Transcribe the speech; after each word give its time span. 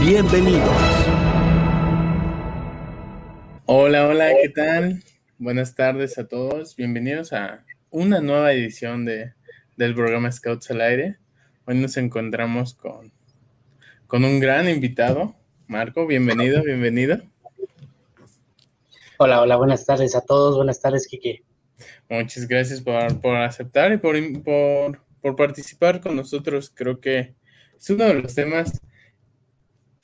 Bienvenidos. 0.00 0.68
Hola, 3.66 4.08
hola, 4.08 4.30
¿qué 4.42 4.48
tal? 4.48 5.02
Buenas 5.38 5.74
tardes 5.74 6.18
a 6.18 6.26
todos. 6.26 6.76
Bienvenidos 6.76 7.32
a 7.32 7.64
una 7.90 8.20
nueva 8.20 8.52
edición 8.52 9.04
de 9.04 9.36
del 9.76 9.94
programa 9.94 10.32
Scouts 10.32 10.70
al 10.70 10.80
Aire. 10.80 11.18
Hoy 11.66 11.76
nos 11.76 11.96
encontramos 11.96 12.74
con, 12.74 13.12
con 14.06 14.24
un 14.24 14.40
gran 14.40 14.68
invitado. 14.68 15.34
Marco, 15.66 16.06
bienvenido, 16.06 16.62
bienvenido. 16.62 17.20
Hola, 19.18 19.40
hola, 19.42 19.56
buenas 19.56 19.84
tardes 19.84 20.14
a 20.14 20.20
todos. 20.20 20.56
Buenas 20.56 20.80
tardes, 20.80 21.06
Kike. 21.06 21.42
Muchas 22.08 22.48
gracias 22.48 22.80
por, 22.80 23.20
por 23.20 23.36
aceptar 23.36 23.92
y 23.92 23.98
por, 23.98 24.16
por, 24.42 25.00
por, 25.20 25.36
participar 25.36 26.00
con 26.00 26.16
nosotros. 26.16 26.72
Creo 26.74 27.00
que 27.00 27.34
es 27.78 27.90
uno 27.90 28.04
de 28.04 28.14
los 28.14 28.34
temas 28.34 28.80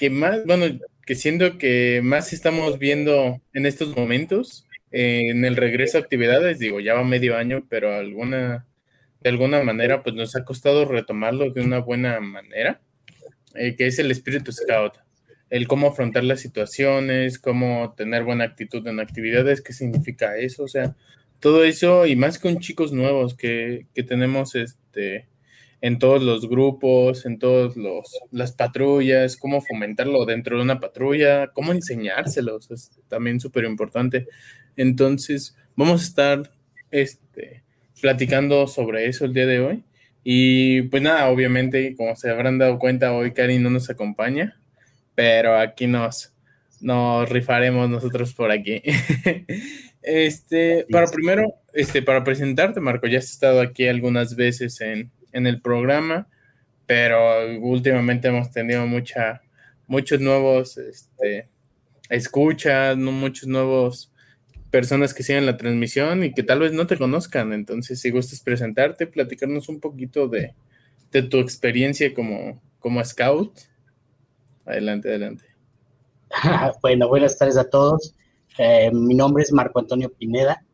que 0.02 0.10
más, 0.10 0.44
bueno, 0.46 0.66
que 1.06 1.14
siento 1.14 1.58
que 1.58 2.00
más 2.02 2.32
estamos 2.32 2.80
viendo 2.80 3.40
en 3.52 3.66
estos 3.66 3.96
momentos, 3.96 4.66
eh, 4.90 5.30
en 5.30 5.44
el 5.44 5.54
regreso 5.54 5.96
a 5.96 6.00
actividades. 6.00 6.58
Digo, 6.58 6.80
ya 6.80 6.94
va 6.94 7.04
medio 7.04 7.36
año, 7.36 7.64
pero 7.70 7.94
alguna 7.94 8.66
de 9.20 9.30
alguna 9.30 9.62
manera, 9.62 10.02
pues 10.02 10.16
nos 10.16 10.34
ha 10.34 10.44
costado 10.44 10.86
retomarlo 10.86 11.52
de 11.52 11.60
una 11.60 11.78
buena 11.78 12.18
manera, 12.18 12.80
eh, 13.54 13.76
que 13.76 13.86
es 13.86 14.00
el 14.00 14.10
espíritu 14.10 14.50
scout, 14.50 14.94
el 15.50 15.68
cómo 15.68 15.86
afrontar 15.86 16.24
las 16.24 16.40
situaciones, 16.40 17.38
cómo 17.38 17.94
tener 17.96 18.24
buena 18.24 18.42
actitud 18.42 18.84
en 18.88 18.98
actividades, 18.98 19.62
qué 19.62 19.72
significa 19.72 20.36
eso, 20.36 20.64
o 20.64 20.68
sea, 20.68 20.96
todo 21.38 21.62
eso 21.62 22.06
y 22.06 22.16
más 22.16 22.40
con 22.40 22.58
chicos 22.58 22.90
nuevos 22.90 23.36
que, 23.36 23.86
que 23.94 24.02
tenemos 24.02 24.56
este, 24.56 25.28
en 25.82 25.98
todos 25.98 26.22
los 26.22 26.48
grupos, 26.48 27.26
en 27.26 27.40
todas 27.40 27.74
las 28.30 28.52
patrullas, 28.52 29.36
cómo 29.36 29.60
fomentarlo 29.60 30.24
dentro 30.24 30.56
de 30.56 30.62
una 30.62 30.78
patrulla, 30.78 31.48
cómo 31.48 31.72
enseñárselos, 31.72 32.70
es 32.70 32.92
también 33.08 33.40
súper 33.40 33.64
importante. 33.64 34.28
Entonces, 34.76 35.56
vamos 35.74 36.00
a 36.00 36.04
estar 36.04 36.52
este, 36.92 37.64
platicando 38.00 38.68
sobre 38.68 39.06
eso 39.06 39.24
el 39.24 39.34
día 39.34 39.44
de 39.46 39.58
hoy. 39.58 39.84
Y 40.22 40.82
pues 40.82 41.02
nada, 41.02 41.28
obviamente, 41.28 41.96
como 41.96 42.14
se 42.14 42.30
habrán 42.30 42.58
dado 42.58 42.78
cuenta, 42.78 43.12
hoy 43.12 43.32
Cari 43.32 43.58
no 43.58 43.68
nos 43.68 43.90
acompaña, 43.90 44.56
pero 45.16 45.58
aquí 45.58 45.88
nos, 45.88 46.32
nos 46.80 47.28
rifaremos 47.28 47.90
nosotros 47.90 48.32
por 48.34 48.52
aquí. 48.52 48.82
este, 50.02 50.86
para 50.92 51.08
primero, 51.08 51.56
este, 51.72 52.02
para 52.02 52.22
presentarte, 52.22 52.78
Marco, 52.78 53.08
ya 53.08 53.18
has 53.18 53.32
estado 53.32 53.60
aquí 53.60 53.88
algunas 53.88 54.36
veces 54.36 54.80
en, 54.80 55.10
en 55.32 55.46
el 55.46 55.60
programa, 55.60 56.28
pero 56.86 57.18
últimamente 57.60 58.28
hemos 58.28 58.50
tenido 58.50 58.86
mucha, 58.86 59.42
muchos 59.86 60.20
nuevos 60.20 60.78
este, 60.78 61.48
escuchas, 62.08 62.96
muchos 62.96 63.48
nuevos 63.48 64.12
personas 64.72 65.12
que 65.12 65.22
siguen 65.22 65.46
la 65.46 65.58
transmisión 65.58 66.24
y 66.24 66.32
que 66.32 66.42
tal 66.42 66.60
vez 66.60 66.72
no 66.72 66.86
te 66.86 66.96
conozcan. 66.96 67.52
Entonces, 67.52 68.00
si 68.00 68.10
gustas 68.10 68.40
presentarte, 68.40 69.06
platicarnos 69.06 69.68
un 69.68 69.80
poquito 69.80 70.28
de, 70.28 70.54
tu 71.30 71.38
experiencia 71.38 72.12
como, 72.14 72.60
como 72.80 73.04
scout. 73.04 73.58
Adelante, 74.64 75.10
adelante. 75.10 75.44
bueno, 76.82 77.06
buenas 77.06 77.36
tardes 77.36 77.58
a 77.58 77.68
todos. 77.68 78.14
Eh, 78.58 78.90
mi 78.92 79.14
nombre 79.14 79.42
es 79.42 79.52
Marco 79.52 79.78
Antonio 79.78 80.10
Pineda. 80.10 80.64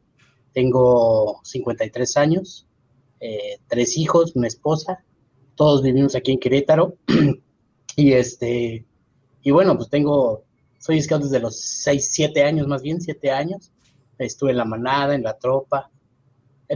Tengo 0.52 1.40
53 1.42 2.16
años, 2.16 2.67
eh, 3.20 3.58
tres 3.66 3.96
hijos, 3.96 4.34
una 4.34 4.48
esposa. 4.48 5.04
Todos 5.54 5.82
vivimos 5.82 6.14
aquí 6.14 6.32
en 6.32 6.38
Querétaro. 6.38 6.96
y 7.96 8.12
este, 8.12 8.84
y 9.42 9.50
bueno, 9.50 9.76
pues 9.76 9.88
tengo, 9.90 10.44
soy 10.78 11.00
scout 11.02 11.22
desde 11.22 11.40
los 11.40 11.60
6, 11.60 12.08
7 12.10 12.44
años, 12.44 12.66
más 12.66 12.82
bien 12.82 13.00
7 13.00 13.30
años 13.30 13.72
estuve 14.26 14.50
en 14.50 14.56
la 14.56 14.64
manada, 14.64 15.14
en 15.14 15.22
la 15.22 15.38
tropa. 15.38 15.90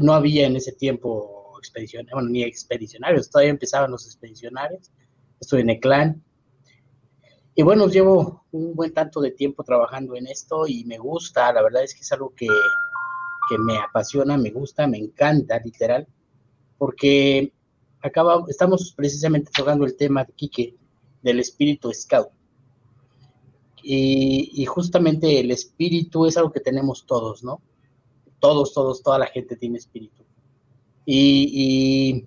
No 0.00 0.14
había 0.14 0.46
en 0.46 0.56
ese 0.56 0.72
tiempo 0.72 1.54
expedicionarios, 1.58 2.14
bueno, 2.14 2.28
ni 2.28 2.42
expedicionarios, 2.42 3.30
todavía 3.30 3.50
empezaban 3.50 3.90
los 3.90 4.06
expedicionarios. 4.06 4.90
Estuve 5.40 5.60
en 5.60 5.70
el 5.70 5.80
clan. 5.80 6.22
Y 7.54 7.62
bueno, 7.62 7.86
llevo 7.88 8.46
un 8.52 8.74
buen 8.74 8.94
tanto 8.94 9.20
de 9.20 9.32
tiempo 9.32 9.62
trabajando 9.62 10.16
en 10.16 10.26
esto 10.26 10.66
y 10.66 10.84
me 10.84 10.98
gusta, 10.98 11.52
la 11.52 11.62
verdad 11.62 11.82
es 11.82 11.94
que 11.94 12.00
es 12.00 12.12
algo 12.12 12.32
que, 12.34 12.46
que 12.46 13.58
me 13.58 13.76
apasiona, 13.78 14.38
me 14.38 14.50
gusta, 14.50 14.86
me 14.86 14.98
encanta, 14.98 15.60
literal, 15.62 16.06
porque 16.82 17.52
acaba, 18.02 18.44
estamos 18.48 18.92
precisamente 18.96 19.52
tocando 19.56 19.84
el 19.84 19.96
tema 19.96 20.24
de 20.24 20.32
Quique, 20.32 20.74
del 21.22 21.38
espíritu 21.38 21.92
scout. 21.94 22.30
Y, 23.84 24.66
justamente 24.66 25.38
el 25.38 25.52
espíritu 25.52 26.26
es 26.26 26.36
algo 26.36 26.50
que 26.50 26.58
tenemos 26.58 27.06
todos, 27.06 27.44
¿no? 27.44 27.62
Todos, 28.40 28.74
todos, 28.74 29.00
toda 29.00 29.20
la 29.20 29.26
gente 29.26 29.54
tiene 29.54 29.78
espíritu. 29.78 30.24
Y, 31.06 32.26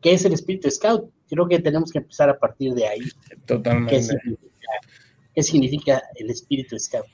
¿qué 0.00 0.12
es 0.12 0.24
el 0.24 0.32
espíritu 0.34 0.70
scout? 0.70 1.10
Creo 1.28 1.48
que 1.48 1.58
tenemos 1.58 1.90
que 1.90 1.98
empezar 1.98 2.30
a 2.30 2.38
partir 2.38 2.74
de 2.74 2.86
ahí. 2.86 3.00
Totalmente. 3.46 4.00
¿Qué 5.34 5.42
significa, 5.42 6.04
el 6.14 6.30
espíritu 6.30 6.78
scout? 6.78 7.06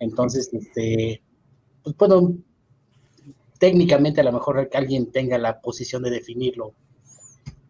Entonces, 0.00 0.52
este, 0.52 1.22
pues 1.82 1.96
bueno, 1.96 2.36
técnicamente 3.58 4.20
a 4.20 4.24
lo 4.24 4.32
mejor 4.32 4.68
alguien 4.72 5.10
tenga 5.10 5.38
la 5.38 5.60
posición 5.60 6.02
de 6.02 6.10
definirlo, 6.10 6.74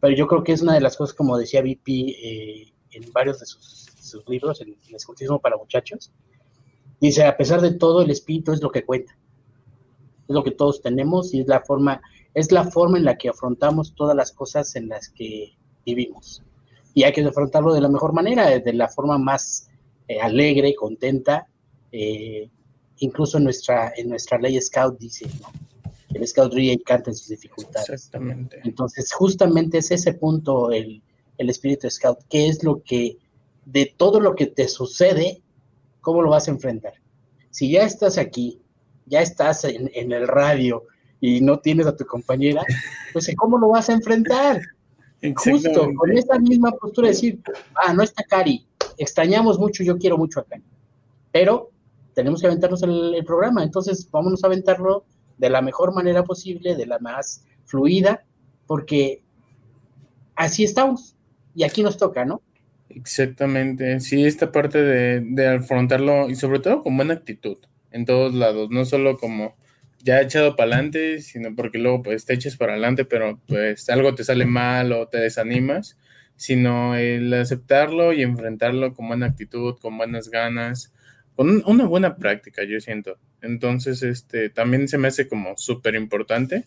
pero 0.01 0.15
yo 0.15 0.27
creo 0.27 0.45
que 0.45 0.53
es 0.53 0.63
una 0.63 0.75
de 0.75 0.81
las 0.81 0.97
cosas, 0.97 1.15
como 1.15 1.39
decía 1.39 1.63
VP 1.63 1.93
eh, 1.93 2.73
en 2.93 3.13
varios 3.13 3.41
de 3.41 3.47
sus 3.47 4.23
libros, 4.29 4.61
el, 4.61 4.77
el 4.89 4.95
escultismo 4.95 5.41
para 5.41 5.57
muchachos, 5.57 6.13
dice, 7.01 7.25
a 7.25 7.37
pesar 7.37 7.61
de 7.61 7.75
todo, 7.75 8.03
el 8.03 8.11
espíritu 8.11 8.53
es 8.53 8.63
lo 8.63 8.71
que 8.71 8.85
cuenta. 8.85 9.17
Es 10.29 10.35
lo 10.35 10.43
que 10.43 10.51
todos 10.51 10.81
tenemos 10.83 11.33
y 11.35 11.41
es 11.41 11.49
la 11.49 11.61
forma, 11.61 12.01
es 12.35 12.51
la 12.53 12.65
forma 12.65 12.99
en 12.99 13.05
la 13.05 13.17
que 13.17 13.29
afrontamos 13.29 13.95
todas 13.95 14.17
las 14.17 14.33
cosas 14.33 14.75
en 14.77 14.89
las 14.89 15.09
que 15.09 15.57
vivimos. 15.85 16.43
Y 16.95 17.05
hay 17.05 17.13
que 17.13 17.23
afrontarlo 17.23 17.75
de 17.75 17.81
la 17.81 17.89
mejor 17.89 18.13
manera, 18.13 18.59
de 18.59 18.73
la 18.73 18.89
forma 18.89 19.19
más 19.19 19.69
eh, 20.09 20.21
alegre, 20.21 20.75
contenta. 20.75 21.47
Eh, 21.93 22.49
incluso 22.99 23.39
en 23.39 23.45
nuestra, 23.45 23.93
en 23.97 24.09
nuestra 24.09 24.39
ley 24.39 24.61
Scout 24.61 24.99
dice, 24.99 25.29
el 26.16 26.27
Scout 26.27 26.53
y 26.56 26.77
canta 26.78 27.10
en 27.10 27.16
sus 27.16 27.28
dificultades. 27.28 27.88
Exactamente. 27.88 28.60
Entonces, 28.65 29.12
justamente 29.12 29.78
es 29.78 29.91
ese 29.91 30.15
punto 30.15 30.71
el, 30.71 31.03
el 31.38 31.50
espíritu 31.50 31.88
Scout, 31.91 32.19
que 32.28 32.49
es 32.49 32.65
lo 32.65 32.82
que 32.82 33.19
de 33.65 33.93
todo 33.97 34.21
lo 34.21 34.34
que 34.34 34.47
te 34.47 34.69
sucede, 34.69 35.43
¿cómo 36.00 36.22
lo 36.22 36.31
vas 36.31 36.49
a 36.49 36.53
enfrentar? 36.53 36.94
Si 37.50 37.71
ya 37.71 37.82
estás 37.82 38.16
aquí, 38.16 38.62
ya 39.06 39.21
estás 39.21 39.65
en, 39.65 39.91
el 39.94 40.27
radio 40.27 40.84
y 41.21 41.41
no 41.41 41.59
tienes 41.59 41.87
a 41.87 41.97
tu 41.97 42.06
compañera, 42.06 42.62
pues 43.12 43.31
¿cómo 43.37 43.59
lo 43.59 43.69
vas 43.69 43.88
a 43.88 43.93
enfrentar? 43.93 44.60
Justo, 45.37 45.88
con 45.97 46.16
esa 46.16 46.38
misma 46.38 46.71
postura, 46.72 47.09
decir, 47.09 47.41
ah, 47.75 47.93
no 47.93 48.03
está 48.03 48.22
Cari, 48.22 48.66
extrañamos 48.98 49.59
mucho, 49.59 49.83
yo 49.83 49.98
quiero 49.98 50.16
mucho 50.16 50.41
a 50.41 50.45
Cari, 50.45 50.62
pero 51.33 51.71
tenemos 52.15 52.41
que 52.41 52.47
aventarnos 52.47 52.83
el, 52.83 53.15
el 53.15 53.24
programa, 53.24 53.65
entonces 53.65 54.09
vámonos 54.10 54.45
a 54.45 54.47
aventarlo 54.47 55.04
de 55.38 55.50
la 55.50 55.62
mejor 55.62 55.94
manera 55.94 56.24
posible, 56.24 56.74
de 56.74 56.86
la 56.86 56.98
más 56.98 57.44
fluida, 57.65 58.24
porque 58.66 59.22
así 60.34 60.65
estamos 60.65 61.16
y 61.54 61.65
aquí 61.65 61.83
nos 61.83 61.97
toca, 61.97 62.24
¿no? 62.24 62.42
Exactamente, 62.88 64.00
sí, 64.00 64.24
esta 64.24 64.53
parte 64.53 64.83
de, 64.83 65.47
afrontarlo 65.48 66.30
y 66.30 66.36
sobre 66.36 66.60
todo 66.60 66.83
con 66.83 66.97
buena 66.97 67.15
actitud 67.15 67.59
en 67.91 68.04
todos 68.04 68.34
lados, 68.34 68.71
no 68.71 68.84
solo 68.84 69.18
como 69.18 69.56
ya 70.03 70.21
echado 70.21 70.54
para 70.54 70.74
adelante, 70.74 71.21
sino 71.21 71.54
porque 71.54 71.78
luego 71.78 72.03
pues 72.03 72.24
te 72.24 72.34
eches 72.34 72.56
para 72.56 72.72
adelante, 72.72 73.04
pero 73.04 73.41
pues 73.48 73.88
algo 73.91 74.15
te 74.15 74.24
sale 74.24 74.47
mal 74.47 74.92
o 74.92 75.09
te 75.09 75.18
desanimas, 75.18 75.98
sino 76.36 76.94
el 76.94 77.33
aceptarlo 77.34 78.12
y 78.12 78.22
enfrentarlo 78.22 78.94
con 78.94 79.09
buena 79.09 79.27
actitud, 79.27 79.77
con 79.80 79.98
buenas 79.98 80.30
ganas, 80.30 80.92
con 81.34 81.62
una 81.66 81.86
buena 81.86 82.16
práctica, 82.16 82.62
yo 82.65 82.80
siento. 82.80 83.18
Entonces, 83.47 84.03
este, 84.03 84.51
también 84.51 84.89
se 84.89 84.98
me 84.98 85.09
hace 85.09 85.28
como 85.28 85.57
súper 85.57 85.95
importante 85.95 86.65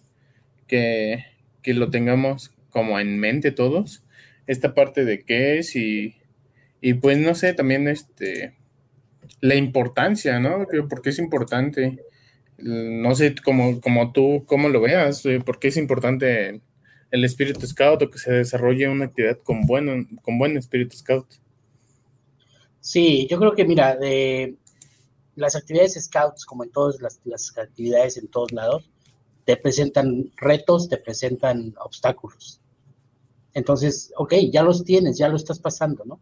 que, 0.68 1.26
que 1.62 1.74
lo 1.74 1.90
tengamos 1.90 2.54
como 2.70 3.00
en 3.00 3.20
mente 3.20 3.52
todos, 3.52 4.04
esta 4.48 4.74
parte 4.74 5.06
de 5.06 5.24
qué 5.24 5.60
es 5.60 5.76
y, 5.76 6.16
y 6.82 6.96
pues 6.96 7.18
no 7.18 7.36
sé, 7.36 7.54
también 7.54 7.88
este, 7.88 8.56
la 9.42 9.56
importancia, 9.56 10.40
¿no? 10.40 10.66
Porque 10.90 11.10
es 11.10 11.20
importante. 11.20 12.00
No 12.58 13.16
sé 13.16 13.36
como, 13.44 13.80
como 13.80 14.12
tú, 14.12 14.44
cómo 14.46 14.70
lo 14.70 14.82
veas, 14.82 15.26
eh, 15.26 15.40
por 15.40 15.60
qué 15.60 15.70
es 15.70 15.78
importante 15.78 16.62
el 17.12 17.26
espíritu 17.26 17.66
scout 17.66 18.02
o 18.02 18.10
que 18.10 18.20
se 18.20 18.32
desarrolle 18.32 18.88
una 18.90 19.06
actividad 19.06 19.40
con 19.40 19.66
buen, 19.66 20.06
con 20.22 20.38
buen 20.38 20.58
espíritu 20.58 20.98
scout. 20.98 21.26
Sí, 22.82 23.28
yo 23.30 23.40
creo 23.40 23.56
que 23.56 23.66
mira, 23.66 23.96
de 23.96 24.56
las 25.40 25.56
actividades 25.56 25.94
scouts, 25.94 26.46
como 26.46 26.64
en 26.64 26.72
todas 26.72 27.02
las, 27.02 27.20
las 27.24 27.58
actividades 27.58 28.18
en 28.18 28.28
todos 28.28 28.52
lados, 28.52 28.90
te 29.46 29.58
presentan 29.58 30.32
retos, 30.38 30.90
te 30.90 30.98
presentan 30.98 31.74
obstáculos. 31.84 32.62
Entonces, 33.54 34.12
ok, 34.18 34.36
ya 34.52 34.64
los 34.64 34.84
tienes, 34.84 35.18
ya 35.18 35.30
lo 35.30 35.38
estás 35.38 35.60
pasando, 35.60 36.04
¿no? 36.06 36.20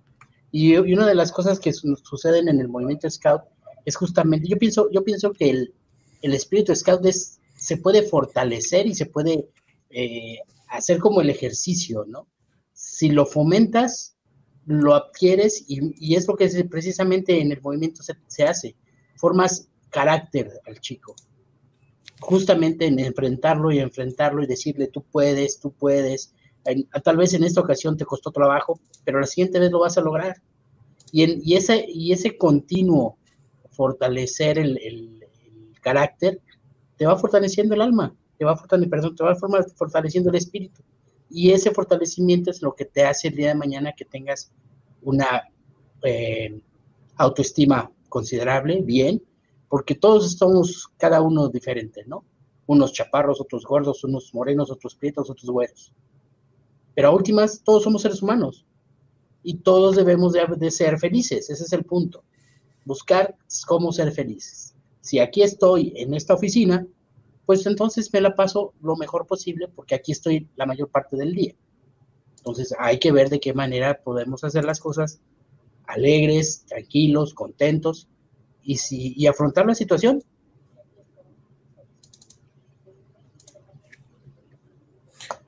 Y, 0.52 0.78
una 0.78 1.06
de 1.06 1.16
las 1.16 1.32
cosas 1.32 1.60
que 1.60 1.74
suceden 1.74 2.48
en 2.48 2.60
el 2.60 2.70
movimiento 2.70 3.10
scout 3.10 3.42
es 3.86 3.96
justamente, 3.96 4.48
yo 4.48 4.58
pienso, 4.58 4.90
yo 4.92 5.04
pienso 5.04 5.34
que 5.34 5.50
el, 5.50 5.74
el 6.22 6.34
espíritu 6.34 6.74
scout 6.76 7.06
es, 7.06 7.40
se 7.58 7.78
puede 7.78 8.04
fortalecer 8.04 8.88
y 8.88 8.96
se 8.96 9.08
puede 9.08 9.50
eh, 9.90 10.40
hacer 10.70 11.00
como 11.00 11.22
el 11.22 11.30
ejercicio, 11.30 12.06
¿no? 12.08 12.28
Si 12.74 13.10
lo 13.10 13.26
fomentas, 13.26 14.16
lo 14.66 14.96
adquieres 14.96 15.64
y, 15.68 16.16
es 16.16 16.28
lo 16.28 16.36
que 16.36 16.48
precisamente 16.66 17.40
en 17.40 17.52
el 17.52 17.62
movimiento 17.62 18.04
se, 18.04 18.14
se, 18.28 18.44
hace. 18.44 18.76
Formas 19.18 19.70
carácter 19.90 20.52
al 20.66 20.80
chico. 20.80 21.16
Justamente 22.20 22.86
en 22.86 23.00
enfrentarlo 23.00 23.72
y 23.72 23.80
enfrentarlo 23.80 24.44
y 24.44 24.48
decirle, 24.48 24.88
tú 24.88 25.04
puedes, 25.04 25.60
tú 25.60 25.72
puedes. 25.72 26.34
tal 27.04 27.18
vez 27.18 27.34
en 27.34 27.44
esta 27.44 27.62
ocasión 27.62 27.98
te 27.98 28.06
costó 28.06 28.32
trabajo, 28.32 28.80
pero 29.04 29.20
la 29.20 29.28
siguiente 29.28 29.60
vez 29.60 29.72
lo 29.72 29.80
vas 29.80 29.98
a 29.98 30.02
lograr. 30.02 30.42
Y, 31.12 31.24
en, 31.24 31.42
y, 31.44 31.56
ese, 31.56 31.86
y 31.88 32.12
ese 32.12 32.38
continuo 32.38 33.18
fortalecer 33.70 34.58
el, 34.58 34.78
el, 34.78 35.14
carácter 35.82 36.42
te 36.98 37.06
va 37.06 37.16
fortaleciendo 37.16 37.74
el 37.76 37.82
alma 37.82 38.14
te 38.38 38.46
va 38.46 38.56
fortaleciendo, 38.56 39.16
te 39.16 39.24
va 39.24 39.36
fortaleciendo 39.76 40.30
el 40.30 40.36
espíritu. 40.36 40.84
Y 41.30 41.52
ese 41.52 41.72
fortalecimiento 41.72 42.52
es 42.52 42.62
lo 42.62 42.74
que 42.76 42.86
te 42.86 43.04
hace 43.04 43.28
el 43.28 43.36
día 43.36 43.50
de 43.50 43.56
mañana 43.56 43.94
que 43.94 44.06
tengas 44.06 44.52
una 45.02 45.44
eh, 46.04 46.60
autoestima 47.18 47.92
considerable, 48.10 48.82
bien, 48.82 49.24
porque 49.70 49.96
todos 49.96 50.32
somos 50.34 50.88
cada 50.98 51.22
uno 51.22 51.50
diferente, 51.50 52.04
¿no? 52.08 52.24
Unos 52.66 52.94
chaparros, 52.94 53.42
otros 53.42 53.66
gordos, 53.66 54.04
unos 54.04 54.34
morenos, 54.34 54.72
otros 54.72 54.96
prietos, 54.96 55.30
otros 55.30 55.50
güeros. 55.50 55.94
Pero 56.96 57.10
a 57.10 57.12
últimas, 57.12 57.62
todos 57.64 57.84
somos 57.84 58.02
seres 58.02 58.22
humanos 58.22 58.66
y 59.44 59.56
todos 59.56 59.96
debemos 59.96 60.34
de, 60.34 60.46
de 60.58 60.72
ser 60.72 60.98
felices, 60.98 61.50
ese 61.50 61.64
es 61.64 61.74
el 61.74 61.84
punto. 61.84 62.24
Buscar 62.86 63.36
cómo 63.68 63.92
ser 63.92 64.12
felices. 64.12 64.76
Si 65.02 65.20
aquí 65.20 65.42
estoy 65.42 65.94
en 65.96 66.14
esta 66.14 66.34
oficina, 66.34 66.86
pues 67.46 67.66
entonces 67.66 68.12
me 68.12 68.20
la 68.20 68.36
paso 68.36 68.74
lo 68.82 68.96
mejor 68.98 69.26
posible 69.26 69.70
porque 69.70 69.96
aquí 69.96 70.12
estoy 70.12 70.50
la 70.56 70.66
mayor 70.66 70.90
parte 70.90 71.16
del 71.16 71.34
día. 71.34 71.56
Entonces 72.38 72.74
hay 72.78 73.00
que 73.00 73.12
ver 73.12 73.30
de 73.30 73.40
qué 73.40 73.54
manera 73.54 74.02
podemos 74.04 74.44
hacer 74.44 74.66
las 74.66 74.80
cosas 74.80 75.22
alegres, 75.88 76.66
tranquilos, 76.68 77.34
contentos 77.34 78.08
y, 78.62 78.78
si, 78.78 79.14
y 79.16 79.28
afrontar 79.28 79.66
la 79.66 79.76
situación. 79.76 80.24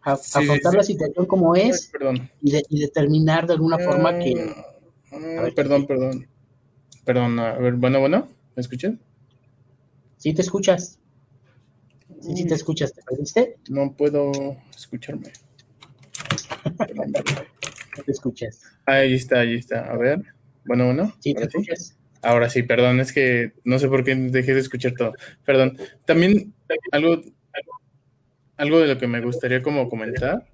afrontar 0.01 0.73
la 0.73 0.83
situación 0.83 1.25
como 1.27 1.55
es 1.55 1.91
y, 2.41 2.79
determinar 2.79 3.45
de 3.45 3.53
alguna 3.53 3.77
forma 3.77 4.17
que... 4.17 4.55
Ah, 5.11 5.47
perdón, 5.55 5.85
perdón. 5.85 6.27
Perdón, 7.05 7.39
a 7.39 7.53
ver, 7.53 7.73
bueno, 7.73 7.99
bueno, 7.99 8.27
¿me 8.55 8.61
escuchas? 8.61 8.93
Sí, 10.17 10.33
te 10.33 10.41
escuchas. 10.41 10.99
Si 12.21 12.45
te 12.45 12.53
escuchas, 12.53 12.93
¿te 12.93 13.01
perdiste? 13.03 13.57
No 13.69 13.93
puedo 13.93 14.57
escucharme. 14.75 15.31
no 16.95 17.03
te 18.03 18.11
escuchas. 18.11 18.61
Ahí 18.85 19.13
está, 19.13 19.41
ahí 19.41 19.55
está. 19.55 19.91
A 19.91 19.97
ver. 19.97 20.21
Bueno, 20.65 20.85
bueno. 20.85 21.15
Sí, 21.19 21.33
te 21.33 21.43
escuchas. 21.43 21.97
Ahora 22.21 22.49
sí, 22.49 22.63
perdón, 22.63 22.99
es 22.99 23.13
que 23.13 23.53
no 23.63 23.79
sé 23.79 23.87
por 23.87 24.03
qué 24.03 24.15
dejé 24.15 24.53
de 24.53 24.59
escuchar 24.59 24.93
todo. 24.93 25.13
Perdón. 25.45 25.77
También 26.05 26.53
algo, 26.91 27.21
algo 28.57 28.79
de 28.79 28.87
lo 28.87 28.97
que 28.97 29.07
me 29.07 29.21
gustaría 29.21 29.61
como 29.61 29.87
comentar, 29.87 30.47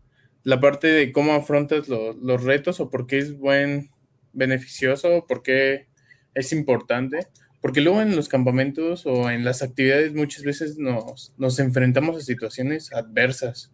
la 0.44 0.60
parte 0.60 0.88
de 0.88 1.12
cómo 1.12 1.34
afrontas 1.34 1.88
los 1.88 2.44
retos 2.44 2.80
o 2.80 2.90
por 2.90 3.08
qué 3.08 3.18
es 3.18 3.38
buen, 3.38 3.90
beneficioso, 4.36 5.26
por 5.28 5.42
qué 5.42 5.88
es 6.36 6.54
importante. 6.54 7.28
Porque 7.62 7.82
luego 7.82 8.02
en 8.02 8.16
los 8.16 8.30
campamentos 8.30 9.08
o 9.08 9.32
en 9.32 9.44
las 9.44 9.64
actividades 9.64 10.14
muchas 10.14 10.44
veces 10.44 10.78
nos, 10.78 11.34
nos 11.38 11.58
enfrentamos 11.58 12.16
a 12.16 12.22
situaciones 12.22 12.94
adversas 12.94 13.74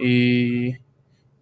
y, 0.00 0.76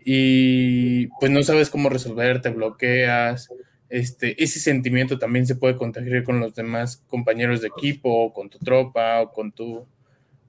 y, 0.08 1.08
pues 1.19 1.32
no 1.32 1.43
sabes 1.43 1.69
cómo 1.69 1.88
resolver, 1.88 2.41
te 2.41 2.50
bloqueas. 2.50 3.49
Este, 3.88 4.41
ese 4.41 4.61
sentimiento 4.61 5.19
también 5.19 5.49
se 5.49 5.56
puede 5.56 5.75
contagiar 5.75 6.23
con 6.23 6.38
los 6.38 6.55
demás 6.55 7.03
compañeros 7.08 7.61
de 7.61 7.67
equipo, 7.67 8.32
con 8.32 8.49
tu 8.49 8.61
tropa, 8.61 9.23
o 9.23 9.32
con 9.32 9.50
tu, 9.50 9.85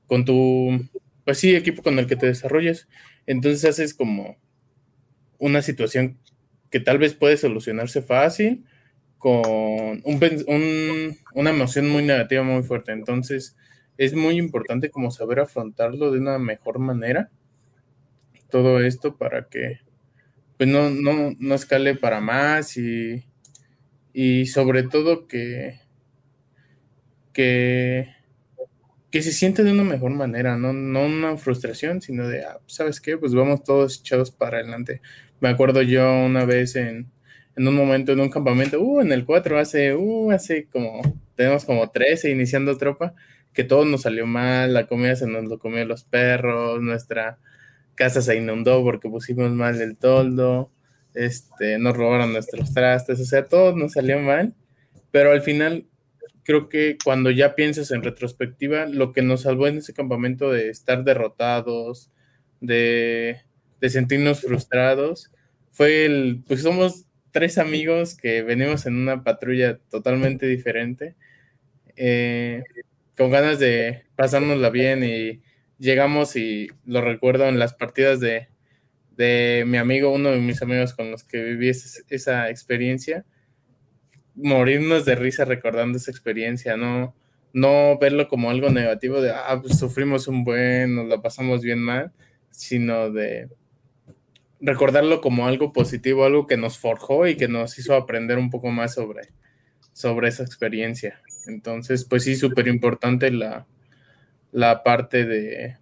con 0.06 0.26
tu, 0.26 0.88
pues 1.26 1.40
sí, 1.40 1.56
equipo 1.56 1.82
con 1.82 1.98
el 1.98 2.06
que 2.06 2.16
te 2.16 2.28
desarrolles. 2.28 2.88
Entonces 3.26 3.66
haces 3.66 3.96
como 3.96 4.38
una 5.40 5.64
situación 5.64 6.20
que 6.70 6.80
tal 6.80 7.00
vez 7.00 7.16
puede 7.16 7.38
solucionarse 7.38 8.04
fácil, 8.04 8.64
con 9.18 10.04
un, 10.06 11.18
una 11.34 11.50
emoción 11.50 11.90
muy 11.90 12.04
negativa, 12.04 12.44
muy 12.44 12.62
fuerte. 12.62 12.92
Entonces, 12.92 13.58
es 13.98 14.14
muy 14.14 14.38
importante 14.38 14.92
como 14.92 15.10
saber 15.10 15.40
afrontarlo 15.40 16.12
de 16.12 16.20
una 16.20 16.38
mejor 16.38 16.78
manera. 16.78 17.32
Todo 18.50 18.80
esto 18.82 19.18
para 19.18 19.48
que 19.50 19.80
pues 20.58 20.70
no, 20.70 20.90
no, 20.90 21.36
no 21.40 21.56
escale 21.56 21.96
para 21.96 22.20
más 22.20 22.78
y, 22.78 23.24
y 24.12 24.48
sobre 24.48 24.84
todo 24.84 25.28
que, 25.28 25.80
que, 27.32 28.10
que 29.12 29.22
se 29.22 29.32
siente 29.32 29.64
de 29.64 29.72
una 29.72 29.84
mejor 29.84 30.12
manera, 30.12 30.58
no, 30.58 30.74
no 30.74 31.06
una 31.06 31.38
frustración, 31.38 32.02
sino 32.02 32.28
de, 32.28 32.44
ah, 32.44 32.60
¿sabes 32.66 33.00
qué? 33.00 33.18
Pues 33.18 33.36
vamos 33.36 33.64
todos 33.64 34.00
echados 34.00 34.32
para 34.32 34.58
adelante. 34.58 35.02
Me 35.40 35.50
acuerdo 35.50 35.84
yo 35.84 36.12
una 36.26 36.46
vez 36.46 36.76
en, 36.76 37.12
en 37.56 37.68
un 37.68 37.76
momento 37.76 38.12
en 38.12 38.20
un 38.20 38.30
campamento, 38.30 38.82
uh, 38.82 39.02
en 39.02 39.12
el 39.12 39.26
4, 39.26 39.60
hace, 39.60 39.94
uh, 39.96 40.32
hace 40.32 40.66
como, 40.66 41.02
tenemos 41.36 41.66
como 41.66 41.92
13 41.92 42.32
iniciando 42.32 42.78
tropa, 42.78 43.14
que 43.54 43.64
todo 43.64 43.86
nos 43.86 44.02
salió 44.02 44.26
mal, 44.26 44.74
la 44.74 44.88
comida 44.88 45.16
se 45.16 45.28
nos 45.28 45.46
lo 45.46 45.60
comió 45.60 45.86
los 45.86 46.04
perros, 46.04 46.82
nuestra 46.82 47.38
casa 47.98 48.22
se 48.22 48.38
inundó 48.38 48.84
porque 48.84 49.10
pusimos 49.10 49.52
mal 49.52 49.82
el 49.82 49.98
toldo, 49.98 50.72
este, 51.14 51.80
nos 51.80 51.98
robaron 51.98 52.32
nuestros 52.32 52.74
trastes, 52.74 53.20
o 53.20 53.26
sea, 53.26 53.48
todo 53.48 53.76
nos 53.76 53.94
salió 53.94 54.20
mal, 54.20 54.54
pero 55.12 55.32
al 55.32 55.42
final 55.42 55.86
creo 56.44 56.70
que 56.70 56.98
cuando 57.04 57.32
ya 57.32 57.56
piensas 57.56 57.92
en 57.92 58.04
retrospectiva, 58.04 58.86
lo 58.86 59.12
que 59.12 59.22
nos 59.24 59.42
salvó 59.42 59.68
en 59.68 59.80
ese 59.80 59.94
campamento 59.94 60.52
de 60.52 60.70
estar 60.70 61.04
derrotados, 61.04 62.12
de, 62.62 63.42
sentirnos 63.82 64.42
frustrados, 64.42 65.32
fue 65.72 66.06
el, 66.06 66.44
pues 66.48 66.62
somos 66.62 67.06
tres 67.32 67.58
amigos 67.58 68.16
que 68.16 68.44
venimos 68.44 68.86
en 68.86 68.96
una 68.96 69.24
patrulla 69.24 69.80
totalmente 69.90 70.46
diferente, 70.46 71.16
eh, 71.96 72.64
con 73.18 73.32
ganas 73.32 73.60
de 73.60 74.04
pasárnosla 74.16 74.70
bien 74.70 75.04
y 75.04 75.42
llegamos 75.80 76.36
y 76.36 76.70
lo 76.86 77.02
recuerdo 77.02 77.48
en 77.48 77.60
las 77.60 77.74
partidas 77.74 78.20
de, 78.20 78.48
de 79.16 79.64
mi 79.68 79.78
amigo, 79.78 80.12
uno 80.12 80.30
de 80.30 80.40
mis 80.40 80.62
amigos 80.62 80.94
con 80.94 81.12
los 81.12 81.24
que 81.24 81.42
viví 81.42 81.70
esa, 81.70 82.50
experiencia, 82.50 83.26
morirnos 84.36 85.06
de 85.06 85.16
risa 85.16 85.46
recordando 85.46 85.98
esa 85.98 86.12
experiencia, 86.12 86.78
no, 86.78 87.16
no 87.54 87.98
verlo 88.00 88.28
como 88.28 88.50
algo 88.50 88.70
negativo 88.70 89.22
de, 89.22 89.32
ah, 89.32 89.60
pues 89.62 89.78
sufrimos 89.80 90.28
un 90.28 90.44
buen, 90.44 90.96
nos 90.96 91.08
la 91.08 91.22
pasamos 91.22 91.62
bien 91.62 91.80
mal, 91.80 92.12
sino 92.52 93.12
de 93.12 93.50
recordarlo 94.60 95.22
como 95.22 95.48
algo 95.48 95.74
positivo, 95.74 96.26
algo 96.26 96.48
que 96.48 96.58
nos 96.58 96.78
forjó 96.78 97.28
y 97.28 97.36
que 97.36 97.48
nos 97.48 97.78
hizo 97.80 97.96
aprender 97.96 98.38
un 98.38 98.50
poco 98.50 98.70
más 98.70 98.94
sobre, 98.94 99.30
sobre 99.94 100.30
esa 100.30 100.44
experiencia. 100.44 101.22
Entonces, 101.48 102.06
pues 102.06 102.24
sí, 102.24 102.36
súper 102.36 102.68
importante 102.68 103.32
la, 103.32 103.66
la 104.58 104.82
parte 104.82 105.24
de, 105.24 105.76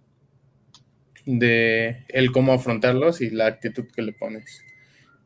de 1.24 2.04
el 2.08 2.30
cómo 2.30 2.52
afrontarlos 2.52 3.22
y 3.22 3.30
la 3.30 3.46
actitud 3.46 3.86
que 3.94 4.02
le 4.02 4.12
pones. 4.12 4.62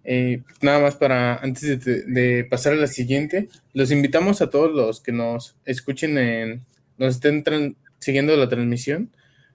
Eh, 0.04 0.42
nada 0.62 0.78
más 0.78 0.94
para, 0.94 1.34
antes 1.34 1.84
de, 1.84 2.46
pasar 2.48 2.74
a 2.74 2.76
la 2.76 2.86
siguiente, 2.86 3.48
los 3.74 3.90
invitamos 3.90 4.40
a 4.40 4.50
todos 4.50 4.72
los 4.72 5.00
que 5.00 5.10
nos 5.10 5.56
escuchen, 5.64 6.16
en, 6.16 6.64
nos 6.96 7.16
estén 7.16 7.76
siguiendo 7.98 8.36
la 8.36 8.48
transmisión, 8.48 9.10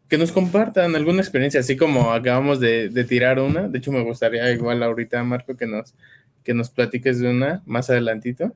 que 0.09 0.17
nos 0.17 0.33
compartan 0.33 0.93
alguna 0.93 1.21
experiencia, 1.21 1.61
así 1.61 1.77
como 1.77 2.11
acabamos 2.11 2.59
de, 2.59 2.89
tirar 3.07 3.39
una. 3.39 3.69
De 3.69 3.77
hecho, 3.77 3.93
me 3.93 4.03
gustaría 4.03 4.51
igual 4.51 4.83
ahorita, 4.83 5.23
Marco, 5.23 5.55
que 5.55 5.67
nos, 5.67 5.95
que 6.43 6.53
nos 6.53 6.69
platiques 6.69 7.19
de 7.19 7.29
una 7.29 7.63
más 7.65 7.89
adelantito, 7.89 8.53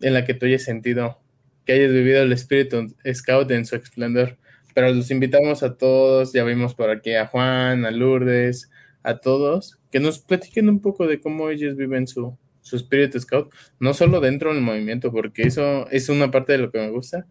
en 0.00 0.14
la 0.14 0.24
que 0.24 0.32
tú 0.32 0.46
hayas 0.46 0.62
sentido, 0.62 1.20
que 1.66 1.74
hayas 1.74 1.92
vivido 1.92 2.22
el 2.22 2.32
espíritu 2.32 2.96
scout 3.12 3.50
en 3.50 3.66
su 3.66 3.76
esplendor. 3.76 4.38
Pero 4.74 4.92
los 4.92 5.10
invitamos 5.10 5.62
a 5.62 5.76
todos, 5.76 6.32
ya 6.32 6.44
vimos 6.44 6.74
por 6.74 6.90
aquí 6.90 7.14
a 7.14 7.26
Juan, 7.26 7.84
a 7.84 7.90
Lourdes, 7.90 8.70
a 9.02 9.18
todos, 9.18 9.78
que 9.90 10.00
nos 10.00 10.18
platiquen 10.18 10.68
un 10.68 10.80
poco 10.80 11.06
de 11.06 11.20
cómo 11.20 11.50
ellos 11.50 11.76
viven 11.76 12.06
su, 12.06 12.36
su 12.60 12.76
espíritu 12.76 13.18
scout, 13.18 13.52
no 13.78 13.94
solo 13.94 14.20
dentro 14.20 14.52
del 14.52 14.62
movimiento, 14.62 15.10
porque 15.10 15.42
eso 15.42 15.88
es 15.90 16.08
una 16.08 16.30
parte 16.30 16.52
de 16.52 16.58
lo 16.58 16.70
que 16.70 16.78
me 16.78 16.90
gusta, 16.90 17.26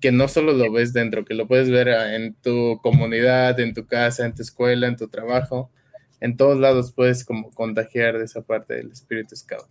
que 0.00 0.12
no 0.12 0.28
solo 0.28 0.52
lo 0.52 0.70
ves 0.72 0.92
dentro, 0.92 1.24
que 1.24 1.34
lo 1.34 1.46
puedes 1.46 1.70
ver 1.70 1.88
en 1.88 2.34
tu 2.34 2.80
comunidad, 2.82 3.58
en 3.60 3.72
tu 3.72 3.86
casa, 3.86 4.26
en 4.26 4.34
tu 4.34 4.42
escuela, 4.42 4.88
en 4.88 4.96
tu 4.96 5.08
trabajo, 5.08 5.70
en 6.20 6.36
todos 6.36 6.58
lados 6.58 6.92
puedes 6.92 7.24
como 7.24 7.50
contagiar 7.50 8.18
de 8.18 8.24
esa 8.24 8.42
parte 8.42 8.74
del 8.74 8.90
espíritu 8.90 9.36
scout. 9.36 9.66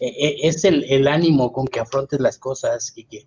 E, 0.00 0.08
e, 0.08 0.48
es 0.48 0.64
el, 0.64 1.08
ánimo 1.08 1.52
con 1.52 1.66
que 1.66 1.80
afrontes 1.80 2.20
las 2.20 2.38
cosas, 2.38 2.90
Kike, 2.92 3.26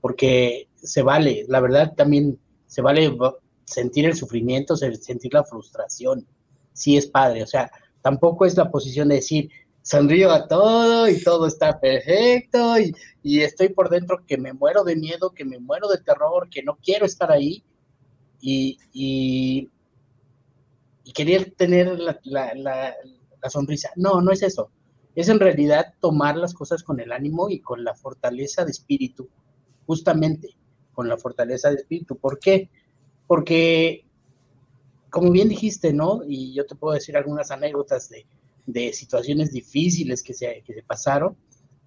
porque 0.00 0.68
se 0.76 1.02
vale, 1.02 1.44
la 1.48 1.60
verdad 1.60 1.94
también 1.96 2.38
se 2.66 2.82
vale 2.82 3.16
sentir 3.64 4.06
el 4.06 4.14
sufrimiento, 4.14 4.76
sentir 4.76 5.34
la 5.34 5.44
frustración, 5.44 6.26
sí 6.72 6.96
es 6.96 7.06
padre, 7.06 7.42
o 7.42 7.46
sea, 7.46 7.70
tampoco 8.02 8.46
es 8.46 8.56
la 8.56 8.70
posición 8.70 9.08
de 9.08 9.16
decir, 9.16 9.50
sonrío 9.82 10.30
a 10.30 10.46
todo 10.46 11.08
y 11.08 11.22
todo 11.22 11.46
está 11.46 11.80
perfecto 11.80 12.78
y, 12.78 12.94
estoy 13.42 13.70
por 13.70 13.88
dentro 13.90 14.24
que 14.26 14.38
me 14.38 14.52
muero 14.52 14.84
de 14.84 14.96
miedo, 14.96 15.30
que 15.30 15.44
me 15.44 15.58
muero 15.58 15.88
de 15.88 15.98
terror, 15.98 16.48
que 16.50 16.62
no 16.62 16.78
quiero 16.82 17.04
estar 17.04 17.30
ahí 17.30 17.62
y, 18.40 18.78
y, 18.92 19.68
querer 21.14 21.52
tener 21.56 21.98
la, 21.98 22.20
la, 22.24 22.94
sonrisa. 23.50 23.90
No, 23.96 24.20
no 24.20 24.30
es 24.30 24.42
eso. 24.42 24.70
Es 25.14 25.28
en 25.28 25.40
realidad 25.40 25.94
tomar 26.00 26.36
las 26.36 26.54
cosas 26.54 26.82
con 26.82 27.00
el 27.00 27.10
ánimo 27.10 27.50
y 27.50 27.60
con 27.60 27.82
la 27.82 27.94
fortaleza 27.94 28.64
de 28.64 28.70
espíritu, 28.70 29.28
justamente 29.88 30.54
con 30.92 31.08
la 31.08 31.16
fortaleza 31.16 31.70
de 31.70 31.76
espíritu. 31.76 32.18
¿Por 32.18 32.38
qué? 32.38 32.68
Porque 33.26 34.04
como 35.08 35.30
bien 35.30 35.48
dijiste, 35.48 35.94
¿no? 35.94 36.20
Y 36.28 36.52
yo 36.52 36.66
te 36.66 36.74
puedo 36.74 36.92
decir 36.92 37.16
algunas 37.16 37.50
anécdotas 37.50 38.10
de, 38.10 38.92
situaciones 38.92 39.50
difíciles 39.50 40.22
que 40.22 40.34
se, 40.34 40.62
que 40.66 40.74
se 40.74 40.82
pasaron 40.82 41.34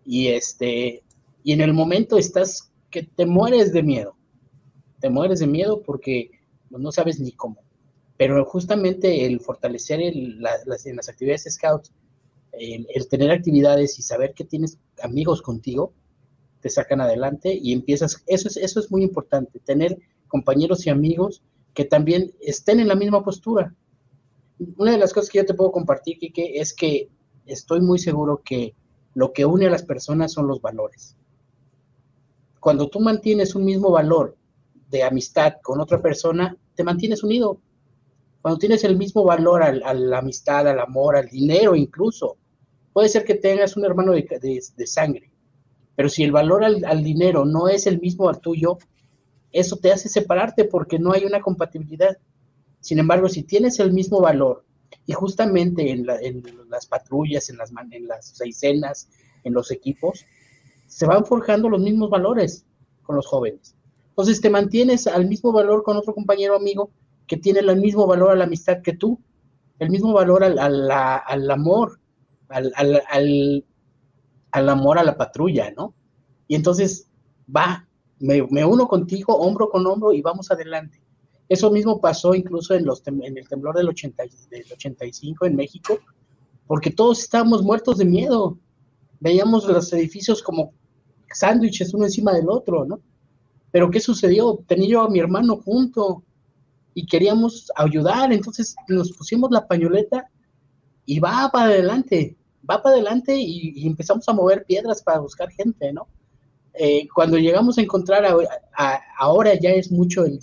y 0.03 0.29
este 0.29 1.03
y 1.43 1.53
en 1.53 1.61
el 1.61 1.73
momento 1.73 2.17
estás 2.17 2.71
que 2.89 3.03
te 3.03 3.27
mueres 3.27 3.71
de 3.71 3.83
miedo 3.83 4.15
te 4.99 5.11
mueres 5.11 5.41
de 5.41 5.45
miedo 5.45 5.83
porque 5.83 6.31
no 6.71 6.91
sabes 6.91 7.19
ni 7.19 7.33
cómo 7.33 7.61
pero 8.17 8.43
justamente 8.45 9.27
el 9.27 9.41
fortalecer 9.41 9.99
las, 10.15 10.87
en 10.87 10.95
las 10.95 11.07
actividades 11.07 11.45
scouts 11.53 11.93
el, 12.53 12.87
el, 12.95 13.07
tener 13.07 13.29
actividades 13.29 13.99
y 13.99 14.01
saber 14.01 14.33
que 14.33 14.43
tienes 14.43 14.79
amigos 15.03 15.43
contigo 15.43 15.93
te 16.61 16.69
sacan 16.69 17.01
adelante 17.01 17.53
y 17.53 17.73
empiezas 17.73 18.23
eso 18.27 18.47
es 18.47 18.57
eso 18.57 18.79
es 18.79 18.91
muy 18.91 19.03
importante 19.03 19.59
tener 19.59 19.97
compañeros 20.27 20.85
y 20.85 20.89
amigos 20.89 21.41
que 21.73 21.85
también 21.85 22.33
estén 22.39 22.79
en 22.79 22.87
la 22.87 22.95
misma 22.95 23.23
postura. 23.23 23.73
Una 24.77 24.91
de 24.91 24.97
las 24.97 25.13
cosas 25.13 25.29
que 25.29 25.39
yo 25.39 25.45
te 25.45 25.53
puedo 25.53 25.71
compartir, 25.71 26.19
Kike, 26.19 26.59
es 26.59 26.73
que 26.73 27.09
estoy 27.45 27.81
muy 27.81 27.99
seguro 27.99 28.41
que 28.43 28.75
lo 29.13 29.33
que 29.33 29.45
une 29.45 29.67
a 29.67 29.71
las 29.71 29.83
personas 29.83 30.31
son 30.31 30.47
los 30.47 30.61
valores. 30.61 31.17
Cuando 32.59 32.89
tú 32.89 32.99
mantienes 32.99 33.55
un 33.55 33.65
mismo 33.65 33.91
valor 33.91 34.37
de 34.89 35.03
amistad 35.03 35.55
con 35.63 35.81
otra 35.81 36.01
persona, 36.01 36.55
te 36.75 36.83
mantienes 36.83 37.23
unido. 37.23 37.59
Cuando 38.41 38.59
tienes 38.59 38.83
el 38.83 38.97
mismo 38.97 39.23
valor 39.23 39.63
a, 39.63 39.93
la 39.93 40.17
amistad, 40.19 40.67
al 40.67 40.79
amor, 40.79 41.15
al 41.15 41.27
dinero 41.27 41.75
incluso, 41.75 42.37
puede 42.93 43.09
ser 43.09 43.23
que 43.23 43.35
tengas 43.35 43.77
un 43.77 43.85
hermano 43.85 44.13
de, 44.13 44.85
sangre, 44.85 45.31
pero 46.01 46.09
si 46.09 46.23
el 46.23 46.31
valor 46.31 46.63
al, 46.63 46.83
al, 46.83 47.03
dinero 47.03 47.45
no 47.45 47.67
es 47.67 47.85
el 47.85 48.01
mismo 48.01 48.27
al 48.27 48.41
tuyo, 48.41 48.79
eso 49.51 49.75
te 49.75 49.91
hace 49.91 50.09
separarte 50.09 50.65
porque 50.65 50.97
no 50.97 51.11
hay 51.11 51.25
una 51.25 51.41
compatibilidad. 51.41 52.17
Sin 52.79 52.97
embargo, 52.97 53.29
si 53.29 53.43
tienes 53.43 53.79
el 53.79 53.93
mismo 53.93 54.19
valor 54.19 54.65
y 55.05 55.13
justamente 55.13 55.91
en, 55.91 56.07
las 56.07 56.87
patrullas, 56.87 57.51
en 57.51 57.57
las, 57.57 57.71
en 57.91 58.81
las 58.81 59.09
en 59.43 59.53
los 59.53 59.69
equipos, 59.69 60.25
se 60.87 61.05
van 61.05 61.23
forjando 61.23 61.69
los 61.69 61.79
mismos 61.79 62.09
valores 62.09 62.65
con 63.03 63.15
los 63.15 63.27
jóvenes. 63.27 63.75
Entonces 64.09 64.41
te 64.41 64.49
mantienes 64.49 65.05
al 65.05 65.27
mismo 65.27 65.51
valor 65.51 65.83
con 65.83 65.97
otro 65.97 66.15
compañero 66.15 66.55
amigo 66.55 66.89
que 67.27 67.37
tiene 67.37 67.59
el 67.59 67.79
mismo 67.79 68.07
valor 68.07 68.31
a 68.31 68.35
la 68.35 68.45
amistad 68.45 68.81
que 68.81 68.93
tú, 68.93 69.19
el 69.77 69.91
mismo 69.91 70.13
valor 70.13 70.43
al, 70.43 71.51
amor, 71.51 71.99
al, 72.49 72.73
al, 72.75 73.65
amor 74.51 74.99
a 74.99 75.03
la 75.03 75.17
patrulla, 75.17 75.71
¿no? 75.71 75.93
Y 76.47 76.55
entonces 76.55 77.07
va, 77.53 77.87
me, 78.19 78.41
uno 78.41 78.87
contigo 78.87 79.35
hombro 79.35 79.69
con 79.69 79.85
hombro 79.87 80.13
y 80.13 80.21
vamos 80.21 80.51
adelante. 80.51 81.01
Eso 81.49 81.71
mismo 81.71 81.99
pasó 81.99 82.33
incluso 82.33 82.73
en, 82.73 82.85
los 82.85 83.03
el 83.05 83.47
temblor 83.47 83.75
del, 83.75 83.89
80, 83.89 84.23
del 84.49 84.65
85 84.71 85.45
en 85.45 85.55
México, 85.55 85.99
porque 86.67 86.91
todos 86.91 87.19
estábamos 87.19 87.61
muertos 87.63 87.97
de 87.97 88.05
miedo. 88.05 88.57
Veíamos 89.19 89.65
los 89.65 89.91
edificios 89.93 90.41
como 90.41 90.73
sándwiches 91.33 91.93
uno 91.93 92.05
encima 92.05 92.33
del 92.33 92.49
otro, 92.49 92.85
¿no? 92.85 93.01
Pero 93.71 93.89
¿qué 93.89 93.99
sucedió? 93.99 94.63
Tenía 94.67 94.89
yo 94.89 95.01
a 95.01 95.09
mi 95.09 95.19
hermano 95.19 95.57
junto 95.57 96.23
y 96.93 97.05
queríamos 97.05 97.71
ayudar, 97.75 98.33
entonces 98.33 98.75
nos 98.87 99.11
pusimos 99.13 99.49
la 99.51 99.65
pañoleta 99.65 100.29
y 101.05 101.19
va 101.19 101.49
para 101.51 101.65
adelante, 101.65 102.37
va 102.69 102.81
para 102.81 102.95
adelante 102.95 103.35
y 103.35 103.85
empezamos 103.87 104.27
a 104.29 104.33
mover 104.33 104.65
piedras 104.65 105.01
para 105.01 105.19
buscar 105.19 105.51
gente, 105.51 105.91
¿no? 105.93 106.07
Eh, 106.73 107.07
cuando 107.13 107.37
llegamos 107.37 107.77
a 107.77 107.81
encontrar, 107.81 108.25
ahora 109.17 109.53
ya 109.55 109.71
es 109.71 109.91
mucho 109.91 110.23
el, 110.25 110.39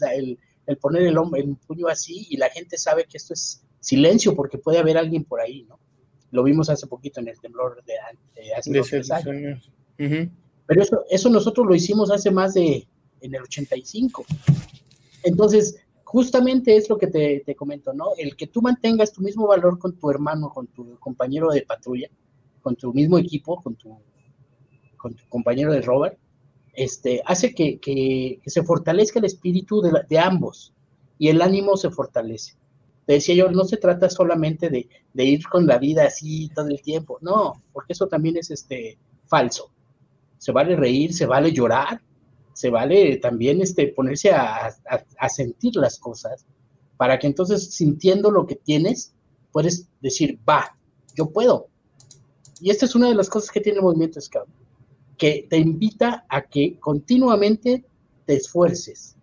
poner 0.80 1.02
el, 1.02 1.16
el 1.36 1.56
puño 1.66 1.88
así 1.88 2.26
y 2.30 2.36
la 2.36 2.50
gente 2.50 2.76
sabe 2.76 3.06
que 3.06 3.16
esto 3.16 3.32
es 3.32 3.62
silencio 3.80 4.34
porque 4.34 4.58
puede 4.58 4.78
haber 4.78 4.98
alguien 4.98 5.24
por 5.24 5.40
ahí, 5.40 5.64
¿no? 5.64 5.78
Lo 6.30 6.42
vimos 6.42 6.68
hace 6.68 6.86
poquito 6.86 7.20
en 7.20 7.28
el 7.28 7.40
temblor 7.40 7.82
de, 7.84 7.94
hace 8.54 8.98
dos 8.98 9.10
años. 9.10 9.70
Pero 9.96 10.82
eso, 10.82 11.04
eso 11.08 11.30
nosotros 11.30 11.66
lo 11.66 11.74
hicimos 11.74 12.10
hace 12.10 12.30
más 12.30 12.52
de, 12.52 12.86
en 13.22 13.34
el 13.34 13.42
85. 13.42 14.26
Entonces, 15.22 15.78
justamente 16.08 16.74
es 16.74 16.88
lo 16.88 16.96
que 16.96 17.08
te, 17.08 17.42
te, 17.44 17.54
comento, 17.54 17.92
¿no? 17.92 18.06
El 18.16 18.34
que 18.34 18.46
tú 18.46 18.62
mantengas 18.62 19.12
tu 19.12 19.20
mismo 19.20 19.46
valor 19.46 19.78
con 19.78 19.92
tu 19.98 20.10
hermano, 20.10 20.48
con 20.48 20.66
tu 20.68 20.98
compañero 20.98 21.50
de 21.50 21.62
patrulla, 21.62 22.08
con 22.62 22.76
tu 22.76 22.94
mismo 22.94 23.18
equipo, 23.18 23.62
con 23.62 23.74
tu 23.76 23.98
compañero 25.28 25.70
de 25.72 25.82
Robert, 25.82 26.18
este, 26.78 27.20
hace 27.26 27.54
que, 27.54 28.40
se 28.46 28.62
fortalezca 28.62 29.18
el 29.18 29.26
espíritu 29.26 29.82
de, 29.82 30.18
ambos 30.18 30.72
y 31.18 31.28
el 31.28 31.42
ánimo 31.42 31.76
se 31.76 31.90
fortalece. 31.90 32.54
Te 33.04 33.14
decía 33.14 33.34
yo, 33.34 33.50
no 33.50 33.64
se 33.64 33.76
trata 33.76 34.08
solamente 34.08 34.70
de, 34.70 34.88
ir 35.24 35.46
con 35.46 35.66
la 35.66 35.76
vida 35.78 36.04
así 36.04 36.50
todo 36.54 36.68
el 36.68 36.80
tiempo, 36.80 37.18
no, 37.20 37.52
porque 37.74 37.92
eso 37.92 38.06
también 38.06 38.38
es 38.38 38.50
este, 38.50 38.96
falso. 39.26 39.70
Se 40.38 40.52
vale 40.52 40.74
reír, 40.74 41.12
se 41.12 41.26
vale 41.26 41.52
llorar, 41.52 42.00
se 42.58 42.70
vale 42.70 43.18
también 43.18 43.60
este, 43.60 43.86
ponerse 43.86 44.32
a, 44.32 44.74
a 45.18 45.28
sentir 45.28 45.76
las 45.76 45.96
cosas, 45.98 46.44
para 46.96 47.16
que 47.20 47.28
entonces 47.28 47.72
sintiendo 47.72 48.32
lo 48.32 48.46
que 48.46 48.56
tienes, 48.56 49.14
puedes 49.52 49.86
decir, 50.00 50.40
va, 50.48 50.76
yo 51.14 51.30
puedo. 51.30 51.68
Y 52.60 52.70
esta 52.70 52.86
es 52.86 52.96
una 52.96 53.08
de 53.08 53.14
las 53.14 53.28
cosas 53.28 53.52
que 53.52 53.60
tiene 53.60 53.78
el 53.78 53.84
movimiento 53.84 54.20
Scout 54.20 54.48
que 55.16 55.46
te 55.48 55.58
invita 55.58 56.24
a 56.28 56.42
que 56.42 56.78
continuamente 56.80 57.84
te 58.24 58.34
esfuerces. 58.34 59.16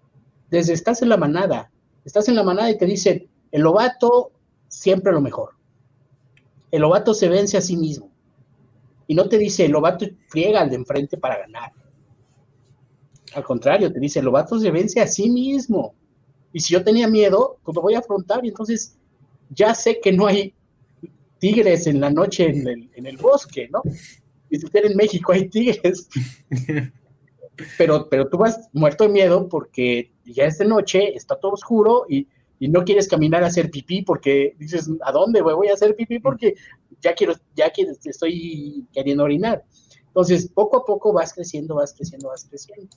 Desde 0.50 0.72
estás 0.72 1.02
en 1.02 1.10
la 1.10 1.18
manada, 1.18 1.72
estás 2.06 2.30
en 2.30 2.36
la 2.36 2.44
manada 2.44 2.70
y 2.70 2.78
te 2.78 2.86
dice, 2.86 3.28
el 3.52 3.64
lobato 3.64 4.32
siempre 4.70 5.12
lo 5.12 5.20
mejor. 5.20 5.56
El 6.72 6.84
lobato 6.84 7.14
se 7.14 7.28
vence 7.28 7.58
a 7.58 7.62
sí 7.62 7.76
mismo. 7.76 8.12
Y 9.08 9.16
no 9.16 9.28
te 9.28 9.38
dice, 9.38 9.66
el 9.66 9.72
lobato 9.72 10.06
friega 10.30 10.62
al 10.62 10.70
de 10.70 10.78
enfrente 10.78 11.18
para 11.18 11.40
ganar. 11.40 11.72
Al 13.36 13.44
contrario, 13.44 13.92
te 13.92 14.00
dice, 14.00 14.20
el 14.20 14.26
lobato 14.26 14.60
se 14.60 14.72
vence 14.72 15.00
a 15.02 15.08
sí 15.08 15.30
mismo. 15.30 15.94
Y 16.52 16.60
si 16.60 16.74
yo 16.74 16.84
tenía 16.84 17.08
miedo, 17.08 17.58
pues 17.64 17.76
lo 17.76 17.82
voy 17.82 17.94
a 17.94 18.00
afrontar. 18.00 18.44
Y 18.44 18.48
entonces 18.48 18.98
ya 19.50 19.76
sé 19.76 20.00
que 20.02 20.12
no 20.12 20.26
hay 20.26 20.54
tigres 21.38 21.86
en 21.86 22.00
la 22.00 22.10
noche 22.10 22.50
en 22.50 22.68
el, 22.68 22.90
en 22.96 23.06
el 23.06 23.18
bosque, 23.18 23.70
¿no? 23.70 23.82
y 24.50 24.60
si 24.60 24.68
en 24.74 24.96
México 24.96 25.32
hay 25.32 25.50
tigres. 25.50 26.08
pero, 27.78 28.10
pero 28.10 28.30
tú 28.30 28.38
vas 28.38 28.70
muerto 28.74 29.04
de 29.04 29.10
miedo 29.10 29.48
porque 29.50 30.12
ya 30.26 30.46
es 30.46 30.58
de 30.58 30.66
noche, 30.66 31.16
está 31.16 31.36
todo 31.36 31.54
oscuro 31.54 32.06
y, 32.10 32.28
no 32.58 32.84
quieres 32.84 33.08
caminar 33.08 33.44
a 33.44 33.48
hacer 33.48 33.70
pipí 33.70 34.02
porque 34.02 34.56
dices, 34.58 34.90
¿a 35.04 35.12
dónde 35.12 35.42
voy 35.42 35.68
a 35.68 35.74
hacer 35.74 35.96
pipí? 35.96 36.18
Porque 36.18 36.56
ya 37.00 37.14
quiero, 37.14 37.36
ya 37.54 37.70
quiero, 37.70 37.92
estoy 38.04 38.88
queriendo 38.92 39.24
orinar. 39.24 39.64
Entonces, 40.08 40.50
poco 40.52 40.78
a 40.78 40.86
poco 40.86 41.14
vas 41.14 41.32
creciendo, 41.34 41.76
vas 41.76 41.94
creciendo, 41.94 42.30
vas 42.30 42.46
creciendo. 42.46 42.88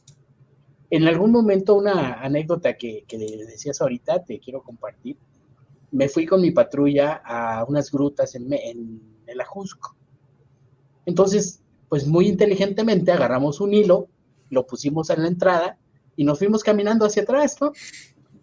En 0.90 1.06
algún 1.06 1.32
momento, 1.32 1.74
una 1.74 2.14
anécdota 2.14 2.76
que, 2.76 3.04
que 3.06 3.18
decías 3.18 3.80
ahorita, 3.80 4.24
te 4.24 4.38
quiero 4.38 4.62
compartir. 4.62 5.16
Me 5.90 6.08
fui 6.08 6.26
con 6.26 6.40
mi 6.40 6.50
patrulla 6.50 7.20
a 7.24 7.64
unas 7.64 7.90
grutas 7.90 8.34
en, 8.34 8.52
el 9.26 9.40
Ajusco. 9.40 9.94
Entonces, 11.04 11.62
pues 11.88 12.06
muy 12.06 12.26
inteligentemente 12.28 13.12
agarramos 13.12 13.60
un 13.60 13.74
hilo, 13.74 14.08
lo 14.50 14.66
pusimos 14.66 15.10
en 15.10 15.22
la 15.22 15.28
entrada 15.28 15.78
y 16.16 16.24
nos 16.24 16.38
fuimos 16.38 16.62
caminando 16.62 17.04
hacia 17.04 17.22
atrás, 17.22 17.56
¿no? 17.60 17.72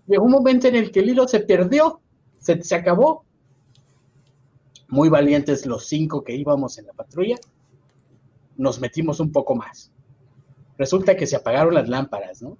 Llegó 0.07 0.25
un 0.25 0.31
momento 0.31 0.67
en 0.67 0.75
el 0.75 0.91
que 0.91 0.99
el 0.99 1.09
hilo 1.09 1.27
se 1.27 1.39
perdió, 1.39 1.99
se, 2.39 2.61
se 2.63 2.75
acabó. 2.75 3.25
Muy 4.87 5.09
valientes 5.09 5.65
los 5.65 5.87
cinco 5.87 6.23
que 6.23 6.35
íbamos 6.35 6.77
en 6.77 6.85
la 6.85 6.93
patrulla, 6.93 7.37
nos 8.55 8.79
metimos 8.79 9.19
un 9.19 9.31
poco 9.31 9.55
más. 9.55 9.91
Resulta 10.77 11.15
que 11.15 11.27
se 11.27 11.35
apagaron 11.35 11.73
las 11.73 11.87
lámparas, 11.87 12.41
¿no? 12.41 12.57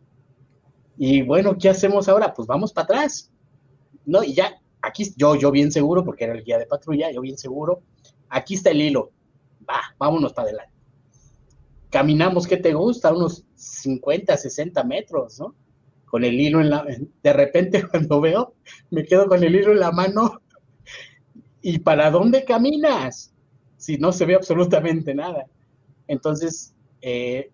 Y 0.97 1.21
bueno, 1.21 1.57
¿qué 1.57 1.69
hacemos 1.69 2.07
ahora? 2.07 2.33
Pues 2.33 2.47
vamos 2.47 2.71
para 2.71 2.85
atrás. 2.85 3.31
No, 4.05 4.23
y 4.23 4.33
ya, 4.33 4.61
aquí 4.81 5.11
yo, 5.17 5.35
yo 5.35 5.51
bien 5.51 5.71
seguro, 5.71 6.03
porque 6.05 6.23
era 6.23 6.33
el 6.33 6.43
guía 6.43 6.57
de 6.57 6.67
patrulla, 6.67 7.11
yo 7.11 7.21
bien 7.21 7.37
seguro, 7.37 7.81
aquí 8.29 8.55
está 8.55 8.71
el 8.71 8.81
hilo. 8.81 9.11
Va, 9.69 9.81
vámonos 9.97 10.33
para 10.33 10.49
adelante. 10.49 10.73
Caminamos, 11.89 12.47
¿qué 12.47 12.57
te 12.57 12.73
gusta? 12.73 13.13
Unos 13.13 13.45
50, 13.55 14.35
60 14.37 14.83
metros, 14.83 15.39
¿no? 15.39 15.55
Con 16.05 16.23
el 16.23 16.39
hilo 16.39 16.61
en 16.61 16.69
la... 16.69 16.85
De 17.23 17.33
repente 17.33 17.87
cuando 17.89 18.21
veo, 18.21 18.53
me 18.89 19.03
quedo 19.03 19.27
con 19.27 19.43
el 19.43 19.55
hilo 19.55 19.71
en 19.71 19.79
la 19.79 19.91
mano. 19.91 20.41
¿Y 21.61 21.79
para 21.79 22.11
dónde 22.11 22.45
caminas? 22.45 23.33
Si 23.77 23.97
no 23.97 24.11
se 24.11 24.25
ve 24.25 24.35
absolutamente 24.35 25.15
nada. 25.15 25.47
Entonces, 26.07 26.73
eh, 27.01 27.51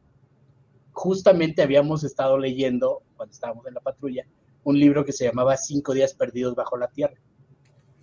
justamente 0.94 1.62
habíamos 1.62 2.04
estado 2.04 2.38
leyendo, 2.38 3.04
cuando 3.16 3.34
estábamos 3.34 3.66
en 3.68 3.74
la 3.74 3.82
patrulla, 3.82 4.26
un 4.64 4.80
libro 4.80 5.06
que 5.06 5.14
se 5.14 5.26
llamaba 5.26 5.58
Cinco 5.58 5.94
días 5.94 6.14
perdidos 6.14 6.56
bajo 6.56 6.78
la 6.78 6.88
tierra, 6.88 7.16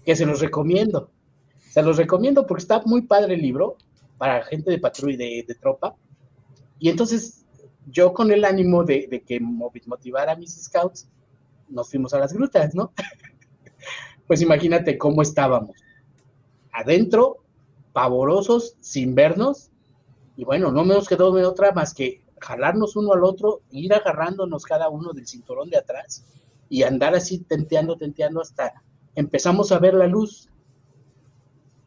que 0.04 0.16
se 0.16 0.26
los 0.26 0.40
recomiendo. 0.40 1.10
Se 1.70 1.82
los 1.82 1.96
recomiendo 1.96 2.46
porque 2.46 2.62
está 2.62 2.82
muy 2.84 3.02
padre 3.02 3.34
el 3.34 3.42
libro 3.42 3.76
para 4.16 4.44
gente 4.44 4.70
de 4.70 4.78
patrulla 4.78 5.24
y 5.24 5.42
de, 5.42 5.54
tropa. 5.54 5.94
Y 6.78 6.88
entonces 6.88 7.44
yo 7.86 8.12
con 8.12 8.32
el 8.32 8.44
ánimo 8.44 8.84
de, 8.84 9.06
de 9.08 9.22
que 9.22 9.38
motivara 9.40 10.32
a 10.32 10.36
mis 10.36 10.60
scouts, 10.64 11.08
nos 11.68 11.90
fuimos 11.90 12.14
a 12.14 12.18
las 12.18 12.32
grutas, 12.32 12.74
¿no? 12.74 12.92
pues 14.26 14.40
imagínate 14.40 14.98
cómo 14.98 15.22
estábamos. 15.22 15.76
Adentro, 16.72 17.44
pavorosos, 17.92 18.76
sin 18.80 19.14
vernos, 19.14 19.70
y 20.36 20.44
bueno, 20.44 20.70
no 20.70 20.84
nos 20.84 21.08
quedó 21.08 21.32
otra 21.48 21.72
más 21.72 21.92
que 21.92 22.22
jalarnos 22.40 22.96
uno 22.96 23.12
al 23.12 23.24
otro, 23.24 23.62
ir 23.70 23.94
agarrándonos 23.94 24.64
cada 24.64 24.88
uno 24.88 25.12
del 25.12 25.26
cinturón 25.26 25.70
de 25.70 25.78
atrás 25.78 26.24
y 26.68 26.82
andar 26.82 27.14
así 27.14 27.38
tenteando, 27.38 27.96
tenteando 27.96 28.40
hasta 28.40 28.82
empezamos 29.14 29.72
a 29.72 29.78
ver 29.78 29.94
la 29.94 30.06
luz. 30.06 30.48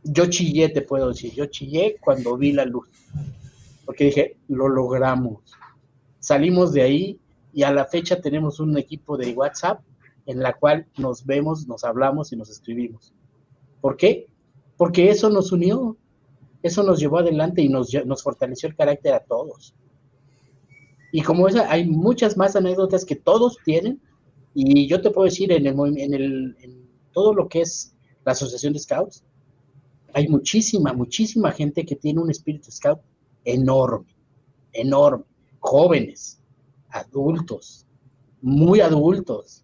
Yo 0.03 0.25
chillé, 0.25 0.69
te 0.69 0.81
puedo 0.81 1.09
decir, 1.09 1.33
yo 1.33 1.45
chillé 1.45 1.97
cuando 2.01 2.35
vi 2.35 2.51
la 2.51 2.65
luz, 2.65 2.87
porque 3.85 4.05
dije, 4.05 4.37
lo 4.47 4.67
logramos. 4.67 5.39
Salimos 6.19 6.73
de 6.73 6.81
ahí 6.81 7.19
y 7.53 7.63
a 7.63 7.71
la 7.71 7.85
fecha 7.85 8.19
tenemos 8.19 8.59
un 8.59 8.77
equipo 8.77 9.17
de 9.17 9.33
WhatsApp 9.33 9.81
en 10.25 10.41
la 10.41 10.53
cual 10.53 10.87
nos 10.97 11.25
vemos, 11.25 11.67
nos 11.67 11.83
hablamos 11.83 12.31
y 12.31 12.35
nos 12.35 12.49
escribimos. 12.49 13.13
¿Por 13.79 13.97
qué? 13.97 14.27
Porque 14.77 15.09
eso 15.09 15.29
nos 15.29 15.51
unió, 15.51 15.97
eso 16.63 16.83
nos 16.83 16.99
llevó 16.99 17.19
adelante 17.19 17.61
y 17.61 17.69
nos, 17.69 17.93
nos 18.05 18.23
fortaleció 18.23 18.69
el 18.69 18.75
carácter 18.75 19.13
a 19.13 19.19
todos. 19.19 19.75
Y 21.11 21.21
como 21.21 21.47
esa, 21.47 21.69
hay 21.71 21.85
muchas 21.85 22.37
más 22.37 22.55
anécdotas 22.55 23.05
que 23.05 23.15
todos 23.15 23.57
tienen, 23.65 24.01
y 24.53 24.87
yo 24.87 25.01
te 25.01 25.11
puedo 25.11 25.25
decir, 25.25 25.51
en, 25.51 25.65
el, 25.65 25.97
en, 25.97 26.13
el, 26.13 26.55
todo 27.11 27.33
lo 27.33 27.47
que 27.47 27.61
es 27.61 27.93
la 28.25 28.33
Asociación 28.33 28.73
de 28.73 28.79
Scouts, 28.79 29.23
hay 30.13 30.27
muchísima, 30.27 30.93
muchísima 30.93 31.51
gente 31.51 31.85
que 31.85 31.95
tiene 31.95 32.19
un 32.19 32.29
espíritu 32.29 32.71
scout 32.71 32.99
enorme, 33.45 34.13
enorme. 34.73 35.23
Jóvenes, 35.59 36.41
adultos, 36.89 37.85
muy 38.41 38.81
adultos. 38.81 39.63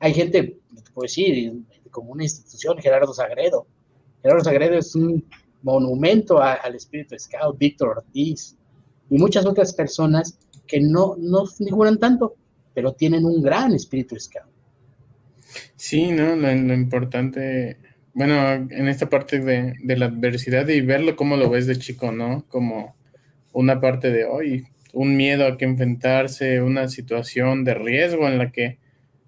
Hay 0.00 0.12
gente, 0.12 0.58
te 0.74 0.90
puedo 0.92 1.04
decir, 1.04 1.64
como 1.90 2.12
una 2.12 2.24
institución, 2.24 2.78
Gerardo 2.78 3.14
Sagredo. 3.14 3.66
Gerardo 4.22 4.44
Sagredo 4.44 4.74
es 4.74 4.94
un 4.94 5.24
monumento 5.62 6.40
al 6.40 6.74
espíritu 6.74 7.16
scout, 7.18 7.58
Víctor 7.58 7.98
Ortiz 7.98 8.56
y 9.10 9.18
muchas 9.18 9.46
otras 9.46 9.72
personas 9.72 10.38
que 10.68 10.80
no, 10.80 11.16
no 11.18 11.46
figuran 11.46 11.98
tanto, 11.98 12.36
pero 12.74 12.92
tienen 12.92 13.24
un 13.24 13.42
gran 13.42 13.74
espíritu 13.74 14.14
scout. 14.20 14.44
Sí, 15.74 16.12
¿no? 16.12 16.36
Lo, 16.36 16.52
importante, 16.52 17.78
bueno, 18.12 18.36
en 18.52 18.86
esta 18.86 19.08
parte 19.08 19.40
de, 19.40 19.74
de, 19.82 19.96
la 19.96 20.06
adversidad 20.06 20.68
y 20.68 20.82
verlo 20.82 21.16
como 21.16 21.36
lo 21.36 21.48
ves 21.50 21.66
de 21.66 21.78
chico, 21.78 22.12
¿no? 22.12 22.44
Como 22.48 22.94
una 23.52 23.80
parte 23.80 24.10
de 24.10 24.24
hoy, 24.26 24.66
un 24.92 25.16
miedo 25.16 25.46
a 25.46 25.56
que 25.56 25.64
enfrentarse, 25.64 26.62
una 26.62 26.88
situación 26.88 27.64
de 27.64 27.74
riesgo 27.74 28.28
en 28.28 28.38
la 28.38 28.52
que, 28.52 28.78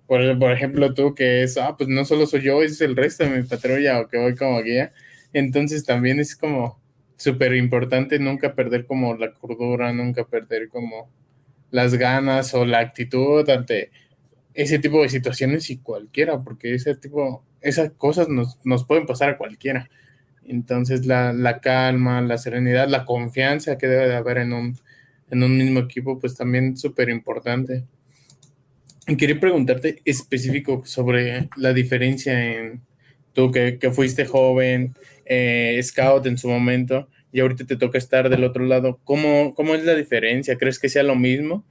por, 0.06 0.38
por 0.38 0.52
ejemplo, 0.52 0.94
tú 0.94 1.14
que 1.14 1.42
es, 1.42 1.56
ah, 1.56 1.74
pues 1.76 1.88
no 1.88 2.04
solo 2.04 2.26
soy 2.26 2.42
yo, 2.42 2.62
es 2.62 2.80
el 2.80 2.96
resto 2.96 3.24
de 3.24 3.30
mi 3.30 3.42
patrulla 3.42 4.00
o 4.00 4.08
que 4.08 4.18
voy 4.18 4.34
como 4.34 4.62
guía, 4.62 4.92
entonces 5.32 5.84
también 5.84 6.20
es 6.20 6.36
como 6.36 6.80
súper 7.16 7.54
importante 7.54 8.18
nunca 8.18 8.54
perder 8.54 8.86
como 8.86 9.14
la 9.14 9.32
cordura, 9.32 9.92
nunca 9.92 10.24
perder 10.24 10.68
como 10.68 11.10
las 11.70 11.94
ganas 11.94 12.54
o 12.54 12.64
la 12.64 12.80
actitud 12.80 13.48
ante 13.48 13.90
ese 14.54 14.78
tipo 14.78 15.02
de 15.02 15.08
situaciones 15.08 15.70
y 15.70 15.78
cualquiera, 15.78 16.42
porque 16.42 16.74
ese 16.74 16.94
tipo, 16.96 17.44
esas 17.60 17.92
cosas 17.92 18.28
nos, 18.28 18.58
nos 18.64 18.84
pueden 18.84 19.06
pasar 19.06 19.30
a 19.30 19.38
cualquiera. 19.38 19.88
Entonces 20.44 21.06
la, 21.06 21.32
la, 21.32 21.60
calma, 21.60 22.20
la 22.20 22.38
serenidad, 22.38 22.88
la 22.88 23.04
confianza 23.04 23.78
que 23.78 23.86
debe 23.86 24.08
de 24.08 24.16
haber 24.16 24.38
en 24.38 24.52
un, 24.52 24.76
en 25.30 25.42
un 25.42 25.56
mismo 25.56 25.80
equipo, 25.80 26.18
pues 26.18 26.36
también 26.36 26.76
súper 26.76 27.08
importante. 27.08 27.84
Quería 29.06 29.40
preguntarte 29.40 30.02
específico 30.04 30.82
sobre 30.84 31.48
la 31.56 31.72
diferencia 31.72 32.58
en 32.58 32.82
tú 33.32 33.50
que, 33.50 33.78
que 33.78 33.90
fuiste 33.90 34.24
joven, 34.24 34.94
eh, 35.24 35.80
scout 35.82 36.26
en 36.26 36.36
su 36.36 36.48
momento, 36.48 37.08
y 37.32 37.40
ahorita 37.40 37.64
te 37.64 37.76
toca 37.76 37.98
estar 37.98 38.28
del 38.28 38.44
otro 38.44 38.64
lado. 38.64 39.00
¿Cómo, 39.04 39.54
cómo 39.54 39.74
es 39.74 39.84
la 39.84 39.94
diferencia? 39.94 40.56
¿Crees 40.58 40.78
que 40.78 40.88
sea 40.88 41.02
lo 41.02 41.14
mismo? 41.14 41.64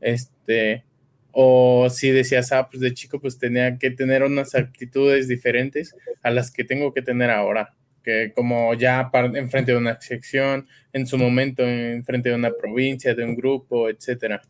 Este, 0.00 0.84
o 1.32 1.88
si 1.90 2.10
decías, 2.10 2.50
ah, 2.52 2.68
pues 2.70 2.80
de 2.80 2.94
chico 2.94 3.20
pues 3.20 3.38
tenía 3.38 3.78
que 3.78 3.90
tener 3.90 4.22
unas 4.22 4.54
actitudes 4.54 5.28
diferentes 5.28 5.94
a 6.22 6.30
las 6.30 6.50
que 6.50 6.64
tengo 6.64 6.94
que 6.94 7.02
tener 7.02 7.30
ahora, 7.30 7.74
que 8.02 8.32
como 8.34 8.72
ya 8.74 9.10
en 9.12 9.50
frente 9.50 9.72
de 9.72 9.78
una 9.78 10.00
sección, 10.00 10.66
en 10.92 11.06
su 11.06 11.18
momento 11.18 11.62
en 11.62 12.04
frente 12.04 12.30
de 12.30 12.34
una 12.34 12.50
provincia, 12.50 13.14
de 13.14 13.24
un 13.24 13.36
grupo, 13.36 13.88
etcétera. 13.88 14.42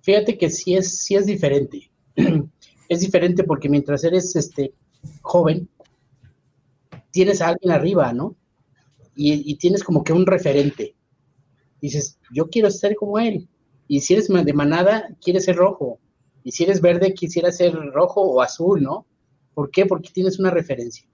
Fíjate 0.00 0.38
que 0.38 0.48
sí 0.50 0.74
es, 0.74 1.04
sí 1.04 1.14
es 1.14 1.26
diferente. 1.26 1.90
es 2.88 3.00
diferente 3.00 3.44
porque 3.44 3.68
mientras 3.68 4.02
eres 4.04 4.34
este, 4.36 4.72
joven, 5.20 5.68
tienes 7.10 7.40
a 7.42 7.48
alguien 7.48 7.72
arriba, 7.72 8.12
¿no? 8.12 8.36
Y, 9.18 9.56
tienes 9.56 9.82
como 9.82 10.04
que 10.04 10.12
un 10.12 10.26
referente. 10.26 10.94
Dices, 11.80 12.18
yo 12.32 12.48
quiero 12.50 12.70
ser 12.70 12.94
como 12.96 13.18
él. 13.18 13.48
Y 13.88 14.00
si 14.00 14.14
eres 14.14 14.28
de 14.28 14.52
manada, 14.52 15.08
quieres 15.22 15.46
ser 15.46 15.56
rojo. 15.56 15.98
Y 16.44 16.52
si 16.52 16.64
eres 16.64 16.80
verde, 16.80 17.14
quisiera 17.14 17.50
ser 17.50 17.74
rojo 17.74 18.20
o 18.20 18.42
azul, 18.42 18.82
¿no? 18.82 19.06
¿Por 19.54 19.70
qué? 19.70 19.86
Porque 19.86 20.10
tienes 20.12 20.38
una 20.38 20.50
referencia. 20.50 21.08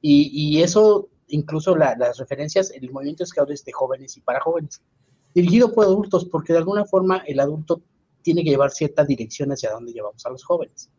Y, 0.00 0.60
eso, 0.60 1.08
incluso 1.28 1.76
las 1.76 2.18
referencias, 2.18 2.70
el 2.70 2.90
movimiento 2.90 3.24
Scout 3.24 3.50
es 3.50 3.64
de 3.64 3.72
jóvenes 3.72 4.16
y 4.16 4.20
para 4.20 4.40
jóvenes. 4.40 4.82
Dirigido 5.34 5.72
por 5.72 5.84
adultos, 5.84 6.24
porque 6.24 6.52
de 6.52 6.60
alguna 6.60 6.84
forma 6.84 7.18
el 7.26 7.40
adulto 7.40 7.82
tiene 8.22 8.42
que 8.42 8.50
llevar 8.50 8.70
cierta 8.70 9.04
dirección 9.04 9.50
hacia 9.50 9.70
dónde 9.70 9.92
llevamos 9.92 10.24
a 10.26 10.30
los 10.30 10.44
jóvenes 10.44 10.90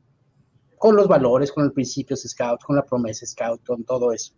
con 0.77 0.95
los 0.95 1.07
valores, 1.07 1.51
con 1.51 1.65
los 1.65 1.73
principios 1.73 2.21
scout, 2.21 2.62
con 2.63 2.75
la 2.75 2.86
promesa 2.86 3.25
scout, 3.25 3.65
con 3.65 3.83
todo 3.83 4.12
eso. 4.12 4.33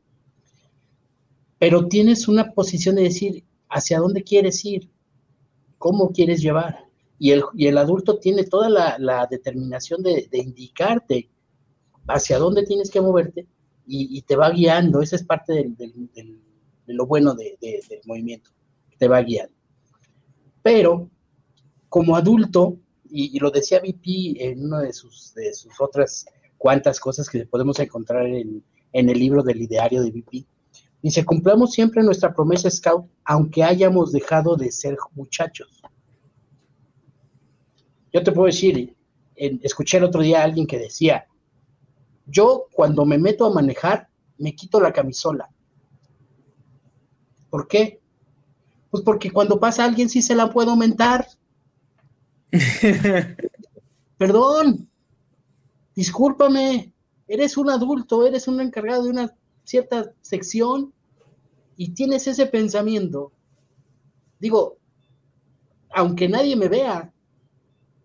Pero 1.60 1.88
tienes 1.88 2.28
una 2.28 2.52
posición 2.54 2.96
de 2.96 3.04
decir 3.04 3.44
hacia 3.70 4.00
dónde 4.00 4.24
quieres 4.24 4.64
ir, 4.66 4.90
cómo 5.78 6.12
quieres 6.12 6.42
llevar. 6.42 6.86
Y 7.20 7.32
el, 7.32 7.78
adulto 7.78 8.18
tiene 8.18 8.46
toda 8.46 8.70
la, 8.70 9.28
determinación 9.30 10.02
de, 10.02 10.28
indicarte 10.32 11.30
hacia 12.08 12.40
dónde 12.40 12.66
tienes 12.66 12.90
que 12.90 13.02
moverte 13.02 13.46
y, 13.86 14.22
te 14.22 14.38
va 14.38 14.50
guiando. 14.52 15.02
Esa 15.02 15.18
es 15.18 15.24
parte 15.24 15.54
de 15.54 16.40
lo 16.88 17.06
bueno 17.06 17.36
del 17.36 17.58
movimiento, 18.06 18.52
te 18.98 19.10
va 19.10 19.22
guiando. 19.22 19.54
Pero 20.64 21.10
como 21.90 22.16
adulto, 22.16 22.78
y, 23.10 23.38
lo 23.40 23.52
decía 23.52 23.82
VP 23.82 24.38
en 24.40 24.66
una 24.66 24.82
de 24.82 24.94
sus, 24.94 25.34
otras 25.80 26.26
cuantas 26.58 27.00
cosas 27.00 27.30
que 27.30 27.46
podemos 27.46 27.80
encontrar 27.80 28.26
en, 28.28 28.64
en 28.94 29.10
el 29.10 29.20
libro 29.20 29.44
del 29.44 29.62
ideario 29.62 30.02
de 30.02 30.12
VP. 30.12 30.46
Dice, 31.02 31.24
cumplamos 31.24 31.72
siempre 31.72 32.04
nuestra 32.04 32.34
promesa 32.34 32.70
scout, 32.70 33.10
aunque 33.24 33.64
hayamos 33.64 34.12
dejado 34.12 34.56
de 34.58 34.72
ser 34.72 34.98
muchachos. 35.14 35.82
Yo 38.12 38.24
te 38.24 38.32
puedo 38.32 38.48
decir, 38.48 38.96
escuché 39.36 39.98
el 39.98 40.04
otro 40.04 40.22
día 40.22 40.42
a 40.42 40.44
alguien 40.44 40.68
que 40.68 40.78
decía, 40.78 41.26
yo 42.26 42.66
cuando 42.74 43.06
me 43.06 43.18
meto 43.18 43.46
a 43.46 43.54
manejar, 43.54 44.10
me 44.38 44.54
quito 44.56 44.82
la 44.82 44.92
camisola. 44.92 45.50
¿Por 47.50 47.68
qué? 47.68 48.02
Pues 48.92 49.04
porque 49.04 49.32
cuando 49.32 49.60
pasa 49.60 49.86
alguien 49.86 50.10
sí 50.10 50.22
se 50.22 50.36
la 50.36 50.52
puedo 50.52 50.72
aumentar. 50.72 51.28
Perdón, 54.18 54.90
discúlpame, 55.96 56.94
eres 57.28 57.58
un 57.58 57.70
adulto, 57.70 58.26
eres 58.28 58.48
un 58.48 58.60
encargado 58.60 59.04
de 59.04 59.12
una 59.12 59.36
cierta 59.70 60.12
sección 60.22 60.92
y 61.78 61.94
tienes 61.94 62.26
ese 62.26 62.48
pensamiento. 62.48 63.32
Digo, 64.40 64.80
aunque 65.92 66.28
nadie 66.28 66.56
me 66.56 66.68
vea, 66.68 67.14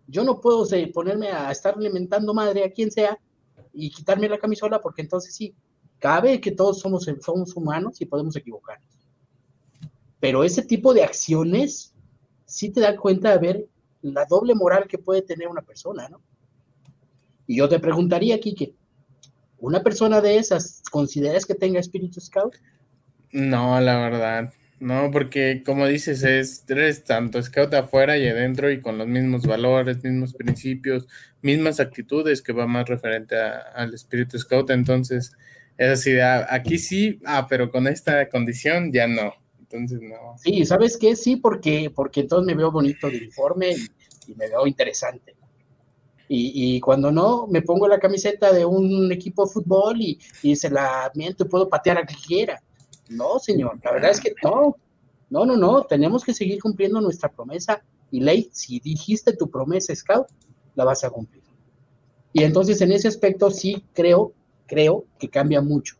yo 0.05 0.23
no 0.23 0.39
puedo 0.39 0.63
ponerme 0.93 1.29
a 1.29 1.49
estar 1.49 1.73
alimentando 1.75 2.35
madre 2.35 2.63
a 2.63 2.71
quien 2.71 2.91
sea 2.91 3.19
y 3.73 3.89
quitarme 3.89 4.29
la 4.29 4.37
camisola 4.37 4.79
porque 4.79 5.01
entonces 5.01 5.33
sí, 5.33 5.55
cabe 5.97 6.39
que 6.39 6.51
todos 6.51 6.79
somos, 6.79 7.09
somos 7.21 7.55
humanos 7.55 7.99
y 7.99 8.05
podemos 8.05 8.35
equivocarnos. 8.35 8.95
Pero 10.19 10.43
ese 10.43 10.61
tipo 10.61 10.93
de 10.93 11.03
acciones 11.03 11.95
sí 12.45 12.69
te 12.69 12.81
da 12.81 12.95
cuenta 12.95 13.31
de 13.31 13.39
ver 13.39 13.69
la 14.03 14.25
doble 14.25 14.53
moral 14.53 14.87
que 14.87 14.99
puede 14.99 15.23
tener 15.23 15.47
una 15.47 15.63
persona, 15.63 16.07
¿no? 16.09 16.21
Y 17.47 17.57
yo 17.57 17.67
te 17.67 17.79
preguntaría, 17.79 18.39
Kike, 18.39 18.75
¿una 19.59 19.83
persona 19.83 20.21
de 20.21 20.37
esas 20.37 20.81
consideras 20.91 21.45
que 21.45 21.55
tenga 21.55 21.79
espíritu 21.79 22.19
scout? 22.19 22.55
No, 23.31 23.79
la 23.81 23.97
verdad. 23.97 24.53
No, 24.79 25.09
porque 25.11 25.63
como 25.65 25.87
dices, 25.87 26.23
es, 26.23 26.65
eres 26.67 27.03
tanto 27.05 27.41
scout 27.41 27.73
afuera 27.73 28.17
y 28.17 28.27
adentro 28.27 28.71
y 28.71 28.81
con 28.81 28.97
los 28.97 29.07
mismos 29.07 29.47
valores, 29.47 30.03
mismos 30.03 30.33
principios, 30.33 31.07
mismas 31.41 31.79
actitudes 31.79 32.41
que 32.41 32.51
va 32.53 32.67
más 32.67 32.87
referente 32.87 33.35
al 33.37 33.93
espíritu 33.93 34.37
scout. 34.37 34.69
Entonces, 34.69 35.31
es 35.77 35.89
así, 35.89 36.19
ah, 36.19 36.45
aquí 36.49 36.77
sí, 36.77 37.19
ah, 37.25 37.47
pero 37.49 37.71
con 37.71 37.87
esta 37.87 38.27
condición 38.29 38.91
ya 38.91 39.07
no. 39.07 39.33
Entonces, 39.59 39.99
no. 40.01 40.37
Sí, 40.37 40.65
¿sabes 40.65 40.97
qué? 40.97 41.15
Sí, 41.15 41.37
porque, 41.37 41.91
porque 41.93 42.21
entonces 42.21 42.45
me 42.45 42.55
veo 42.55 42.71
bonito 42.71 43.09
de 43.09 43.17
uniforme 43.17 43.71
y, 43.71 44.35
me 44.35 44.47
veo 44.49 44.65
interesante. 44.67 45.34
Y, 46.27 46.79
cuando 46.79 47.11
no, 47.11 47.45
me 47.47 47.61
pongo 47.61 47.87
la 47.87 47.99
camiseta 47.99 48.51
de 48.51 48.65
un 48.65 49.11
equipo 49.11 49.45
de 49.45 49.51
fútbol 49.51 50.01
y, 50.01 50.19
y 50.41 50.55
se 50.55 50.71
la 50.71 51.11
miento 51.13 51.45
y 51.45 51.47
puedo 51.47 51.69
patear 51.69 51.99
a 51.99 52.05
quien 52.05 52.19
quiera. 52.19 52.63
No, 53.09 53.37
señor, 53.37 53.79
la 53.83 53.91
verdad 53.91 54.11
es 54.11 54.19
que 54.19 54.33
no. 54.43 54.75
No, 55.29 55.45
no, 55.45 55.57
no, 55.57 55.83
tenemos 55.83 56.23
que 56.23 56.33
seguir 56.33 56.61
cumpliendo 56.61 57.01
nuestra 57.01 57.29
promesa. 57.29 57.83
Y 58.11 58.21
ley, 58.21 58.49
si 58.51 58.79
dijiste 58.79 59.35
tu 59.35 59.49
promesa, 59.49 59.95
Scout, 59.95 60.27
la 60.75 60.85
vas 60.85 61.03
a 61.03 61.09
cumplir. 61.09 61.43
Y 62.33 62.43
entonces 62.43 62.81
en 62.81 62.91
ese 62.91 63.07
aspecto 63.07 63.49
sí 63.49 63.83
creo, 63.93 64.33
creo 64.65 65.05
que 65.17 65.29
cambia 65.29 65.61
mucho. 65.61 65.95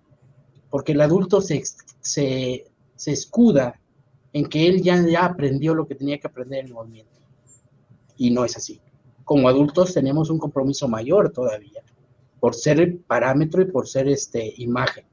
Porque 0.69 0.91
el 0.91 1.01
adulto 1.01 1.41
se, 1.41 1.63
se, 2.01 2.65
se 2.95 3.11
escuda 3.11 3.79
en 4.33 4.47
que 4.47 4.67
él 4.67 4.81
ya, 4.81 5.01
ya 5.07 5.25
aprendió 5.25 5.73
lo 5.73 5.87
que 5.87 5.95
tenía 5.95 6.19
que 6.19 6.27
aprender 6.27 6.59
en 6.59 6.67
el 6.67 6.73
movimiento. 6.73 7.13
Y 8.17 8.31
no 8.31 8.43
es 8.45 8.57
así. 8.57 8.81
Como 9.25 9.49
adultos 9.49 9.93
tenemos 9.93 10.29
un 10.29 10.39
compromiso 10.39 10.87
mayor 10.87 11.31
todavía, 11.31 11.83
por 12.39 12.55
ser 12.55 12.79
el 12.79 12.99
parámetro 12.99 13.61
y 13.61 13.65
por 13.65 13.87
ser 13.87 14.07
este, 14.07 14.53
imagen. 14.57 15.05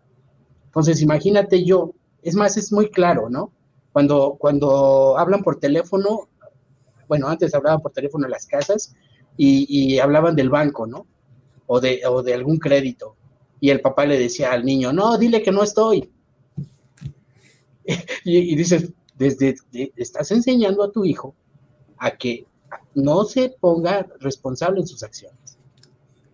Entonces, 0.66 1.02
imagínate 1.02 1.64
yo, 1.64 1.94
es 2.22 2.34
más, 2.34 2.56
es 2.56 2.72
muy 2.72 2.90
claro, 2.90 3.28
¿no? 3.28 3.52
Cuando, 3.92 4.36
cuando 4.38 5.18
hablan 5.18 5.42
por 5.42 5.58
teléfono, 5.58 6.28
bueno, 7.08 7.28
antes 7.28 7.54
hablaban 7.54 7.80
por 7.80 7.92
teléfono 7.92 8.24
en 8.24 8.30
las 8.30 8.46
casas 8.46 8.94
y, 9.36 9.98
hablaban 9.98 10.36
del 10.36 10.50
banco, 10.50 10.86
¿no? 10.86 11.06
O 11.66 11.80
de, 11.80 12.00
o 12.06 12.22
de 12.22 12.34
algún 12.34 12.58
crédito. 12.58 13.16
Y 13.60 13.70
el 13.70 13.80
papá 13.80 14.06
le 14.06 14.18
decía 14.18 14.52
al 14.52 14.64
niño, 14.64 14.92
no, 14.92 15.18
dile 15.18 15.42
que 15.42 15.52
no 15.52 15.62
estoy. 15.62 16.10
y, 18.24 18.56
dices, 18.56 18.92
desde, 19.16 19.56
estás 19.96 20.30
enseñando 20.30 20.82
a 20.82 20.90
tu 20.90 21.04
hijo 21.04 21.34
a 21.98 22.12
que 22.12 22.46
no 22.94 23.24
se 23.24 23.54
ponga 23.60 24.06
responsable 24.20 24.80
en 24.80 24.86
sus 24.86 25.02
acciones. 25.02 25.58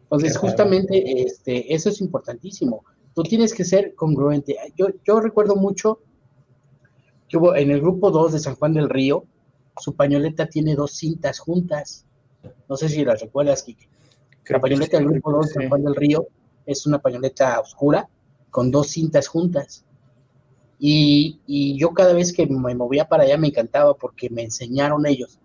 Entonces, 0.03 0.37
justamente 0.37 1.23
este, 1.23 1.75
eso 1.75 1.91
es 1.91 2.01
importantísimo 2.01 2.85
tú 3.19 3.25
tienes 3.25 3.53
que 3.53 3.65
ser 3.65 3.97
congruente. 3.97 4.57
Yo, 4.77 4.87
yo 5.05 5.19
recuerdo 5.19 5.57
mucho 5.57 5.99
que 7.29 7.37
hubo 7.37 7.57
en 7.57 7.73
el 7.73 7.81
grupo 7.81 8.13
2 8.13 8.35
de 8.35 8.39
San 8.39 8.55
Juan 8.55 8.75
del 8.75 8.89
Río, 8.89 9.25
su 9.77 9.97
pañoleta 9.97 10.47
tiene 10.47 10.77
dos 10.77 10.93
cintas 10.93 11.41
juntas. 11.41 12.07
No 12.69 12.77
sé 12.77 12.89
si 12.89 13.05
las 13.05 13.21
recuerdas, 13.21 13.65
Kike. 13.65 13.89
La 14.51 14.61
pañoleta 14.61 14.99
del 14.99 15.09
grupo 15.09 15.33
2 15.33 15.49
de 15.49 15.53
San 15.53 15.69
Juan 15.69 15.83
del 15.83 15.97
Río 15.97 16.29
es 16.65 16.87
una 16.87 17.01
pañoleta 17.01 17.59
oscura 17.59 18.09
con 18.51 18.71
dos 18.71 18.87
cintas 18.87 19.27
juntas. 19.27 19.85
Y, 20.79 21.41
y, 21.45 21.77
yo 21.77 21.91
cada 21.95 22.13
vez 22.13 22.33
que 22.33 22.47
me 22.47 22.77
movía 22.77 23.09
para 23.09 23.25
allá 23.25 23.37
me 23.37 23.49
encantaba 23.49 23.95
porque 23.95 24.31
me 24.31 24.45
enseñaron 24.45 25.07
ellos 25.07 25.41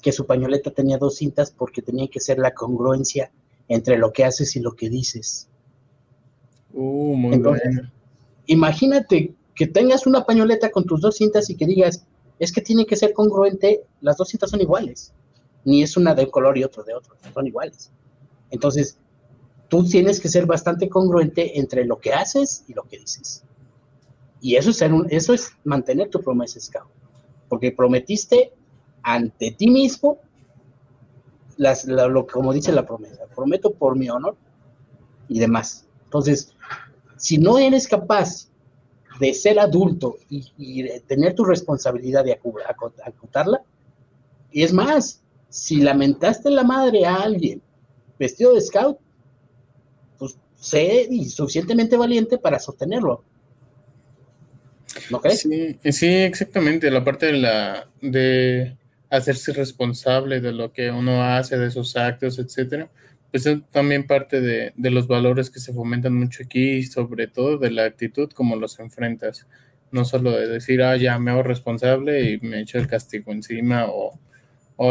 que 0.00 0.12
su 0.12 0.26
pañoleta 0.26 0.70
tenía 0.70 0.98
dos 0.98 1.16
cintas 1.16 1.50
porque 1.50 1.82
tenía 1.82 2.08
que 2.08 2.20
ser 2.20 2.38
la 2.38 2.54
congruencia 2.54 3.30
entre 3.68 3.98
lo 3.98 4.12
que 4.12 4.24
haces 4.24 4.56
y 4.56 4.60
lo 4.60 4.72
que 4.72 4.88
dices. 4.88 5.48
Uh, 6.72 7.14
muy 7.16 7.38
bueno. 7.38 7.90
Imagínate 8.46 9.34
que 9.54 9.66
tengas 9.66 10.06
una 10.06 10.24
pañoleta 10.24 10.70
con 10.70 10.84
tus 10.84 11.00
dos 11.00 11.16
cintas 11.16 11.50
y 11.50 11.56
que 11.56 11.66
digas, 11.66 12.04
es 12.38 12.52
que 12.52 12.62
tiene 12.62 12.86
que 12.86 12.96
ser 12.96 13.12
congruente, 13.12 13.84
las 14.00 14.16
dos 14.16 14.28
cintas 14.28 14.50
son 14.50 14.60
iguales. 14.60 15.12
Ni 15.64 15.82
es 15.82 15.96
una 15.96 16.14
de 16.14 16.24
un 16.24 16.30
color 16.30 16.56
y 16.56 16.64
otro 16.64 16.82
de 16.82 16.94
otro, 16.94 17.14
son 17.34 17.46
iguales. 17.46 17.92
Entonces, 18.50 18.96
tú 19.68 19.84
tienes 19.84 20.18
que 20.20 20.28
ser 20.28 20.46
bastante 20.46 20.88
congruente 20.88 21.58
entre 21.58 21.84
lo 21.84 21.98
que 21.98 22.12
haces 22.12 22.64
y 22.66 22.74
lo 22.74 22.84
que 22.84 22.98
dices. 22.98 23.44
Y 24.40 24.56
eso 24.56 24.70
es, 24.70 24.78
ser 24.78 24.92
un, 24.92 25.06
eso 25.10 25.34
es 25.34 25.52
mantener 25.64 26.08
tu 26.08 26.20
promesa, 26.22 26.58
Scout. 26.58 26.88
Porque 27.48 27.72
prometiste 27.72 28.52
ante 29.02 29.52
ti 29.52 29.68
mismo 29.68 30.18
las, 31.56 31.84
lo, 31.84 32.26
como 32.26 32.52
dice 32.52 32.72
la 32.72 32.86
promesa. 32.86 33.26
Prometo 33.34 33.72
por 33.72 33.96
mi 33.96 34.08
honor 34.08 34.36
y 35.28 35.38
demás. 35.38 35.86
Entonces, 36.04 36.54
si 37.16 37.38
no 37.38 37.58
eres 37.58 37.86
capaz 37.86 38.48
de 39.20 39.34
ser 39.34 39.60
adulto 39.60 40.16
y, 40.30 40.88
tener 41.06 41.34
tu 41.34 41.44
responsabilidad 41.44 42.24
de 42.24 42.40
acotarla, 43.04 43.62
y 44.50 44.62
es 44.62 44.72
más, 44.72 45.22
si 45.48 45.76
lamentaste 45.76 46.50
la 46.50 46.64
madre 46.64 47.04
a 47.04 47.16
alguien 47.16 47.62
vestido 48.18 48.54
de 48.54 48.60
scout, 48.60 48.98
pues 50.18 50.36
sé 50.56 51.08
suficientemente 51.28 51.96
valiente 51.96 52.38
para 52.38 52.58
sostenerlo. 52.58 53.22
¿No 55.10 55.20
crees? 55.20 55.40
Sí, 55.40 55.78
sí, 55.92 56.06
exactamente. 56.06 56.90
La 56.90 57.04
parte 57.04 57.26
de 57.26 57.32
la 57.32 57.88
de 58.00 58.76
hacerse 59.10 59.52
responsable 59.52 60.40
de 60.40 60.52
lo 60.52 60.72
que 60.72 60.90
uno 60.90 61.22
hace, 61.24 61.58
de 61.58 61.70
sus 61.70 61.96
actos, 61.96 62.38
etcétera 62.38 62.88
pues 63.30 63.46
es 63.46 63.60
también 63.70 64.06
parte 64.06 64.40
de, 64.40 64.72
los 64.90 65.06
valores 65.06 65.50
que 65.50 65.60
se 65.60 65.72
fomentan 65.72 66.14
mucho 66.14 66.42
aquí, 66.44 66.82
sobre 66.82 67.28
todo 67.28 67.58
de 67.58 67.70
la 67.70 67.84
actitud 67.84 68.30
como 68.32 68.56
los 68.56 68.78
enfrentas. 68.80 69.46
No 69.92 70.04
solo 70.04 70.32
de 70.32 70.48
decir, 70.48 70.82
ah, 70.82 70.96
ya 70.96 71.18
me 71.18 71.30
hago 71.30 71.42
responsable 71.42 72.22
y 72.32 72.40
me 72.40 72.60
echo 72.60 72.78
el 72.78 72.86
castigo 72.88 73.32
encima 73.32 73.86
o, 73.88 74.18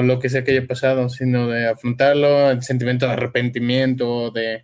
lo 0.03 0.19
que 0.19 0.29
sea 0.29 0.43
que 0.43 0.51
haya 0.51 0.67
pasado, 0.67 1.09
sino 1.09 1.47
de 1.47 1.67
afrontarlo, 1.67 2.51
el 2.51 2.61
sentimiento 2.61 3.07
de 3.07 3.13
arrepentimiento, 3.13 4.29
de, 4.31 4.63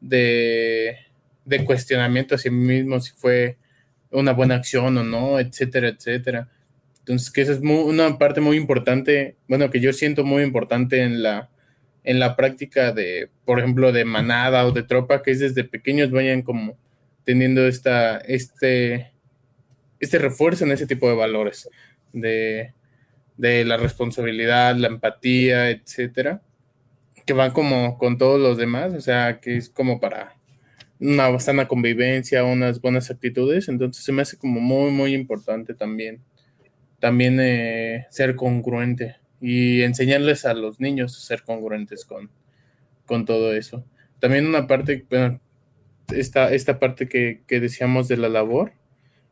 de, 0.00 0.96
de 1.44 1.64
cuestionamiento 1.64 2.34
a 2.34 2.38
sí 2.38 2.50
mismo, 2.50 3.00
si 3.00 3.12
fue 3.12 3.56
una 4.10 4.32
buena 4.32 4.56
acción 4.56 4.98
o 4.98 5.04
no, 5.04 5.38
etcétera, 5.38 5.88
etcétera. 5.88 6.48
Entonces, 7.04 7.30
que 7.30 7.42
esa 7.42 7.52
es 7.52 7.60
una 7.60 8.16
parte 8.16 8.40
muy 8.40 8.56
importante, 8.56 9.36
bueno, 9.46 9.68
que 9.68 9.78
yo 9.78 9.92
siento 9.92 10.24
muy 10.24 10.42
importante 10.42 11.02
en 11.02 11.22
la, 11.22 11.50
en 12.02 12.18
la 12.18 12.34
práctica 12.34 12.92
de, 12.92 13.28
por 13.44 13.58
ejemplo, 13.58 13.92
de 13.92 14.06
manada 14.06 14.66
o 14.66 14.72
de 14.72 14.84
tropa, 14.84 15.22
que 15.22 15.32
es 15.32 15.40
desde 15.40 15.64
pequeños 15.64 16.10
vayan 16.10 16.40
como 16.40 16.78
teniendo 17.24 17.68
esta, 17.68 18.16
este, 18.16 19.12
este 20.00 20.18
refuerzo 20.18 20.64
en 20.64 20.72
ese 20.72 20.86
tipo 20.86 21.06
de 21.06 21.14
valores, 21.14 21.68
de, 22.14 22.72
de 23.36 23.66
la 23.66 23.76
responsabilidad, 23.76 24.74
la 24.76 24.88
empatía, 24.88 25.68
etcétera, 25.68 26.40
que 27.26 27.34
van 27.34 27.50
como 27.50 27.98
con 27.98 28.16
todos 28.16 28.40
los 28.40 28.56
demás, 28.56 28.94
o 28.94 29.00
sea, 29.02 29.40
que 29.40 29.58
es 29.58 29.68
como 29.68 30.00
para 30.00 30.36
una 30.98 31.38
sana 31.38 31.68
convivencia, 31.68 32.44
unas 32.44 32.80
buenas 32.80 33.10
actitudes, 33.10 33.68
entonces 33.68 34.02
se 34.02 34.12
me 34.12 34.22
hace 34.22 34.38
como 34.38 34.58
muy, 34.58 34.90
muy 34.90 35.14
importante 35.14 35.74
también, 35.74 36.22
también 37.04 37.38
eh, 37.38 38.06
ser 38.08 38.34
congruente 38.34 39.16
y 39.38 39.82
enseñarles 39.82 40.46
a 40.46 40.54
los 40.54 40.80
niños 40.80 41.14
a 41.14 41.20
ser 41.20 41.42
congruentes 41.42 42.06
con, 42.06 42.30
con 43.04 43.26
todo 43.26 43.52
eso. 43.52 43.84
También 44.20 44.46
una 44.46 44.66
parte, 44.66 45.04
bueno, 45.10 45.38
esta, 46.08 46.50
esta 46.50 46.78
parte 46.78 47.06
que, 47.06 47.42
decíamos 47.46 48.08
de 48.08 48.16
la 48.16 48.30
labor 48.30 48.72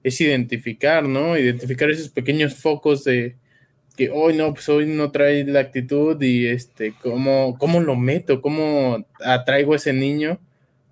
es 0.03 0.21
identificar, 0.21 1.09
¿no? 1.09 1.39
Identificar 1.39 1.89
esos 1.89 2.11
pequeños 2.11 2.57
focos 2.57 3.05
de 3.05 3.37
que 3.97 4.11
hoy 4.11 4.37
no, 4.37 4.53
pues 4.53 4.69
hoy 4.69 4.85
no 4.85 5.11
trae 5.11 5.43
la 5.45 5.61
actitud 5.61 6.21
y 6.21 6.49
este, 6.49 6.93
cómo, 7.01 7.57
cómo 7.57 7.81
lo 7.81 7.97
meto, 7.97 8.43
cómo 8.43 9.07
atraigo 9.25 9.73
a 9.73 9.77
ese 9.77 9.95
niño 9.95 10.39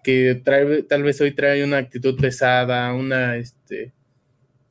que 0.03 0.41
trae, 0.43 0.83
tal 0.85 1.03
vez 1.03 1.21
hoy 1.21 1.33
trae 1.33 1.63
una 1.63 1.77
actitud 1.77 2.19
pesada, 2.19 2.95
una, 2.95 3.37
este, 3.37 3.93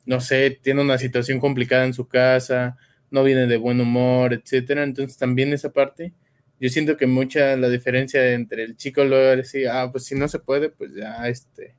no 0.06 0.20
sé, 0.20 0.58
tiene 0.62 0.80
una 0.82 0.98
situación 0.98 1.40
complicada 1.40 1.84
en 1.84 1.94
su 1.94 2.08
casa, 2.08 2.76
no 3.10 3.24
viene 3.24 3.46
de 3.46 3.56
buen 3.56 3.80
humor, 3.80 4.32
etcétera. 4.32 4.82
Entonces 4.82 5.16
también 5.18 5.52
esa 5.52 5.72
parte, 5.72 6.12
yo 6.60 6.68
siento 6.68 6.96
que 6.96 7.06
mucha 7.06 7.56
la 7.56 7.68
diferencia 7.68 8.32
entre 8.32 8.64
el 8.64 8.76
chico 8.76 9.04
luego 9.04 9.36
decir, 9.36 9.68
ah, 9.68 9.88
pues 9.90 10.04
si 10.04 10.14
no 10.14 10.28
se 10.28 10.38
puede, 10.38 10.70
pues 10.70 10.94
ya, 10.94 11.28
este, 11.28 11.74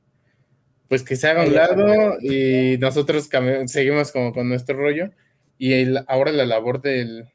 pues 0.88 1.02
que 1.02 1.16
se 1.16 1.28
haga 1.28 1.42
a 1.42 1.46
un 1.46 1.54
lado 1.54 2.20
y 2.20 2.76
nosotros 2.78 3.28
seguimos 3.66 4.12
como 4.12 4.32
con 4.32 4.48
nuestro 4.48 4.76
rollo. 4.76 5.10
Y 5.58 5.94
ahora 6.08 6.32
la 6.32 6.44
labor 6.44 6.82
del, 6.82 7.26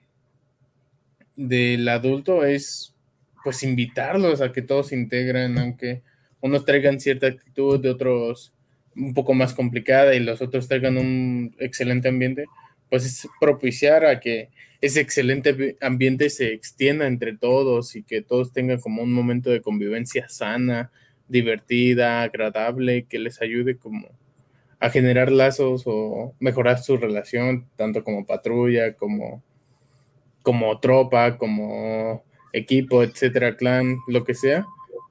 del 1.35 1.87
adulto 1.87 2.43
es 2.43 2.93
pues 3.43 3.63
invitarlos 3.63 4.41
a 4.41 4.51
que 4.51 4.61
todos 4.61 4.87
se 4.87 4.95
integren, 4.95 5.57
aunque 5.57 6.03
unos 6.41 6.65
traigan 6.65 6.99
cierta 6.99 7.27
actitud, 7.27 7.79
de 7.79 7.89
otros 7.89 8.53
un 8.97 9.13
poco 9.13 9.33
más 9.33 9.53
complicada 9.53 10.15
y 10.15 10.19
los 10.19 10.41
otros 10.41 10.67
traigan 10.67 10.97
un 10.97 11.55
excelente 11.59 12.07
ambiente, 12.07 12.45
pues 12.89 13.05
es 13.05 13.27
propiciar 13.39 14.05
a 14.05 14.19
que 14.19 14.49
ese 14.81 15.01
excelente 15.01 15.77
ambiente 15.81 16.29
se 16.29 16.53
extienda 16.53 17.07
entre 17.07 17.35
todos 17.35 17.95
y 17.95 18.03
que 18.03 18.21
todos 18.21 18.51
tengan 18.51 18.79
como 18.79 19.01
un 19.01 19.11
momento 19.11 19.49
de 19.49 19.61
convivencia 19.61 20.29
sana, 20.29 20.91
divertida, 21.27 22.21
agradable, 22.21 23.05
que 23.05 23.19
les 23.19 23.41
ayude 23.41 23.77
como 23.77 24.07
a 24.79 24.89
generar 24.89 25.31
lazos 25.31 25.83
o 25.85 26.35
mejorar 26.39 26.79
su 26.79 26.97
relación, 26.97 27.67
tanto 27.75 28.03
como 28.03 28.25
patrulla, 28.25 28.93
como, 28.93 29.43
como 30.43 30.79
tropa, 30.79 31.37
como 31.37 32.23
equipo, 32.53 33.03
etcétera, 33.03 33.55
clan, 33.57 33.97
lo 34.07 34.23
que 34.23 34.35
sea, 34.35 34.65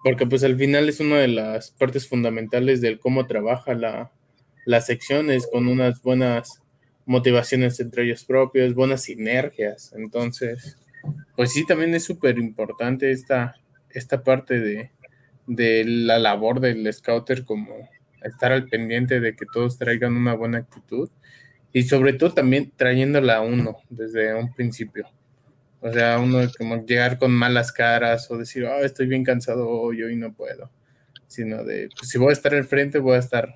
porque 0.06 0.24
pues 0.24 0.44
al 0.44 0.56
final 0.56 0.88
es 0.88 1.00
una 1.00 1.16
de 1.16 1.26
las 1.26 1.72
partes 1.72 2.06
fundamentales 2.06 2.80
del 2.80 3.00
cómo 3.00 3.26
trabaja 3.26 3.74
la, 3.74 4.12
las 4.64 4.86
secciones 4.86 5.48
con 5.50 5.66
unas 5.66 6.00
buenas 6.00 6.62
motivaciones 7.06 7.80
entre 7.80 8.04
ellos 8.04 8.24
propios, 8.24 8.76
buenas 8.76 9.02
sinergias. 9.02 9.92
Entonces, 9.96 10.78
pues 11.34 11.52
sí, 11.52 11.66
también 11.66 11.92
es 11.92 12.04
súper 12.04 12.38
importante 12.38 13.10
esta, 13.10 13.56
esta 13.90 14.22
parte 14.22 14.60
de, 14.60 14.92
de 15.48 15.84
la 15.84 16.20
labor 16.20 16.60
del 16.60 16.92
scouter 16.92 17.44
como 17.44 17.74
estar 18.22 18.52
al 18.52 18.68
pendiente 18.68 19.18
de 19.18 19.34
que 19.34 19.46
todos 19.52 19.76
traigan 19.76 20.14
una 20.14 20.34
buena 20.34 20.58
actitud 20.58 21.10
y 21.72 21.82
sobre 21.82 22.12
todo 22.12 22.32
también 22.32 22.70
trayéndola 22.76 23.38
a 23.38 23.40
uno 23.40 23.78
desde 23.90 24.36
un 24.36 24.54
principio. 24.54 25.08
O 25.80 25.92
sea, 25.92 26.18
uno 26.18 26.40
como 26.56 26.84
llegar 26.84 27.18
con 27.18 27.32
malas 27.32 27.72
caras 27.72 28.30
o 28.30 28.38
decir, 28.38 28.64
oh, 28.64 28.84
estoy 28.84 29.06
bien 29.06 29.24
cansado 29.24 29.68
hoy, 29.68 30.02
hoy 30.02 30.16
no 30.16 30.32
puedo. 30.32 30.70
Sino 31.26 31.64
de, 31.64 31.88
pues 31.96 32.10
si 32.10 32.18
voy 32.18 32.30
a 32.30 32.32
estar 32.32 32.54
al 32.54 32.64
frente, 32.64 32.98
voy 32.98 33.16
a 33.16 33.20
estar 33.20 33.54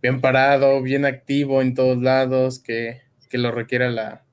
bien 0.00 0.20
parado, 0.20 0.80
bien 0.82 1.04
activo 1.04 1.62
en 1.62 1.74
todos 1.74 2.00
lados, 2.00 2.60
que, 2.60 3.02
que 3.28 3.38
lo 3.38 3.50
requiera 3.50 3.90
la, 3.90 4.24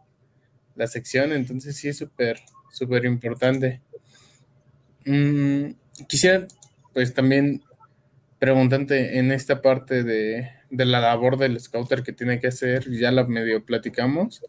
la, 0.76 0.88
sección. 0.88 1.32
Entonces 1.32 1.76
sí 1.76 1.90
es 1.90 1.98
súper, 1.98 2.40
súper 2.72 3.06
importante. 3.06 3.82
Mm, 5.06 5.72
quisiera, 6.08 6.48
pues 6.94 7.14
también 7.14 7.64
preguntante 8.38 9.18
en 9.18 9.32
esta 9.32 9.62
parte 9.62 10.04
de, 10.04 10.50
de, 10.70 10.86
la 10.86 11.00
labor 11.00 11.38
del 11.38 11.60
scouter 11.60 12.04
que 12.04 12.14
tiene 12.14 12.40
que 12.40 12.48
hacer, 12.48 12.90
ya 12.92 13.12
la 13.12 13.26
medio 13.26 13.66
platicamos 13.66 14.44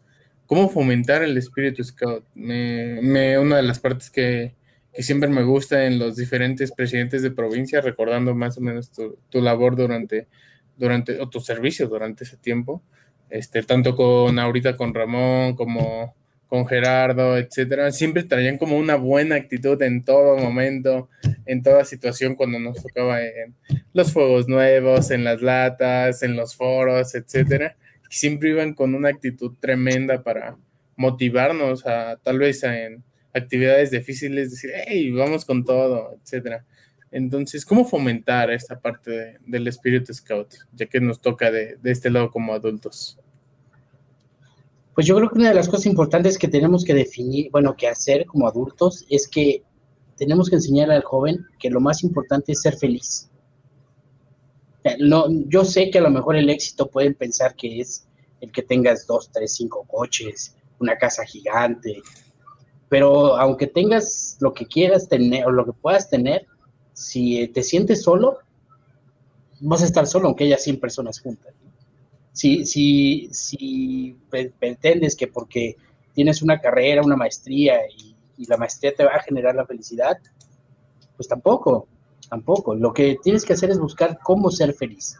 cómo 0.45 0.69
fomentar 0.69 1.23
el 1.23 1.37
espíritu 1.37 1.83
scout. 1.83 2.23
Me, 2.35 3.37
una 3.39 3.57
de 3.57 3.63
las 3.63 3.79
partes 3.79 4.09
que, 4.09 4.53
siempre 4.97 5.27
me 5.27 5.43
gusta 5.43 5.85
en 5.85 5.99
los 5.99 6.15
diferentes 6.15 6.71
presidentes 6.71 7.21
de 7.21 7.31
provincia, 7.31 7.81
recordando 7.81 8.33
más 8.33 8.57
o 8.57 8.61
menos 8.61 8.91
tu, 8.91 9.41
labor 9.41 9.75
durante, 9.75 10.27
durante, 10.77 11.19
o 11.19 11.27
tu 11.29 11.41
servicio 11.41 11.87
durante 11.87 12.23
ese 12.23 12.37
tiempo, 12.37 12.81
este, 13.29 13.61
tanto 13.63 13.95
con 13.95 14.39
ahorita 14.39 14.77
con 14.77 14.93
Ramón 14.93 15.55
como 15.55 16.15
con 16.47 16.65
Gerardo, 16.65 17.37
etcétera, 17.37 17.91
siempre 17.91 18.23
traían 18.23 18.57
como 18.57 18.77
una 18.77 18.95
buena 18.95 19.35
actitud 19.35 19.81
en 19.81 20.05
todo 20.05 20.37
momento, 20.37 21.09
en 21.45 21.61
toda 21.63 21.83
situación 21.83 22.35
cuando 22.35 22.59
nos 22.59 22.81
tocaba 22.81 23.21
en 23.21 23.53
los 23.93 24.13
fuegos 24.13 24.47
nuevos, 24.47 25.11
en 25.11 25.25
las 25.25 25.41
latas, 25.41 26.23
en 26.23 26.37
los 26.37 26.55
foros, 26.55 27.15
etcétera 27.15 27.75
siempre 28.09 28.49
iban 28.49 28.73
con 28.73 28.95
una 28.95 29.09
actitud 29.09 29.53
tremenda 29.59 30.23
para 30.23 30.57
motivarnos 30.95 31.85
a 31.85 32.17
tal 32.17 32.39
vez 32.39 32.63
en 32.63 33.03
actividades 33.33 33.91
difíciles, 33.91 34.51
decir, 34.51 34.71
hey, 34.87 35.11
vamos 35.11 35.45
con 35.45 35.65
todo, 35.65 36.17
etcétera. 36.23 36.65
Entonces, 37.11 37.65
¿cómo 37.65 37.85
fomentar 37.85 38.51
esta 38.51 38.79
parte 38.79 39.37
del 39.45 39.67
espíritu 39.67 40.13
scout, 40.13 40.55
ya 40.73 40.85
que 40.85 40.99
nos 40.99 41.21
toca 41.21 41.51
de, 41.51 41.77
de, 41.81 41.91
este 41.91 42.09
lado 42.09 42.31
como 42.31 42.53
adultos? 42.53 43.17
Pues 44.93 45.05
yo 45.05 45.15
creo 45.15 45.29
que 45.29 45.39
una 45.39 45.49
de 45.49 45.55
las 45.55 45.67
cosas 45.67 45.85
importantes 45.85 46.37
que 46.37 46.47
tenemos 46.47 46.83
que 46.83 46.93
definir, 46.93 47.51
bueno, 47.51 47.75
que 47.75 47.87
hacer 47.87 48.25
como 48.25 48.47
adultos, 48.47 49.05
es 49.09 49.27
que 49.27 49.63
tenemos 50.17 50.49
que 50.49 50.55
enseñar 50.55 50.89
al 50.91 51.03
joven 51.03 51.45
que 51.59 51.69
lo 51.69 51.81
más 51.81 52.03
importante 52.03 52.53
es 52.53 52.61
ser 52.61 52.77
feliz. 52.77 53.29
No, 54.99 55.25
yo 55.47 55.65
sé 55.65 55.89
que 55.89 55.97
a 55.97 56.01
lo 56.01 56.11
mejor 56.11 56.35
el 56.35 56.49
éxito 56.49 56.89
pueden 56.89 57.15
pensar 57.15 57.55
que 57.55 57.79
es 57.81 58.07
el 58.39 58.51
que 58.51 58.61
tengas 58.61 59.07
dos, 59.07 59.31
tres, 59.31 59.55
cinco 59.55 59.83
coches, 59.87 60.55
una 60.79 60.95
casa 60.97 61.25
gigante, 61.25 62.03
pero 62.87 63.35
aunque 63.37 63.65
tengas 63.65 64.37
lo 64.39 64.53
que 64.53 64.67
quieras 64.67 65.09
tener 65.09 65.45
o 65.47 65.51
lo 65.51 65.65
que 65.65 65.73
puedas 65.73 66.09
tener, 66.09 66.45
si 66.93 67.47
te 67.47 67.63
sientes 67.63 68.03
solo, 68.03 68.37
vas 69.59 69.81
a 69.81 69.85
estar 69.85 70.05
solo, 70.05 70.27
aunque 70.27 70.43
haya 70.43 70.57
100 70.57 70.79
personas 70.79 71.19
juntas. 71.19 71.53
Si, 72.31 72.65
si, 72.65 73.29
si 73.31 74.17
pretendes 74.29 75.15
que 75.15 75.27
porque 75.27 75.77
tienes 76.13 76.41
una 76.41 76.59
carrera, 76.59 77.01
una 77.01 77.15
maestría 77.15 77.79
y, 77.89 78.15
y 78.37 78.45
la 78.45 78.57
maestría 78.57 78.93
te 78.93 79.03
va 79.03 79.15
a 79.15 79.23
generar 79.23 79.55
la 79.55 79.65
felicidad, 79.65 80.19
pues 81.15 81.27
tampoco 81.27 81.87
tampoco. 82.29 82.75
Lo 82.75 82.93
que 82.93 83.17
tienes 83.23 83.45
que 83.45 83.53
hacer 83.53 83.71
es 83.71 83.79
buscar 83.79 84.19
cómo 84.23 84.49
ser 84.51 84.73
feliz. 84.73 85.17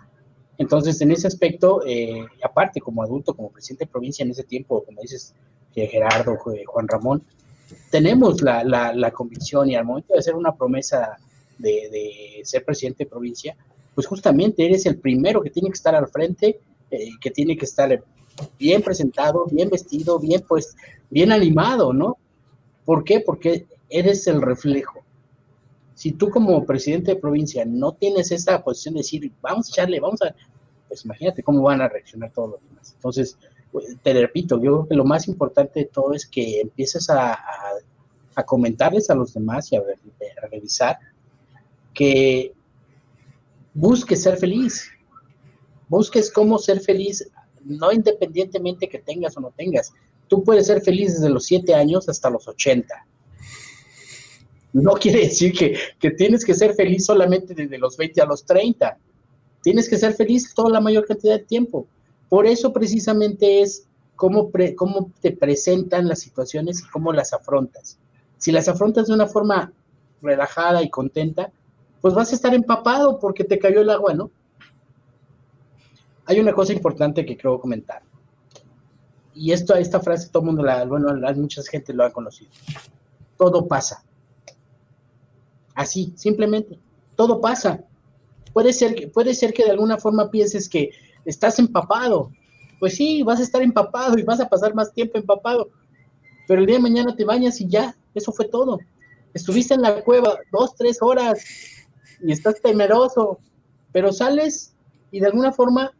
Entonces, 0.57 1.01
en 1.01 1.11
ese 1.11 1.27
aspecto, 1.27 1.81
eh, 1.85 2.25
aparte 2.43 2.79
como 2.79 3.03
adulto, 3.03 3.33
como 3.33 3.51
presidente 3.51 3.85
de 3.85 3.91
provincia 3.91 4.23
en 4.23 4.31
ese 4.31 4.43
tiempo, 4.43 4.83
como 4.83 5.01
dices, 5.01 5.33
Gerardo, 5.73 6.37
Juan 6.37 6.87
Ramón, 6.87 7.23
tenemos 7.91 8.41
la, 8.41 8.63
la, 8.63 9.11
convicción 9.11 9.69
y 9.69 9.75
al 9.75 9.83
momento 9.83 10.13
de 10.13 10.19
hacer 10.19 10.33
una 10.35 10.55
promesa 10.55 11.17
de, 11.57 12.39
ser 12.43 12.63
presidente 12.63 13.03
de 13.03 13.09
provincia, 13.09 13.57
pues 13.93 14.07
justamente 14.07 14.65
eres 14.65 14.85
el 14.85 14.99
primero 14.99 15.41
que 15.41 15.49
tiene 15.49 15.69
que 15.69 15.75
estar 15.75 15.93
al 15.93 16.07
frente, 16.07 16.59
eh, 16.91 17.09
que 17.19 17.31
tiene 17.31 17.57
que 17.57 17.65
estar 17.65 18.01
bien 18.57 18.81
presentado, 18.81 19.45
bien 19.51 19.69
vestido, 19.69 20.17
bien 20.17 20.43
pues, 20.47 20.77
bien 21.09 21.33
animado, 21.33 21.91
¿no? 21.91 22.17
¿Por 22.85 23.03
qué? 23.03 23.19
Porque 23.19 23.65
eres 23.89 24.27
el 24.27 24.41
reflejo 24.41 25.04
si 25.95 26.11
tú 26.11 26.29
como 26.29 26.65
presidente 26.65 27.15
de 27.15 27.21
provincia 27.21 27.63
no 27.65 27.93
tienes 27.93 28.29
esa 28.31 28.61
posición 28.61 28.95
de 28.95 28.99
decir, 28.99 29.31
vamos 29.41 29.67
a 29.67 29.71
echarle, 29.71 29.99
vamos 30.01 30.21
a, 30.21 30.35
pues 30.89 31.05
imagínate 31.05 31.41
cómo 31.41 31.61
van 31.63 31.81
a 31.81 31.87
reaccionar 31.87 32.31
todos 32.33 32.51
los 32.51 32.61
demás. 32.69 32.91
Entonces, 32.95 33.37
pues, 33.71 33.97
te 34.03 34.13
repito, 34.13 34.57
yo 34.57 34.61
creo 34.61 34.87
que 34.89 34.95
lo 34.95 35.05
más 35.05 35.27
importante 35.29 35.79
de 35.79 35.85
todo 35.85 36.13
es 36.13 36.27
que 36.27 36.59
empieces 36.59 37.09
a, 37.09 37.39
comentarles 38.45 39.09
a 39.09 39.15
los 39.15 39.33
demás 39.33 39.71
y 39.71 39.77
a, 39.77 39.79
a 39.79 40.47
revisar 40.47 40.99
que 41.93 42.53
busques 43.73 44.21
ser 44.21 44.35
feliz, 44.35 44.91
busques 45.87 46.29
cómo 46.29 46.57
ser 46.59 46.81
feliz, 46.81 47.31
no 47.63 47.93
independientemente 47.93 48.89
que 48.89 48.99
tengas 48.99 49.37
o 49.37 49.39
no 49.39 49.51
tengas. 49.51 49.93
Tú 50.27 50.43
puedes 50.43 50.67
ser 50.67 50.81
feliz 50.81 51.13
desde 51.13 51.29
los 51.29 51.45
7 51.45 51.73
años 51.73 52.09
hasta 52.09 52.29
los 52.29 52.45
80 52.49 53.05
no 54.75 54.93
quiere 54.99 55.21
decir 55.21 55.53
que, 55.53 56.11
tienes 56.11 56.43
que 56.43 56.53
ser 56.53 56.73
feliz 56.75 57.05
solamente 57.05 57.53
desde 57.53 57.77
los 57.77 57.95
20 57.95 58.21
a 58.21 58.25
los 58.25 58.45
30. 58.45 58.97
Tienes 59.61 59.89
que 59.89 59.97
ser 59.97 60.13
feliz 60.13 60.53
toda 60.53 60.69
la 60.69 60.81
mayor 60.81 61.05
cantidad 61.05 61.37
de 61.37 61.45
tiempo. 61.45 61.87
Por 62.29 62.45
eso 62.45 62.73
precisamente 62.73 63.61
es 63.61 63.87
cómo, 64.15 64.51
cómo 64.75 65.11
te 65.21 65.31
presentan 65.31 66.07
las 66.07 66.19
situaciones 66.19 66.81
y 66.81 66.89
cómo 66.89 67.13
las 67.13 67.33
afrontas. 67.33 67.97
Si 68.37 68.51
las 68.51 68.67
afrontas 68.67 69.07
de 69.07 69.13
una 69.13 69.27
forma 69.27 69.71
relajada 70.21 70.83
y 70.83 70.89
contenta, 70.89 71.51
pues 72.01 72.13
vas 72.13 72.31
a 72.31 72.35
estar 72.35 72.53
empapado 72.53 73.17
porque 73.19 73.43
te 73.43 73.57
cayó 73.57 73.81
el 73.81 73.89
agua, 73.89 74.13
¿no? 74.13 74.29
Hay 76.25 76.39
una 76.39 76.53
cosa 76.53 76.73
importante 76.73 77.25
que 77.25 77.37
creo 77.37 77.59
comentar. 77.59 78.01
Y 79.33 79.51
esto, 79.51 79.75
esta 79.75 79.99
frase 79.99 80.29
todo 80.29 80.43
el 80.43 80.47
mundo 80.47 80.63
la, 80.63 80.83
bueno, 80.85 81.13
mucha 81.35 81.61
gente 81.63 81.93
lo 81.93 82.03
ha 82.03 82.11
conocido. 82.11 82.51
Todo 83.37 83.67
pasa. 83.67 84.03
Así, 85.75 86.13
simplemente. 86.15 86.79
Todo 87.15 87.39
pasa. 87.41 87.83
Puede 88.53 88.73
ser, 88.73 88.95
que, 88.95 89.07
puede 89.07 89.35
ser 89.35 89.53
que 89.53 89.65
de 89.65 89.71
alguna 89.71 89.97
forma 89.97 90.31
pienses 90.31 90.67
que 90.67 90.91
estás 91.25 91.59
empapado. 91.59 92.31
Pues 92.79 92.95
sí, 92.95 93.21
vas 93.23 93.39
a 93.39 93.43
estar 93.43 93.61
empapado 93.61 94.17
y 94.17 94.23
vas 94.23 94.39
a 94.39 94.49
pasar 94.49 94.73
más 94.73 94.93
tiempo 94.93 95.17
empapado. 95.17 95.69
Pero 96.47 96.61
el 96.61 96.67
día 96.67 96.77
de 96.77 96.81
mañana 96.81 97.15
te 97.15 97.25
bañas 97.25 97.59
y 97.61 97.67
ya, 97.67 97.95
eso 98.13 98.31
fue 98.31 98.47
todo. 98.47 98.79
Estuviste 99.33 99.73
en 99.73 99.81
la 99.81 100.03
cueva 100.03 100.37
dos, 100.51 100.75
tres 100.75 100.99
horas 101.01 101.43
y 102.21 102.31
estás 102.31 102.61
temeroso, 102.61 103.39
pero 103.91 104.13
sales 104.13 104.73
y 105.11 105.19
de 105.19 105.27
alguna 105.27 105.51
forma 105.51 105.91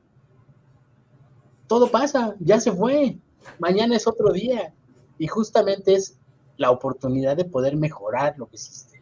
todo 1.68 1.90
pasa, 1.90 2.36
ya 2.40 2.60
se 2.60 2.72
fue, 2.72 3.18
mañana 3.60 3.96
es 3.96 4.08
otro 4.08 4.32
día 4.32 4.74
y 5.18 5.28
justamente 5.28 5.96
es 5.96 6.18
la 6.58 6.72
oportunidad 6.72 7.36
de 7.36 7.46
poder 7.46 7.76
mejorar 7.76 8.36
lo 8.38 8.48
que 8.48 8.56
hiciste. 8.56 8.95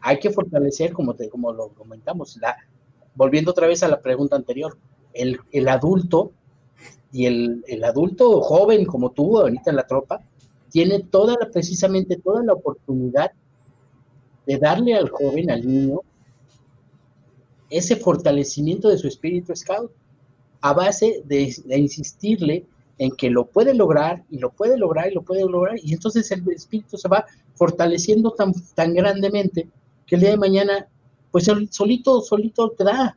Hay 0.00 0.18
que 0.18 0.30
fortalecer, 0.30 0.92
como, 0.92 1.14
te, 1.14 1.28
como 1.28 1.52
lo 1.52 1.68
comentamos, 1.70 2.36
la, 2.40 2.56
volviendo 3.14 3.50
otra 3.50 3.66
vez 3.66 3.82
a 3.82 3.88
la 3.88 4.00
pregunta 4.00 4.36
anterior, 4.36 4.76
el, 5.12 5.40
el 5.52 5.68
adulto 5.68 6.32
y 7.12 7.26
el, 7.26 7.64
el, 7.66 7.84
adulto 7.84 8.40
joven 8.40 8.84
como 8.84 9.10
tú 9.10 9.38
ahorita 9.38 9.70
en 9.70 9.76
la 9.76 9.86
tropa, 9.86 10.20
tiene 10.70 11.00
toda 11.00 11.36
precisamente 11.52 12.16
toda 12.16 12.44
la 12.44 12.52
oportunidad 12.52 13.32
de 14.46 14.58
darle 14.58 14.94
al 14.94 15.08
joven, 15.10 15.50
al 15.50 15.66
niño, 15.66 16.00
ese 17.68 17.96
fortalecimiento 17.96 18.88
de 18.88 18.98
su 18.98 19.08
espíritu 19.08 19.54
scout 19.54 19.92
a 20.60 20.72
base 20.72 21.22
de, 21.24 21.54
insistirle 21.78 22.66
en 23.00 23.12
que 23.12 23.30
lo 23.30 23.46
puede 23.46 23.72
lograr 23.72 24.24
y 24.28 24.36
lo 24.38 24.50
puede 24.50 24.76
lograr 24.76 25.10
y 25.10 25.14
lo 25.14 25.22
puede 25.22 25.40
lograr 25.46 25.76
y 25.82 25.94
entonces 25.94 26.30
el 26.32 26.46
espíritu 26.50 26.98
se 26.98 27.08
va 27.08 27.24
fortaleciendo 27.54 28.32
tan, 28.32 28.52
tan 28.74 28.92
grandemente 28.92 29.70
que 30.06 30.16
el 30.16 30.20
día 30.20 30.30
de 30.32 30.36
mañana 30.36 30.86
pues 31.30 31.48
solito, 31.70 32.20
solito 32.20 32.70
te 32.70 32.84
da, 32.84 33.16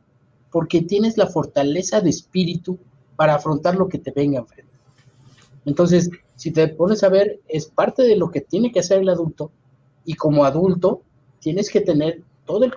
porque 0.50 0.80
tienes 0.80 1.18
la 1.18 1.26
fortaleza 1.26 2.00
de 2.00 2.08
espíritu 2.08 2.78
para 3.14 3.34
afrontar 3.34 3.76
lo 3.76 3.86
que 3.86 3.98
te 3.98 4.10
venga 4.10 4.38
enfrente. 4.38 4.72
Entonces, 5.66 6.08
si 6.34 6.50
te 6.50 6.68
pones 6.68 7.02
a 7.02 7.10
ver, 7.10 7.40
es 7.46 7.66
parte 7.66 8.04
de 8.04 8.16
lo 8.16 8.30
que 8.30 8.40
tiene 8.40 8.72
que 8.72 8.80
hacer 8.80 9.00
el 9.00 9.08
adulto 9.10 9.50
y 10.06 10.14
como 10.14 10.46
adulto 10.46 11.02
tienes 11.40 11.68
que 11.68 11.82
tener 11.82 12.22
todo 12.46 12.64
el, 12.64 12.72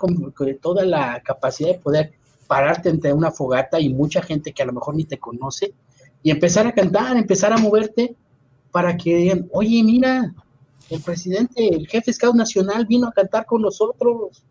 toda 0.60 0.84
la 0.84 1.22
capacidad 1.24 1.70
de 1.70 1.80
poder 1.80 2.12
pararte 2.48 2.90
entre 2.90 3.14
una 3.14 3.32
fogata 3.32 3.80
y 3.80 3.94
mucha 3.94 4.22
gente 4.22 4.52
que 4.52 4.64
a 4.64 4.66
lo 4.66 4.74
mejor 4.74 4.96
ni 4.96 5.06
te 5.06 5.20
conoce 5.20 5.74
y 6.28 6.32
empezar 6.32 6.68
a 6.68 6.74
cantar, 6.74 7.16
empezar 7.16 7.54
a 7.54 7.58
moverte 7.58 8.14
para 8.70 8.98
que 8.98 9.16
digan, 9.16 9.48
oye, 9.54 9.82
mira, 9.82 10.36
el 10.90 11.02
presidente, 11.02 11.70
el 11.70 11.88
jefe 11.88 12.12
Scout 12.12 12.36
Nacional 12.36 12.86
vino 12.86 13.08
a 13.08 13.14
cantar 13.14 13.46
con 13.46 13.62
nosotros. 13.62 14.44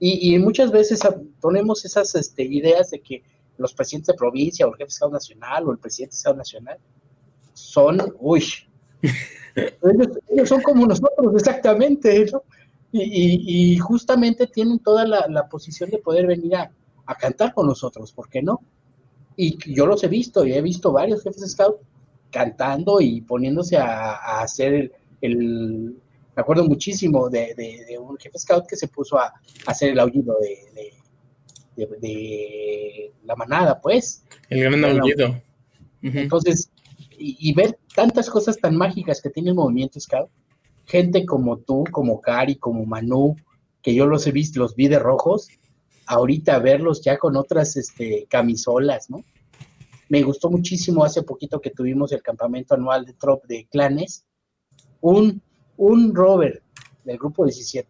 Y, 0.00 0.36
muchas 0.40 0.72
veces 0.72 0.98
ponemos 1.40 1.84
esas 1.84 2.12
este, 2.16 2.42
ideas 2.42 2.90
de 2.90 3.00
que 3.00 3.22
los 3.56 3.72
presidentes 3.72 4.08
de 4.08 4.14
provincia 4.14 4.66
o 4.66 4.70
el 4.70 4.76
jefe 4.76 4.90
Scout 4.90 5.12
Nacional 5.12 5.68
o 5.68 5.70
el 5.70 5.78
presidente 5.78 6.16
Scout 6.16 6.36
Nacional 6.36 6.78
son, 7.52 8.12
uy, 8.18 8.44
ellos, 9.54 10.48
son 10.48 10.60
como 10.60 10.86
nosotros, 10.86 11.36
exactamente, 11.36 12.26
y, 12.90 13.78
justamente 13.78 14.48
tienen 14.48 14.80
toda 14.80 15.06
la, 15.06 15.48
posición 15.48 15.88
de 15.90 15.98
poder 15.98 16.26
venir 16.26 16.56
a, 16.56 16.72
cantar 17.16 17.54
con 17.54 17.68
nosotros, 17.68 18.10
¿por 18.10 18.28
qué 18.28 18.42
no? 18.42 18.60
Y 19.36 19.58
yo 19.74 19.86
los 19.86 20.02
he 20.04 20.08
visto, 20.08 20.46
y 20.46 20.52
he 20.52 20.62
visto 20.62 20.92
varios 20.92 21.22
jefes 21.22 21.50
scout 21.50 21.80
cantando 22.30 23.00
y 23.00 23.20
poniéndose 23.20 23.76
a, 23.76 24.40
hacer 24.40 24.92
el, 25.20 25.96
me 26.36 26.42
acuerdo 26.42 26.64
muchísimo 26.64 27.28
de, 27.28 27.96
un 28.00 28.16
jefe 28.18 28.38
scout 28.38 28.66
que 28.66 28.76
se 28.76 28.88
puso 28.88 29.18
a, 29.18 29.32
hacer 29.66 29.90
el 29.90 29.98
aullido 30.00 30.36
de, 30.40 30.94
de, 32.00 33.12
la 33.24 33.36
manada, 33.36 33.80
pues. 33.80 34.24
El 34.48 34.64
gran 34.64 34.84
aullido. 34.84 35.40
Entonces, 36.02 36.70
y, 37.18 37.52
ver 37.54 37.78
tantas 37.94 38.28
cosas 38.28 38.58
tan 38.58 38.76
mágicas 38.76 39.20
que 39.20 39.30
tiene 39.30 39.50
el 39.50 39.56
movimiento 39.56 40.00
Scout, 40.00 40.30
gente 40.86 41.24
como 41.24 41.58
tú, 41.58 41.84
como 41.90 42.20
Cari, 42.20 42.56
como 42.56 42.84
Manu, 42.84 43.36
que 43.82 43.94
yo 43.94 44.06
los 44.06 44.26
he 44.26 44.32
visto, 44.32 44.60
los 44.60 44.74
vi 44.74 44.88
de 44.88 44.98
rojos, 44.98 45.48
ahorita 46.06 46.58
verlos 46.58 47.02
ya 47.02 47.18
con 47.18 47.36
otras 47.36 47.76
este, 47.76 48.26
camisolas, 48.28 49.10
¿no? 49.10 49.24
Me 50.08 50.22
gustó 50.22 50.50
muchísimo 50.50 51.04
hace 51.04 51.22
poquito 51.22 51.60
que 51.60 51.70
tuvimos 51.70 52.12
el 52.12 52.22
campamento 52.22 52.74
anual 52.74 53.04
de 53.04 53.14
Trop 53.14 53.44
de 53.46 53.66
clanes, 53.70 54.24
un, 55.00 55.40
un 55.76 56.14
Robert 56.14 56.62
del 57.04 57.18
grupo 57.18 57.44
17, 57.44 57.88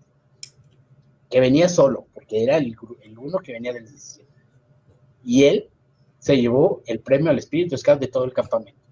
que 1.29 1.41
venía 1.41 1.69
solo, 1.69 2.07
porque 2.15 2.43
era 2.45 2.57
el, 2.57 2.77
uno 3.19 3.39
que 3.39 3.53
venía 3.53 3.73
del 3.73 3.89
17. 3.89 4.29
Y 5.25 5.45
él 5.45 5.69
se 6.19 6.37
llevó 6.37 6.83
el 6.87 7.01
premio 7.01 7.31
al 7.31 7.39
Espíritu 7.39 7.77
Scout 7.77 8.01
de 8.01 8.09
todo 8.09 8.25
el 8.25 8.33
campamento 8.33 8.85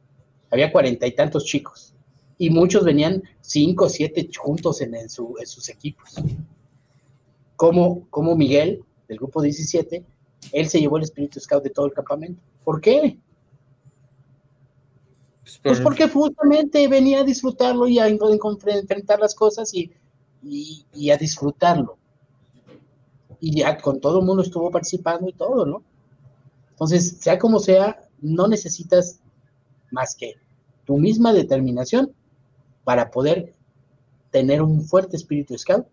había 0.52 0.70
cuarenta 0.70 1.06
y 1.06 1.12
tantos 1.12 1.46
chicos 1.46 1.94
y 2.36 2.50
muchos 2.50 2.84
venían 2.84 3.22
cinco 3.40 3.86
o 3.86 3.88
siete 3.88 4.28
juntos 4.36 4.82
en, 4.82 5.08
sus 5.08 5.68
equipos. 5.68 6.14
Como, 7.56 8.06
como 8.10 8.36
Miguel, 8.36 8.84
del 9.12 9.18
grupo 9.18 9.42
17, 9.42 10.04
él 10.52 10.68
se 10.68 10.80
llevó 10.80 10.96
el 10.96 11.04
espíritu 11.04 11.38
scout 11.38 11.62
de 11.62 11.70
todo 11.70 11.86
el 11.86 11.92
campamento. 11.92 12.40
¿Por 12.64 12.80
qué? 12.80 13.18
Pues, 15.42 15.60
pues 15.62 15.80
porque 15.80 16.08
justamente 16.08 16.88
venía 16.88 17.20
a 17.20 17.24
disfrutarlo 17.24 17.86
y 17.88 17.98
a 17.98 18.08
enfrentar 18.08 19.20
las 19.20 19.34
cosas 19.34 19.72
y, 19.74 19.92
y, 20.42 21.10
a 21.10 21.16
disfrutarlo. 21.16 21.98
Y 23.38 23.58
ya 23.58 23.76
con 23.76 24.00
todo 24.00 24.20
el 24.20 24.24
mundo 24.24 24.42
estuvo 24.42 24.70
participando 24.70 25.28
y 25.28 25.32
todo, 25.32 25.66
¿no? 25.66 25.82
Entonces, 26.70 27.18
sea 27.20 27.38
como 27.38 27.58
sea, 27.58 28.08
no 28.20 28.48
necesitas 28.48 29.20
más 29.90 30.14
que 30.14 30.36
tu 30.86 30.96
misma 30.96 31.32
determinación 31.32 32.12
para 32.84 33.10
poder 33.10 33.52
tener 34.30 34.62
un 34.62 34.82
fuerte 34.82 35.16
espíritu 35.16 35.58
scout, 35.58 35.86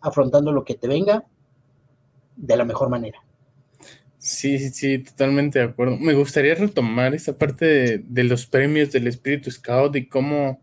afrontando 0.00 0.52
lo 0.52 0.64
que 0.64 0.74
te 0.74 0.86
venga 0.86 1.24
de 2.38 2.56
la 2.56 2.64
mejor 2.64 2.88
manera. 2.88 3.18
Sí, 4.18 4.58
sí, 4.58 4.70
sí, 4.70 4.98
totalmente 4.98 5.58
de 5.58 5.66
acuerdo. 5.66 5.96
Me 5.96 6.14
gustaría 6.14 6.54
retomar 6.54 7.14
esa 7.14 7.38
parte 7.38 7.98
de, 7.98 8.24
los 8.24 8.46
premios 8.46 8.90
del 8.92 9.06
espíritu 9.06 9.50
scout 9.50 9.94
y 9.96 10.06
cómo 10.06 10.60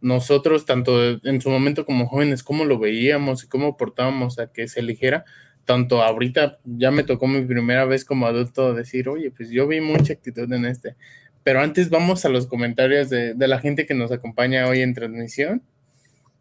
nosotros, 0.00 0.66
tanto 0.66 1.18
en 1.26 1.40
su 1.40 1.50
momento 1.50 1.84
como 1.86 2.06
jóvenes, 2.06 2.42
cómo 2.42 2.64
lo 2.64 2.78
veíamos 2.78 3.44
y 3.44 3.48
cómo 3.48 3.68
aportábamos 3.68 4.38
a 4.38 4.52
que 4.52 4.68
se 4.68 4.80
eligiera. 4.80 5.24
Tanto 5.64 6.02
ahorita 6.02 6.58
ya 6.64 6.90
me 6.90 7.02
tocó 7.02 7.26
mi 7.26 7.44
primera 7.44 7.84
vez 7.86 8.04
como 8.04 8.26
adulto 8.26 8.74
decir, 8.74 9.08
oye, 9.08 9.30
pues 9.30 9.50
yo 9.50 9.66
vi 9.66 9.80
mucha 9.80 10.12
actitud 10.12 10.50
en 10.52 10.66
este. 10.66 10.94
Pero 11.42 11.60
antes 11.60 11.90
vamos 11.90 12.24
a 12.24 12.28
los 12.28 12.46
comentarios 12.46 13.08
de, 13.10 13.34
la 13.38 13.58
gente 13.58 13.86
que 13.86 13.94
nos 13.94 14.12
acompaña 14.12 14.68
hoy 14.68 14.82
en 14.82 14.94
transmisión. 14.94 15.62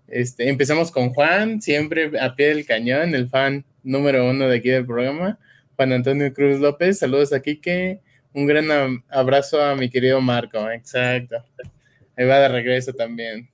Este, 0.08 0.50
empezamos 0.50 0.92
con 0.92 1.10
Juan, 1.10 1.62
siempre 1.62 2.12
a 2.20 2.36
pie 2.36 2.48
del 2.50 2.66
cañón, 2.66 3.16
el 3.16 3.30
fan 3.30 3.66
número 3.88 4.30
uno 4.30 4.48
de 4.50 4.58
aquí 4.58 4.70
del 4.70 4.86
programa. 4.86 5.40
Juan 5.76 5.94
Antonio 5.94 6.34
Cruz 6.34 6.60
López, 6.60 7.00
saludos 7.00 7.32
a 7.32 7.42
Kike. 7.42 8.02
Un 8.34 8.46
gran 8.46 9.02
abrazo 9.10 9.64
a 9.64 9.76
mi 9.76 9.90
querido 9.90 10.20
Marco, 10.20 10.70
exacto. 10.70 11.38
Ahí 12.16 12.26
va 12.26 12.40
de 12.40 12.50
regreso 12.50 12.94
también. 12.94 13.50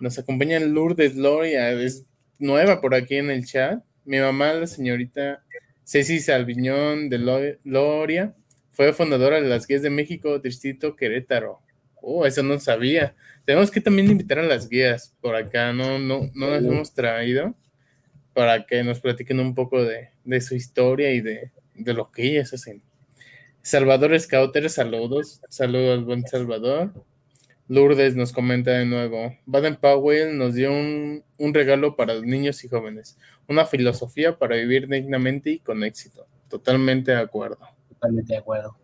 Nos 0.00 0.18
acompaña 0.18 0.58
Lourdes 0.60 1.14
Loria, 1.14 1.70
es 1.72 2.06
nueva 2.38 2.80
por 2.80 2.94
aquí 2.94 3.16
en 3.16 3.30
el 3.30 3.44
chat. 3.44 3.84
Mi 4.04 4.18
mamá, 4.18 4.54
la 4.54 4.66
señorita 4.66 5.44
Ceci 5.84 6.20
Salviñón 6.20 7.10
de 7.10 7.18
Loria, 7.64 8.34
fue 8.70 8.94
fundadora 8.94 9.42
de 9.42 9.48
las 9.48 9.66
guías 9.66 9.82
de 9.82 9.90
México, 9.90 10.38
Distrito 10.38 10.96
Querétaro. 10.96 11.60
Oh, 12.00 12.24
eso 12.24 12.42
no 12.42 12.58
sabía. 12.58 13.14
Tenemos 13.44 13.70
que 13.70 13.82
también 13.82 14.10
invitar 14.10 14.38
a 14.38 14.42
las 14.42 14.70
guías 14.70 15.14
por 15.20 15.36
acá, 15.36 15.74
no, 15.74 15.98
no, 15.98 16.30
no 16.32 16.50
las 16.50 16.64
hemos 16.64 16.94
traído 16.94 17.54
para 18.34 18.66
que 18.66 18.82
nos 18.84 19.00
platiquen 19.00 19.40
un 19.40 19.54
poco 19.54 19.82
de, 19.82 20.10
su 20.40 20.54
historia 20.54 21.12
y 21.12 21.20
de, 21.20 21.50
lo 21.74 22.10
que 22.10 22.24
ellas 22.24 22.52
hacen. 22.52 22.82
Salvador 23.62 24.18
Scouter, 24.18 24.68
saludos. 24.70 25.40
Saludos, 25.48 26.04
buen 26.04 26.26
Salvador. 26.26 26.92
Lourdes 27.68 28.16
nos 28.16 28.32
comenta 28.32 28.72
de 28.72 28.86
nuevo. 28.86 29.36
Baden 29.46 29.76
Powell 29.76 30.36
nos 30.36 30.54
dio 30.54 30.72
un, 30.72 31.22
un, 31.38 31.54
regalo 31.54 31.94
para 31.94 32.14
los 32.14 32.24
niños 32.24 32.64
y 32.64 32.68
jóvenes. 32.68 33.16
Una 33.46 33.66
filosofía 33.66 34.38
para 34.38 34.56
vivir 34.56 34.88
dignamente 34.88 35.50
y 35.50 35.58
con 35.58 35.84
éxito. 35.84 36.26
Totalmente 36.48 37.12
de 37.12 37.18
acuerdo 37.18 37.58
totalmente 38.00 38.32
de 38.32 38.38
acuerdo. 38.38 38.76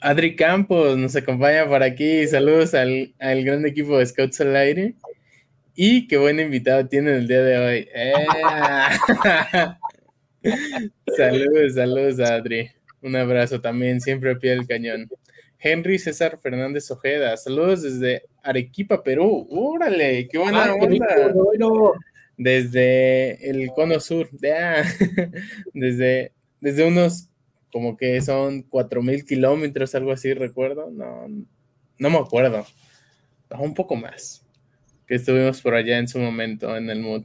Adri 0.00 0.36
Campos 0.36 0.96
nos 0.96 1.14
acompaña 1.16 1.68
por 1.68 1.82
aquí. 1.82 2.26
Saludos 2.26 2.74
al, 2.74 3.12
gran 3.18 3.66
equipo 3.66 3.98
de 3.98 4.06
Scouts 4.06 4.40
al 4.40 4.56
aire. 4.56 4.94
Y 5.82 6.06
qué 6.08 6.18
buen 6.18 6.38
invitado 6.38 6.86
tienen 6.86 7.14
el 7.14 7.26
día 7.26 7.42
de 7.42 7.56
hoy. 7.56 7.88
¡Eh! 7.94 8.12
saludos, 11.16 11.74
saludos 11.74 12.20
Adri. 12.20 12.70
Un 13.00 13.16
abrazo 13.16 13.62
también, 13.62 13.98
siempre 13.98 14.32
a 14.32 14.38
pie 14.38 14.50
del 14.50 14.66
cañón. 14.66 15.08
Henry 15.58 15.98
César 15.98 16.38
Fernández 16.38 16.90
Ojeda, 16.90 17.34
saludos 17.38 17.80
desde 17.80 18.24
Arequipa, 18.42 19.02
Perú. 19.02 19.46
¡Órale! 19.48 20.28
¡Qué 20.28 20.36
buena 20.36 20.66
ah, 20.66 20.74
onda! 20.74 21.06
Desde 22.36 23.48
el 23.48 23.70
cono 23.70 24.00
sur, 24.00 24.28
desde, 25.72 26.32
desde 26.60 26.84
unos 26.84 27.30
como 27.72 27.96
que 27.96 28.20
son 28.20 28.64
cuatro 28.64 29.00
mil 29.00 29.24
kilómetros, 29.24 29.94
algo 29.94 30.12
así, 30.12 30.34
recuerdo. 30.34 30.90
No, 30.90 31.26
no 31.98 32.10
me 32.10 32.18
acuerdo. 32.18 32.66
un 33.58 33.72
poco 33.72 33.96
más. 33.96 34.44
Que 35.10 35.16
estuvimos 35.16 35.60
por 35.60 35.74
allá 35.74 35.98
en 35.98 36.06
su 36.06 36.20
momento, 36.20 36.76
en 36.76 36.88
el 36.88 37.00
mood. 37.00 37.24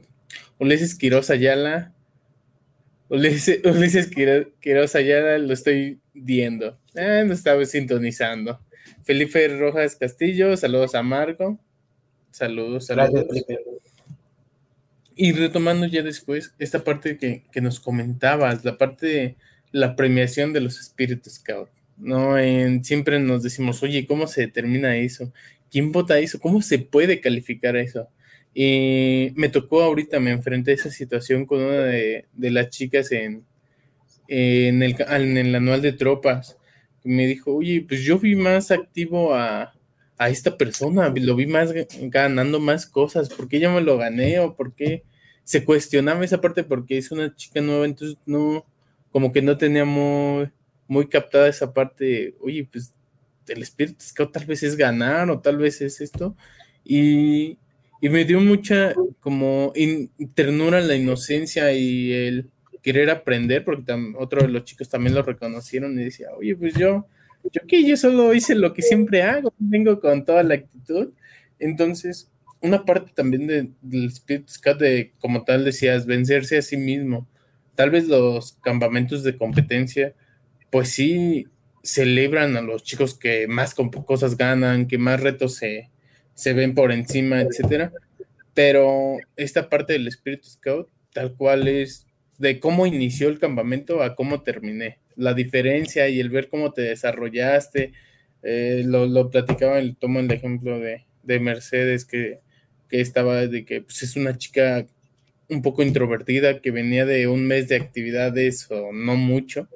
Ulises 0.58 0.96
Quiroz 0.96 1.30
Ayala. 1.30 1.94
Ulises, 3.08 3.60
Ulises 3.64 4.10
Quiroz 4.10 4.96
Ayala 4.96 5.38
lo 5.38 5.52
estoy 5.52 6.00
viendo. 6.12 6.76
No 6.96 7.32
estaba 7.32 7.64
sintonizando. 7.64 8.58
Felipe 9.04 9.46
Rojas 9.56 9.94
Castillo, 9.94 10.56
saludos 10.56 10.96
a 10.96 11.04
Marco. 11.04 11.60
Saludos, 12.32 12.86
saludos. 12.86 13.24
Gracias, 13.24 13.60
Y 15.14 15.30
retomando 15.30 15.86
ya 15.86 16.02
después, 16.02 16.56
esta 16.58 16.82
parte 16.82 17.18
que, 17.18 17.44
que, 17.52 17.60
nos 17.60 17.78
comentabas, 17.78 18.64
la 18.64 18.78
parte 18.78 19.06
de 19.06 19.36
la 19.70 19.94
premiación 19.94 20.52
de 20.52 20.60
los 20.60 20.80
espíritus 20.80 21.34
scout. 21.34 21.68
¿no? 21.96 22.38
En, 22.38 22.84
siempre 22.84 23.18
nos 23.20 23.42
decimos, 23.42 23.82
oye, 23.82 24.06
¿cómo 24.06 24.26
se 24.26 24.42
determina 24.42 24.96
eso? 24.96 25.32
¿Quién 25.70 25.92
vota 25.92 26.18
eso? 26.18 26.38
¿Cómo 26.40 26.62
se 26.62 26.78
puede 26.78 27.20
calificar 27.20 27.76
eso? 27.76 28.08
Y 28.54 29.32
me 29.36 29.48
tocó 29.48 29.82
ahorita, 29.82 30.18
me 30.20 30.30
enfrenté 30.30 30.70
a 30.70 30.74
esa 30.74 30.90
situación 30.90 31.44
con 31.44 31.60
una 31.60 31.82
de, 31.84 32.26
las 32.34 32.70
chicas 32.70 33.12
en, 33.12 33.44
en, 34.28 34.82
el, 34.82 34.96
en 34.98 35.36
el 35.36 35.54
anual 35.54 35.82
de 35.82 35.92
tropas. 35.92 36.56
Me 37.04 37.26
dijo, 37.26 37.54
oye, 37.54 37.84
pues 37.86 38.02
yo 38.02 38.18
vi 38.18 38.34
más 38.34 38.70
activo 38.70 39.34
a, 39.34 39.74
a 40.18 40.28
esta 40.30 40.56
persona, 40.56 41.12
lo 41.14 41.36
vi 41.36 41.46
más 41.46 41.72
ganando 42.00 42.58
más 42.58 42.86
cosas, 42.86 43.28
¿por 43.28 43.48
qué 43.48 43.60
ya 43.60 43.70
me 43.70 43.80
lo 43.80 43.98
gané? 43.98 44.38
¿O 44.40 44.54
por 44.56 44.74
qué 44.74 45.04
se 45.44 45.64
cuestionaba 45.64 46.24
esa 46.24 46.40
parte? 46.40 46.64
Porque 46.64 46.96
es 46.96 47.10
una 47.10 47.34
chica 47.34 47.60
nueva, 47.60 47.84
entonces 47.84 48.16
no, 48.24 48.64
como 49.12 49.32
que 49.32 49.42
no 49.42 49.58
tenía 49.58 49.84
muy, 49.84 50.50
muy 50.88 51.08
captada 51.08 51.48
esa 51.48 51.72
parte, 51.72 52.34
oye, 52.40 52.66
pues 52.70 52.94
el 53.48 53.62
espíritu 53.62 54.04
scout 54.04 54.32
tal 54.32 54.46
vez 54.46 54.62
es 54.62 54.76
ganar 54.76 55.30
o 55.30 55.40
tal 55.40 55.58
vez 55.58 55.80
es 55.80 56.00
esto. 56.00 56.36
Y, 56.84 57.58
y 58.00 58.08
me 58.08 58.24
dio 58.24 58.40
mucha 58.40 58.94
como 59.20 59.72
ternura 60.34 60.80
la 60.80 60.94
inocencia 60.94 61.72
y 61.72 62.12
el 62.12 62.50
querer 62.82 63.10
aprender, 63.10 63.64
porque 63.64 63.92
otro 64.16 64.42
de 64.42 64.48
los 64.48 64.64
chicos 64.64 64.88
también 64.88 65.14
lo 65.14 65.22
reconocieron 65.22 65.98
y 65.98 66.04
decía, 66.04 66.28
oye, 66.36 66.54
pues 66.54 66.74
yo, 66.74 67.06
yo 67.52 67.62
que 67.66 67.84
yo 67.84 67.96
solo 67.96 68.32
hice 68.32 68.54
lo 68.54 68.72
que 68.74 68.82
siempre 68.82 69.22
hago, 69.22 69.52
vengo 69.58 69.98
con 69.98 70.24
toda 70.24 70.44
la 70.44 70.54
actitud. 70.54 71.12
Entonces, 71.58 72.30
una 72.60 72.84
parte 72.84 73.12
también 73.12 73.46
de, 73.46 73.70
del 73.82 74.06
Spirit 74.06 74.48
Scout 74.48 74.78
de, 74.78 75.12
como 75.18 75.42
tal 75.44 75.64
decías, 75.64 76.06
vencerse 76.06 76.58
a 76.58 76.62
sí 76.62 76.76
mismo. 76.76 77.26
Tal 77.74 77.90
vez 77.90 78.06
los 78.06 78.52
campamentos 78.62 79.22
de 79.24 79.36
competencia, 79.36 80.14
pues 80.70 80.90
sí 80.90 81.46
celebran 81.86 82.56
a 82.56 82.62
los 82.62 82.82
chicos 82.82 83.16
que 83.18 83.46
más 83.46 83.74
cosas 83.74 84.36
ganan, 84.36 84.88
que 84.88 84.98
más 84.98 85.20
retos 85.20 85.54
se, 85.54 85.90
se 86.34 86.52
ven 86.52 86.74
por 86.74 86.92
encima, 86.92 87.40
etcétera. 87.40 87.92
Pero 88.54 89.18
esta 89.36 89.68
parte 89.68 89.92
del 89.92 90.08
Espíritu 90.08 90.48
Scout, 90.48 90.88
tal 91.12 91.34
cual 91.34 91.68
es 91.68 92.06
de 92.38 92.58
cómo 92.60 92.86
inició 92.86 93.28
el 93.28 93.38
campamento 93.38 94.02
a 94.02 94.16
cómo 94.16 94.42
terminé. 94.42 94.98
La 95.14 95.32
diferencia 95.32 96.08
y 96.08 96.20
el 96.20 96.30
ver 96.30 96.48
cómo 96.48 96.72
te 96.72 96.82
desarrollaste. 96.82 97.92
Eh, 98.42 98.82
lo, 98.84 99.06
lo, 99.06 99.30
platicaba, 99.30 99.80
tomo 99.98 100.20
el 100.20 100.30
ejemplo 100.30 100.78
de, 100.78 101.06
de 101.22 101.40
Mercedes, 101.40 102.04
que, 102.04 102.40
que, 102.88 103.00
estaba 103.00 103.46
de 103.46 103.64
que 103.64 103.80
pues, 103.82 104.02
es 104.02 104.16
una 104.16 104.36
chica 104.36 104.86
un 105.48 105.62
poco 105.62 105.82
introvertida, 105.82 106.60
que 106.60 106.70
venía 106.70 107.06
de 107.06 107.28
un 107.28 107.46
mes 107.46 107.68
de 107.68 107.76
actividades 107.76 108.70
o 108.70 108.92
no 108.92 109.16
mucho, 109.16 109.68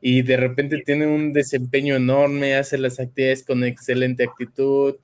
y 0.00 0.22
de 0.22 0.36
repente 0.36 0.82
tiene 0.84 1.06
un 1.06 1.32
desempeño 1.32 1.96
enorme, 1.96 2.54
hace 2.54 2.78
las 2.78 3.00
actividades 3.00 3.42
con 3.42 3.64
excelente 3.64 4.24
actitud, 4.24 4.96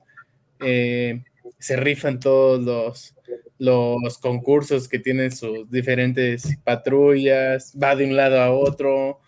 eh, 0.61 1.23
se 1.59 1.75
rifan 1.75 2.19
todos 2.19 2.61
los, 2.61 3.15
los 3.57 4.17
concursos 4.19 4.87
que 4.87 4.99
tienen 4.99 5.31
sus 5.31 5.69
diferentes 5.69 6.57
patrullas, 6.63 7.73
va 7.81 7.95
de 7.95 8.05
un 8.05 8.15
lado 8.15 8.39
a 8.39 8.51
otro, 8.51 9.19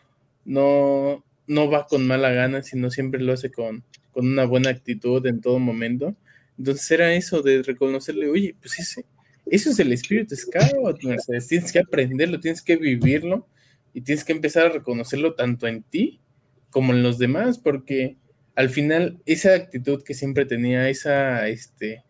no, 0.46 1.24
no 1.48 1.70
va 1.70 1.86
con 1.86 2.08
mala 2.08 2.32
gana, 2.32 2.64
sino 2.64 2.90
siempre 2.90 3.22
lo 3.22 3.34
hace 3.34 3.52
con, 3.52 3.84
con 4.12 4.26
una 4.26 4.46
buena 4.46 4.70
actitud 4.70 5.26
en 5.26 5.42
todo 5.42 5.60
momento. 5.60 6.16
Entonces 6.58 6.90
era 6.92 7.14
eso 7.14 7.42
de 7.42 7.62
reconocerle, 7.62 8.30
oye, 8.30 8.56
pues 8.60 8.80
ese, 8.80 9.06
eso 9.46 9.70
es 9.70 9.80
el 9.80 9.92
espíritu 9.92 10.36
scout, 10.36 11.00
tienes 11.48 11.72
que 11.72 11.80
aprenderlo, 11.80 12.40
tienes 12.40 12.62
que 12.62 12.78
vivirlo 12.78 13.48
y 13.98 14.02
tienes 14.02 14.24
que 14.24 14.32
empezar 14.32 14.68
a 14.68 14.70
reconocerlo 14.70 15.34
tanto 15.34 15.66
en 15.66 15.82
ti 15.82 16.20
como 16.70 16.94
en 16.94 17.02
los 17.02 17.18
demás, 17.18 17.58
porque 17.58 18.18
al 18.54 18.70
final 18.70 19.18
esa 19.26 19.56
actitud 19.56 20.04
que 20.04 20.14
siempre 20.14 20.46
tenía, 20.46 20.88
esa 20.88 21.48
este, 21.48 22.04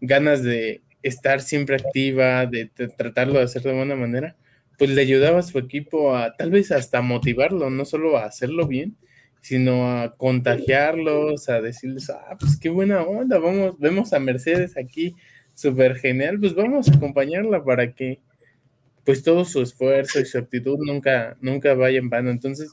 ganas 0.00 0.42
de 0.42 0.80
estar 1.02 1.42
siempre 1.42 1.76
activa, 1.76 2.46
de, 2.46 2.70
tratarlo 2.96 3.34
de 3.34 3.44
hacer 3.44 3.60
de 3.60 3.74
buena 3.74 3.94
manera, 3.94 4.38
pues 4.78 4.88
le 4.88 5.02
ayudaba 5.02 5.40
a 5.40 5.42
su 5.42 5.58
equipo 5.58 6.16
a 6.16 6.34
tal 6.34 6.50
vez 6.50 6.72
hasta 6.72 7.02
motivarlo, 7.02 7.68
no 7.68 7.84
solo 7.84 8.16
a 8.16 8.24
hacerlo 8.24 8.66
bien, 8.66 8.96
sino 9.42 10.00
a 10.00 10.16
contagiarlos, 10.16 11.50
a 11.50 11.60
decirles, 11.60 12.08
ah, 12.08 12.38
pues 12.40 12.58
qué 12.58 12.70
buena 12.70 13.02
onda, 13.02 13.38
vamos, 13.38 13.78
vemos 13.78 14.14
a 14.14 14.18
Mercedes 14.18 14.78
aquí, 14.78 15.14
súper 15.52 15.96
genial, 15.96 16.40
pues 16.40 16.54
vamos 16.54 16.88
a 16.88 16.94
acompañarla 16.94 17.62
para 17.62 17.92
que 17.92 18.22
pues 19.04 19.22
todo 19.22 19.44
su 19.44 19.62
esfuerzo 19.62 20.20
y 20.20 20.26
su 20.26 20.38
actitud 20.38 20.78
nunca, 20.78 21.36
nunca 21.40 21.74
vaya 21.74 21.98
en 21.98 22.10
vano. 22.10 22.30
Entonces, 22.30 22.70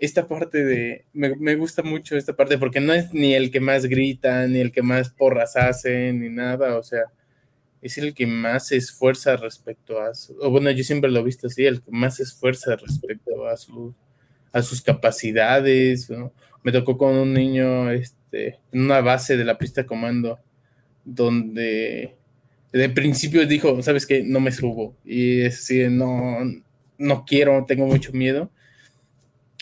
esta 0.00 0.26
parte 0.26 0.64
de, 0.64 1.04
me, 1.12 1.54
gusta 1.56 1.82
mucho 1.82 2.16
esta 2.16 2.34
parte 2.34 2.58
porque 2.58 2.80
no 2.80 2.94
es 2.94 3.12
ni 3.12 3.34
el 3.34 3.50
que 3.50 3.60
más 3.60 3.86
grita, 3.86 4.46
ni 4.46 4.58
el 4.60 4.72
que 4.72 4.82
más 4.82 5.10
porras 5.10 5.56
hace, 5.56 6.12
ni 6.12 6.30
nada, 6.30 6.78
o 6.78 6.82
sea, 6.82 7.04
es 7.82 7.98
el 7.98 8.14
que 8.14 8.26
más 8.26 8.68
se 8.68 8.76
esfuerza 8.76 9.36
respecto 9.36 10.00
a 10.00 10.14
su, 10.14 10.34
bueno, 10.50 10.70
yo 10.70 10.84
siempre 10.84 11.10
lo 11.10 11.20
he 11.20 11.24
visto 11.24 11.48
así, 11.48 11.66
el 11.66 11.82
que 11.82 11.90
más 11.90 12.16
se 12.16 12.22
esfuerza 12.22 12.76
respecto 12.76 13.46
a, 13.46 13.56
su, 13.56 13.94
a 14.52 14.62
sus 14.62 14.82
capacidades, 14.82 16.10
Me 16.62 16.72
tocó 16.72 16.98
con 16.98 17.16
un 17.16 17.32
niño 17.32 17.90
este, 17.90 18.58
en 18.72 18.82
una 18.82 19.00
base 19.00 19.36
de 19.36 19.44
la 19.44 19.58
pista 19.58 19.86
comando 19.86 20.38
donde 21.04 22.16
de 22.72 22.88
principio 22.88 23.46
dijo, 23.46 23.82
¿sabes 23.82 24.06
qué? 24.06 24.22
No 24.22 24.40
me 24.40 24.52
subo. 24.52 24.96
Y 25.04 25.42
es 25.42 25.58
así, 25.58 25.88
no, 25.88 26.38
no 26.98 27.24
quiero, 27.24 27.64
tengo 27.66 27.86
mucho 27.86 28.12
miedo. 28.12 28.50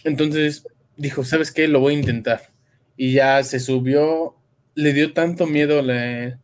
Entonces 0.05 0.67
dijo, 0.97 1.25
¿sabes 1.25 1.51
qué? 1.53 1.69
Lo 1.69 1.81
voy 1.81 1.95
a 1.95 1.99
intentar. 1.99 2.51
Y 2.97 3.13
ya 3.13 3.43
se 3.45 3.61
subió, 3.61 4.37
le 4.75 4.93
dio 4.93 5.13
tanto 5.13 5.47
miedo 5.47 5.81
la, 5.83 6.39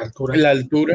altura. 0.00 0.94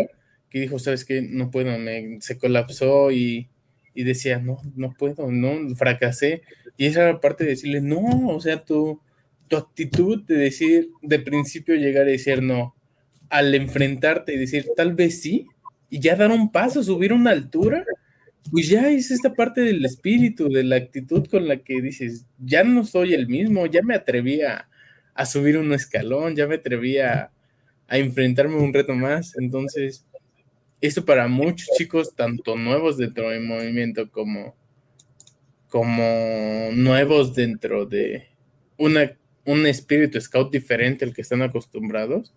que 0.49 0.59
dijo, 0.59 0.79
¿sabes 0.79 1.05
qué? 1.05 1.21
No 1.21 1.51
puedo, 1.51 1.77
me, 1.77 2.19
se 2.21 2.37
colapsó 2.37 3.11
y, 3.11 3.49
y, 3.93 4.03
decía, 4.03 4.39
no, 4.39 4.59
no 4.75 4.93
puedo, 4.97 5.29
no, 5.31 5.75
fracasé. 5.75 6.41
Y 6.77 6.85
esa 6.87 7.03
era 7.03 7.19
parte 7.19 7.43
de 7.43 7.51
decirle, 7.51 7.81
no, 7.81 8.29
o 8.29 8.39
sea, 8.39 8.63
tu, 8.63 9.01
tu 9.47 9.57
actitud 9.57 10.23
de 10.23 10.35
decir, 10.35 10.89
de 11.01 11.19
principio 11.19 11.75
llegar 11.75 12.07
y 12.07 12.13
decir, 12.13 12.41
no, 12.41 12.75
al 13.29 13.53
enfrentarte 13.55 14.33
y 14.33 14.37
decir, 14.37 14.67
tal 14.75 14.93
vez 14.95 15.21
sí, 15.21 15.47
y 15.89 15.99
ya 15.99 16.15
dar 16.15 16.31
un 16.31 16.51
paso, 16.51 16.83
subir 16.83 17.13
una 17.13 17.31
altura, 17.31 17.85
pues 18.51 18.67
ya 18.67 18.89
es 18.89 19.11
esta 19.11 19.33
parte 19.33 19.61
del 19.61 19.83
espíritu, 19.85 20.49
de 20.49 20.63
la 20.63 20.77
actitud 20.77 21.27
con 21.27 21.47
la 21.47 21.57
que 21.57 21.81
dices, 21.81 22.25
ya 22.39 22.63
no 22.63 22.85
soy 22.85 23.13
el 23.13 23.27
mismo, 23.27 23.65
ya 23.65 23.81
me 23.83 23.95
atreví 23.95 24.41
a, 24.41 24.67
subir 25.25 25.57
un 25.57 25.73
escalón, 25.73 26.35
ya 26.35 26.47
me 26.47 26.55
atreví 26.55 26.97
a, 26.97 27.31
enfrentarme 27.89 28.55
a 28.55 28.59
un 28.59 28.73
reto 28.73 28.93
más. 28.93 29.37
Entonces, 29.37 30.05
esto 30.81 31.05
para 31.05 31.27
muchos 31.27 31.67
chicos, 31.77 32.15
tanto 32.15 32.55
nuevos 32.55 32.97
dentro 32.97 33.29
del 33.29 33.43
movimiento 33.43 34.09
como, 34.09 34.55
como 35.67 36.69
nuevos 36.73 37.35
dentro 37.35 37.85
de 37.85 38.27
una, 38.77 39.11
un 39.45 39.67
espíritu 39.67 40.19
scout 40.21 40.51
diferente 40.51 41.05
al 41.05 41.13
que 41.13 41.21
están 41.21 41.41
acostumbrados, 41.41 42.33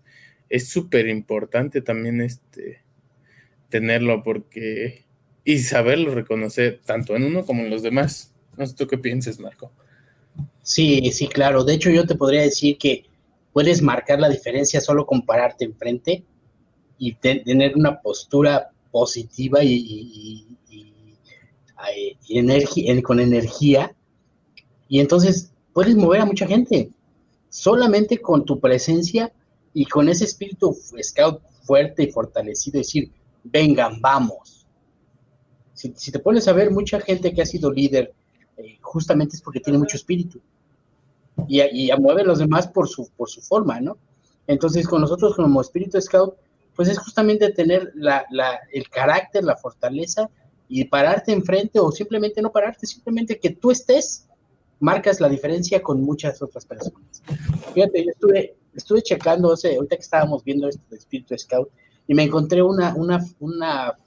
es 0.52 0.68
súper 0.68 1.08
importante 1.08 1.80
también 1.80 2.20
este, 2.20 2.82
tenerlo 3.70 4.22
porque 4.22 5.06
y 5.44 5.58
saberlo 5.60 6.14
reconocer 6.14 6.82
tanto 6.84 7.16
en 7.16 7.24
uno 7.24 7.46
como 7.46 7.62
en 7.62 7.70
los 7.70 7.82
demás. 7.82 8.34
No 8.58 8.66
sé 8.66 8.74
tú 8.74 8.86
qué 8.86 8.98
piensas, 8.98 9.40
Marco. 9.40 9.72
Sí, 10.62 11.10
sí, 11.10 11.26
claro. 11.26 11.64
De 11.64 11.72
hecho, 11.72 11.88
yo 11.88 12.06
te 12.06 12.16
podría 12.16 12.42
decir 12.42 12.76
que 12.76 13.06
puedes 13.54 13.80
marcar 13.80 14.20
la 14.20 14.28
diferencia 14.28 14.82
solo 14.82 15.06
con 15.06 15.24
pararte 15.24 15.64
enfrente 15.64 16.22
y 16.98 17.14
tener 17.14 17.74
una 17.74 18.02
postura 18.02 18.72
positiva 18.90 19.64
y, 19.64 20.46
con 23.02 23.20
energía. 23.20 23.96
Y 24.86 25.00
entonces 25.00 25.50
puedes 25.72 25.96
mover 25.96 26.20
a 26.20 26.26
mucha 26.26 26.46
gente. 26.46 26.90
Solamente 27.48 28.18
con 28.18 28.44
tu 28.44 28.60
presencia 28.60 29.32
y 29.74 29.86
con 29.86 30.08
ese 30.08 30.24
espíritu 30.24 30.76
scout 31.02 31.42
fuerte 31.62 32.04
y 32.04 32.12
fortalecido, 32.12 32.78
decir, 32.78 33.10
vengan, 33.44 34.00
vamos 34.00 34.62
si, 35.74 36.12
te 36.12 36.18
pones 36.18 36.48
a 36.48 36.52
ver, 36.52 36.70
mucha 36.70 37.00
gente 37.00 37.32
que 37.32 37.42
ha 37.42 37.46
sido 37.46 37.72
líder, 37.72 38.12
eh, 38.56 38.78
justamente 38.80 39.36
es 39.36 39.42
porque 39.42 39.60
tiene 39.60 39.78
mucho 39.78 39.96
espíritu. 39.96 40.40
Y, 41.48 41.60
y 41.62 41.90
mueve 41.98 42.22
a 42.22 42.24
los 42.24 42.38
demás 42.38 42.68
por 42.68 42.88
su, 42.88 43.08
por 43.16 43.28
su 43.28 43.40
forma, 43.40 43.80
¿no? 43.80 43.96
Entonces, 44.46 44.86
con 44.86 45.00
nosotros 45.00 45.34
como 45.34 45.60
espíritu 45.60 46.00
scout, 46.00 46.34
pues 46.76 46.88
es 46.88 46.98
justamente 46.98 47.50
tener 47.52 47.92
la, 47.94 48.24
el 48.72 48.88
carácter, 48.88 49.44
la 49.44 49.56
fortaleza 49.56 50.28
y 50.68 50.84
pararte 50.84 51.32
enfrente 51.32 51.80
o 51.80 51.90
simplemente 51.90 52.40
no 52.42 52.50
pararte, 52.50 52.86
simplemente 52.86 53.38
que 53.38 53.50
tú 53.50 53.70
estés, 53.70 54.28
marcas 54.80 55.20
la 55.20 55.28
diferencia 55.28 55.82
con 55.82 56.02
muchas 56.02 56.40
otras 56.42 56.66
personas. 56.66 57.22
Fíjate, 57.74 58.04
yo 58.04 58.10
estuve, 58.10 58.56
estuve 58.74 59.02
checando, 59.02 59.48
ahorita 59.48 59.96
que 59.96 60.02
estábamos 60.02 60.44
viendo 60.44 60.68
esto 60.68 60.82
de 60.90 60.96
Espíritu 60.96 61.36
Scout, 61.36 61.68
y 62.06 62.14
me 62.14 62.24
encontré 62.24 62.62
una, 62.62 62.94
una, 62.94 63.24
una, 63.40 63.98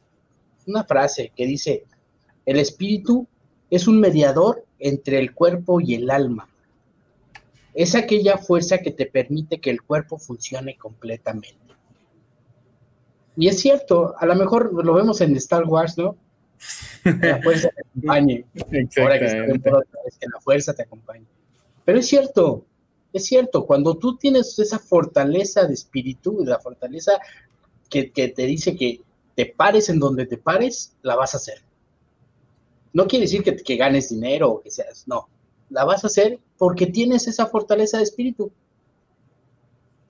una 0.66 0.84
frase 0.84 1.32
que 1.36 1.46
dice, 1.46 1.86
el 2.46 2.60
espíritu 2.60 3.28
es 3.70 3.88
un 3.88 4.00
mediador 4.00 4.66
entre 4.80 5.20
el 5.20 5.34
cuerpo 5.34 5.80
y 5.82 5.96
el 5.96 6.10
alma. 6.10 6.48
Es 7.74 7.96
aquella 7.96 8.38
fuerza 8.38 8.78
que 8.78 8.92
te 8.92 9.06
permite 9.06 9.60
que 9.60 9.70
el 9.70 9.82
cuerpo 9.82 10.18
funcione 10.18 10.78
completamente. 10.78 11.58
Y 13.38 13.48
es 13.48 13.60
cierto, 13.60 14.16
a 14.18 14.26
lo 14.26 14.36
mejor 14.36 14.72
lo 14.74 14.94
vemos 14.94 15.20
en 15.22 15.36
Star 15.36 15.66
Wars, 15.66 15.98
¿no? 15.98 16.16
La 17.04 17.42
fuerza 17.42 17.70
te 17.70 17.82
acompañe. 17.90 18.46
Ahora 18.98 19.20
que, 19.20 19.60
que 19.62 20.28
la 20.34 20.40
fuerza 20.40 20.74
te 20.74 20.84
acompañe. 20.84 21.26
Pero 21.84 22.00
es 22.00 22.08
cierto, 22.08 22.66
es 23.18 23.26
cierto, 23.26 23.66
cuando 23.66 23.96
tú 23.98 24.18
tienes 24.18 24.60
esa 24.60 24.78
fortaleza 24.78 25.66
de 25.66 25.74
espíritu, 25.74 26.44
la 26.44 26.60
fortaleza 26.60 27.14
que, 27.90 28.04
te 28.10 28.46
dice 28.46 28.76
que 28.76 29.02
te 29.36 29.46
pares 29.46 29.90
en 29.90 30.00
donde 30.00 30.26
te 30.26 30.38
pares, 30.38 30.96
la 31.02 31.16
vas 31.16 31.34
a 31.34 31.38
hacer. 31.38 31.62
No 32.92 33.08
quiere 33.08 33.26
decir 33.26 33.44
que, 33.44 33.76
ganes 33.78 34.10
dinero 34.10 34.52
o 34.52 34.62
que 34.62 34.70
seas, 34.70 35.08
no, 35.08 35.30
la 35.70 35.86
vas 35.86 36.04
a 36.04 36.08
hacer 36.08 36.40
porque 36.58 36.88
tienes 36.88 37.28
esa 37.28 37.46
fortaleza 37.46 37.98
de 37.98 38.04
espíritu. 38.04 38.52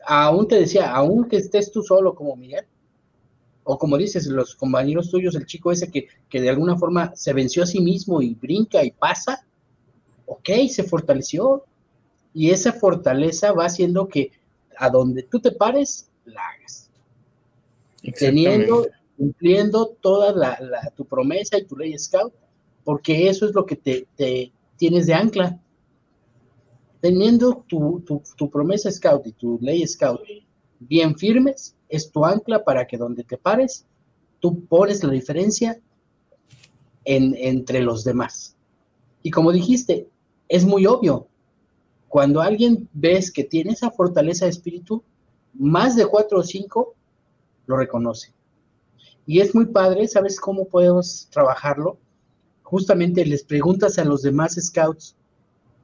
Aún 0.08 0.48
te 0.48 0.60
decía, 0.60 0.92
aún 0.92 1.28
que 1.28 1.38
estés 1.38 1.72
tú 1.72 1.84
solo 1.84 2.16
como 2.16 2.36
Miguel, 2.36 2.66
o 3.64 3.78
como 3.78 3.98
dices, 3.98 4.28
los 4.28 4.56
compañeros 4.56 5.10
tuyos, 5.10 5.36
el 5.36 5.46
chico 5.46 5.72
ese 5.72 5.92
que, 5.92 6.08
que, 6.30 6.42
de 6.42 6.50
alguna 6.50 6.76
forma 6.78 7.16
se 7.16 7.34
venció 7.34 7.64
a 7.64 7.68
sí 7.68 7.82
mismo 7.82 8.22
y 8.22 8.36
brinca 8.36 8.84
y 8.84 8.92
pasa, 8.92 9.46
ok, 10.26 10.50
se 10.70 10.84
fortaleció. 10.84 11.66
Y 12.36 12.52
esa 12.52 12.72
fortaleza 12.72 13.52
va 13.52 13.66
haciendo 13.66 14.08
que 14.08 14.32
a 14.78 14.92
donde 14.92 15.24
tú 15.24 15.40
te 15.40 15.52
pares, 15.52 16.12
la 16.26 16.42
hagas 16.42 16.86
teniendo, 18.12 18.88
cumpliendo 19.18 19.88
toda 20.02 20.34
la, 20.34 20.58
tu 20.96 21.06
promesa 21.06 21.58
y 21.58 21.66
tu 21.66 21.76
ley 21.76 21.98
scout, 21.98 22.34
porque 22.84 23.30
eso 23.30 23.46
es 23.46 23.54
lo 23.54 23.66
que 23.66 23.76
te, 23.76 24.52
tienes 24.78 25.08
de 25.08 25.14
ancla. 25.14 25.60
Teniendo 27.02 27.64
tu, 27.68 28.04
promesa 28.52 28.92
scout 28.92 29.26
y 29.28 29.32
tu 29.32 29.60
ley 29.62 29.86
scout 29.88 30.22
bien 30.80 31.18
firmes, 31.18 31.76
es 31.88 32.12
tu 32.12 32.26
ancla 32.26 32.64
para 32.64 32.86
que 32.86 32.98
donde 32.98 33.24
te 33.24 33.38
pares, 33.38 33.86
tú 34.40 34.66
pones 34.66 35.04
la 35.04 35.12
diferencia 35.12 35.80
en, 37.06 37.36
entre 37.38 37.82
los 37.82 38.04
demás. 38.04 38.56
Y 39.24 39.32
como 39.32 39.52
dijiste, 39.52 40.08
es 40.48 40.66
muy 40.66 40.86
obvio. 40.86 41.28
Cuando 42.16 42.40
alguien 42.40 42.88
ves 42.94 43.30
que 43.30 43.44
tiene 43.44 43.74
esa 43.74 43.92
fortaleza 43.92 44.46
de 44.46 44.52
espíritu, 44.52 45.04
más 45.54 45.98
de 45.98 46.06
cuatro 46.06 46.40
o 46.40 46.44
cinco 46.44 46.96
lo 47.68 47.76
reconoce. 47.76 48.34
Y 49.26 49.42
es 49.42 49.54
muy 49.54 49.66
padre, 49.66 50.08
¿sabes 50.08 50.40
cómo 50.40 50.66
podemos 50.66 51.28
trabajarlo? 51.30 51.98
Justamente 52.64 53.26
les 53.26 53.44
preguntas 53.44 54.00
a 54.00 54.06
los 54.06 54.22
demás 54.22 54.56
scouts 54.56 55.18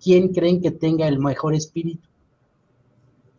quién 0.02 0.30
creen 0.30 0.62
que 0.62 0.72
tenga 0.72 1.06
el 1.06 1.20
mejor 1.20 1.54
espíritu. 1.54 2.08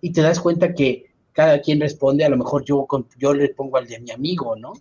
Y 0.02 0.12
te 0.12 0.20
das 0.20 0.38
cuenta 0.38 0.74
que 0.74 1.14
cada 1.32 1.62
quien 1.62 1.80
responde, 1.80 2.26
a 2.26 2.28
lo 2.28 2.36
mejor 2.36 2.62
yo, 2.62 2.86
yo 3.16 3.32
le 3.32 3.48
pongo 3.54 3.78
al 3.78 3.88
de 3.88 4.00
mi 4.00 4.10
amigo, 4.10 4.54
¿no? 4.54 4.74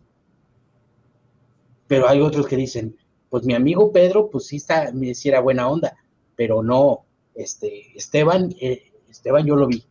Pero 1.87 2.09
hay 2.09 2.19
otros 2.19 2.45
que 2.45 2.57
dicen, 2.57 2.93
pues 3.29 3.45
mi 3.45 3.53
amigo 3.53 3.89
Pedro, 3.93 4.29
pues 4.29 4.47
sí 4.47 4.57
está, 4.57 4.91
me 4.91 5.07
decía 5.07 5.39
buena 5.39 5.69
onda, 5.69 5.95
pero 6.35 6.61
no, 6.61 7.05
este, 7.35 7.95
Esteban, 7.95 8.53
eh, 8.59 8.91
Esteban 9.09 9.45
yo 9.45 9.55
lo 9.55 9.67
vi. 9.67 9.83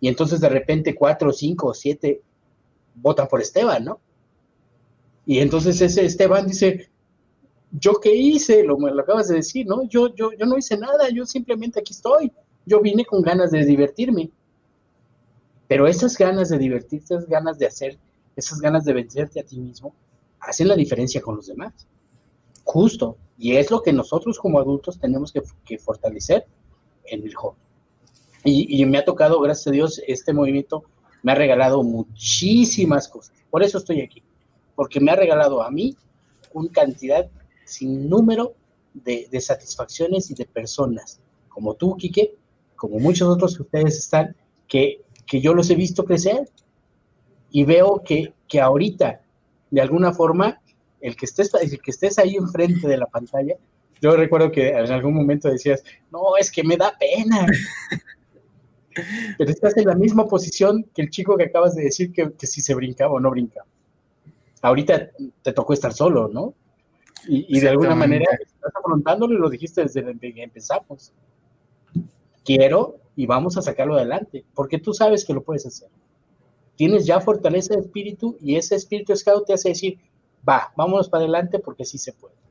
Y 0.00 0.08
entonces 0.08 0.40
de 0.40 0.48
repente 0.48 0.94
cuatro, 0.94 1.32
cinco, 1.32 1.74
siete 1.74 2.22
votan 2.94 3.28
por 3.28 3.40
Esteban, 3.40 3.84
¿no? 3.84 4.00
Y 5.24 5.38
entonces 5.38 5.80
ese 5.80 6.04
Esteban 6.04 6.46
dice, 6.46 6.90
¿yo 7.70 7.94
qué 7.94 8.14
hice? 8.14 8.64
Lo, 8.64 8.76
acabas 9.00 9.28
de 9.28 9.36
decir, 9.36 9.66
¿no? 9.66 9.84
Yo, 9.88 10.14
yo, 10.14 10.32
yo 10.32 10.46
no 10.46 10.58
hice 10.58 10.76
nada, 10.76 11.08
yo 11.10 11.24
simplemente 11.24 11.80
aquí 11.80 11.92
estoy. 11.92 12.32
Yo 12.66 12.80
vine 12.80 13.04
con 13.04 13.22
ganas 13.22 13.50
de 13.50 13.64
divertirme. 13.64 14.30
Pero 15.68 15.86
esas 15.86 16.18
ganas 16.18 16.50
de 16.50 16.58
divertirte, 16.58 17.14
esas 17.14 17.26
ganas 17.26 17.58
de 17.58 17.66
hacer, 17.66 17.98
esas 18.36 18.60
ganas 18.60 18.84
de 18.84 18.92
vencerte 18.92 19.40
a 19.40 19.44
ti 19.44 19.58
mismo, 19.58 19.94
hacen 20.40 20.68
la 20.68 20.76
diferencia 20.76 21.20
con 21.20 21.36
los 21.36 21.46
demás. 21.46 21.72
Justo. 22.64 23.16
Y 23.38 23.56
es 23.56 23.70
lo 23.70 23.82
que 23.82 23.92
nosotros 23.92 24.38
como 24.38 24.58
adultos 24.60 24.98
tenemos 24.98 25.32
que, 25.32 25.78
fortalecer 25.78 26.46
en 27.04 27.22
el 27.22 27.34
joven. 27.34 27.58
Y, 28.44 28.82
y, 28.82 28.84
me 28.86 28.98
ha 28.98 29.04
tocado, 29.04 29.40
gracias 29.40 29.68
a 29.68 29.70
Dios, 29.70 30.02
este 30.06 30.32
movimiento 30.32 30.84
me 31.22 31.32
ha 31.32 31.34
regalado 31.36 31.82
muchísimas 31.82 33.08
cosas. 33.08 33.34
Por 33.50 33.62
eso 33.62 33.78
estoy 33.78 34.00
aquí, 34.00 34.22
porque 34.74 35.00
me 35.00 35.12
ha 35.12 35.16
regalado 35.16 35.62
a 35.62 35.70
mí 35.70 35.96
una 36.52 36.70
cantidad 36.70 37.30
sin 37.64 38.08
número 38.08 38.54
de, 38.94 39.28
satisfacciones 39.40 40.30
y 40.30 40.34
de 40.34 40.44
personas, 40.44 41.20
como 41.48 41.74
tú, 41.74 41.96
Quique, 41.96 42.34
como 42.76 42.98
muchos 42.98 43.28
otros 43.28 43.56
que 43.56 43.62
ustedes 43.62 43.98
están, 43.98 44.36
que, 44.68 45.02
que 45.26 45.40
yo 45.40 45.54
los 45.54 45.70
he 45.70 45.74
visto 45.74 46.04
crecer 46.04 46.48
y 47.50 47.64
veo 47.64 48.02
que, 48.04 48.32
que 48.48 48.60
ahorita, 48.60 49.22
de 49.70 49.80
alguna 49.80 50.12
forma, 50.12 50.60
el 51.00 51.16
que, 51.16 51.26
estés, 51.26 51.52
el 51.54 51.80
que 51.80 51.90
estés 51.90 52.18
ahí 52.18 52.36
enfrente 52.36 52.88
de 52.88 52.96
la 52.96 53.06
pantalla, 53.06 53.56
yo 54.02 54.16
recuerdo 54.16 54.50
que 54.50 54.70
en 54.70 54.90
algún 54.90 55.14
momento 55.14 55.48
decías, 55.48 55.84
no, 56.10 56.36
es 56.36 56.50
que 56.50 56.64
me 56.64 56.76
da 56.76 56.92
pena. 56.98 57.46
Pero 59.38 59.50
estás 59.50 59.76
en 59.76 59.86
la 59.86 59.94
misma 59.94 60.26
posición 60.26 60.84
que 60.92 61.02
el 61.02 61.10
chico 61.10 61.36
que 61.36 61.44
acabas 61.44 61.76
de 61.76 61.84
decir 61.84 62.12
que, 62.12 62.32
si 62.44 62.60
se 62.60 62.74
brincaba 62.74 63.12
o 63.12 63.20
no 63.20 63.30
brincaba. 63.30 63.66
Ahorita 64.60 65.10
te 65.42 65.52
tocó 65.52 65.72
estar 65.72 65.92
solo, 65.92 66.28
¿no? 66.28 66.52
Y, 67.28 67.60
de 67.60 67.68
alguna 67.68 67.94
manera 67.94 68.26
estás 68.32 68.72
afrontándolo 68.74 69.34
y 69.34 69.38
lo 69.38 69.48
dijiste 69.48 69.82
desde 69.82 70.18
que 70.18 70.42
empezamos. 70.42 71.12
Quiero 72.44 72.96
y 73.14 73.26
vamos 73.26 73.56
a 73.56 73.62
sacarlo 73.62 73.94
adelante, 73.94 74.44
porque 74.52 74.78
tú 74.78 74.92
sabes 74.92 75.24
que 75.24 75.32
lo 75.32 75.44
puedes 75.44 75.64
hacer. 75.64 75.88
Tienes 76.74 77.06
ya 77.06 77.20
fortaleza 77.20 77.74
de 77.74 77.82
espíritu 77.82 78.36
y 78.40 78.56
ese 78.56 78.74
espíritu 78.74 79.14
scout 79.14 79.46
te 79.46 79.52
hace 79.52 79.68
decir, 79.68 80.00
va, 80.46 80.72
vámonos 80.76 81.08
para 81.08 81.22
adelante 81.22 81.60
porque 81.60 81.84
sí 81.84 81.98
se 81.98 82.12
puede. 82.12 82.41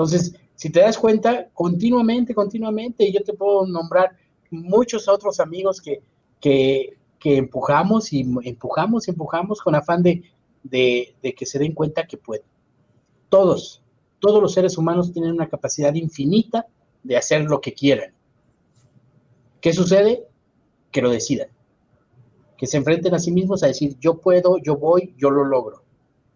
Entonces, 0.00 0.34
si 0.54 0.70
te 0.70 0.80
das 0.80 0.96
cuenta, 0.96 1.50
continuamente, 1.52 2.34
continuamente, 2.34 3.04
y 3.06 3.12
yo 3.12 3.22
te 3.22 3.34
puedo 3.34 3.66
nombrar 3.66 4.16
muchos 4.48 5.06
otros 5.08 5.40
amigos 5.40 5.78
que, 5.78 6.02
que, 6.40 6.96
empujamos 7.22 8.10
y 8.14 8.20
empujamos 8.44 9.06
y 9.06 9.10
empujamos 9.10 9.60
con 9.60 9.74
afán 9.74 10.02
de, 10.02 10.22
de, 10.62 11.34
que 11.36 11.44
se 11.44 11.58
den 11.58 11.74
cuenta 11.74 12.06
que 12.06 12.16
pueden. 12.16 12.46
Todos, 13.28 13.82
todos 14.20 14.40
los 14.40 14.54
seres 14.54 14.78
humanos 14.78 15.12
tienen 15.12 15.32
una 15.32 15.50
capacidad 15.50 15.92
infinita 15.92 16.66
de 17.02 17.18
hacer 17.18 17.42
lo 17.44 17.60
que 17.60 17.74
quieran. 17.74 18.14
¿Qué 19.60 19.74
sucede? 19.74 20.24
Que 20.90 21.02
lo 21.02 21.10
decidan. 21.10 21.48
Que 22.56 22.66
se 22.66 22.78
enfrenten 22.78 23.12
a 23.12 23.18
sí 23.18 23.32
mismos 23.32 23.62
a 23.62 23.66
decir, 23.66 23.98
yo 24.00 24.18
puedo, 24.18 24.56
yo 24.62 24.78
voy, 24.78 25.14
yo 25.18 25.28
lo 25.28 25.44
logro. 25.44 25.82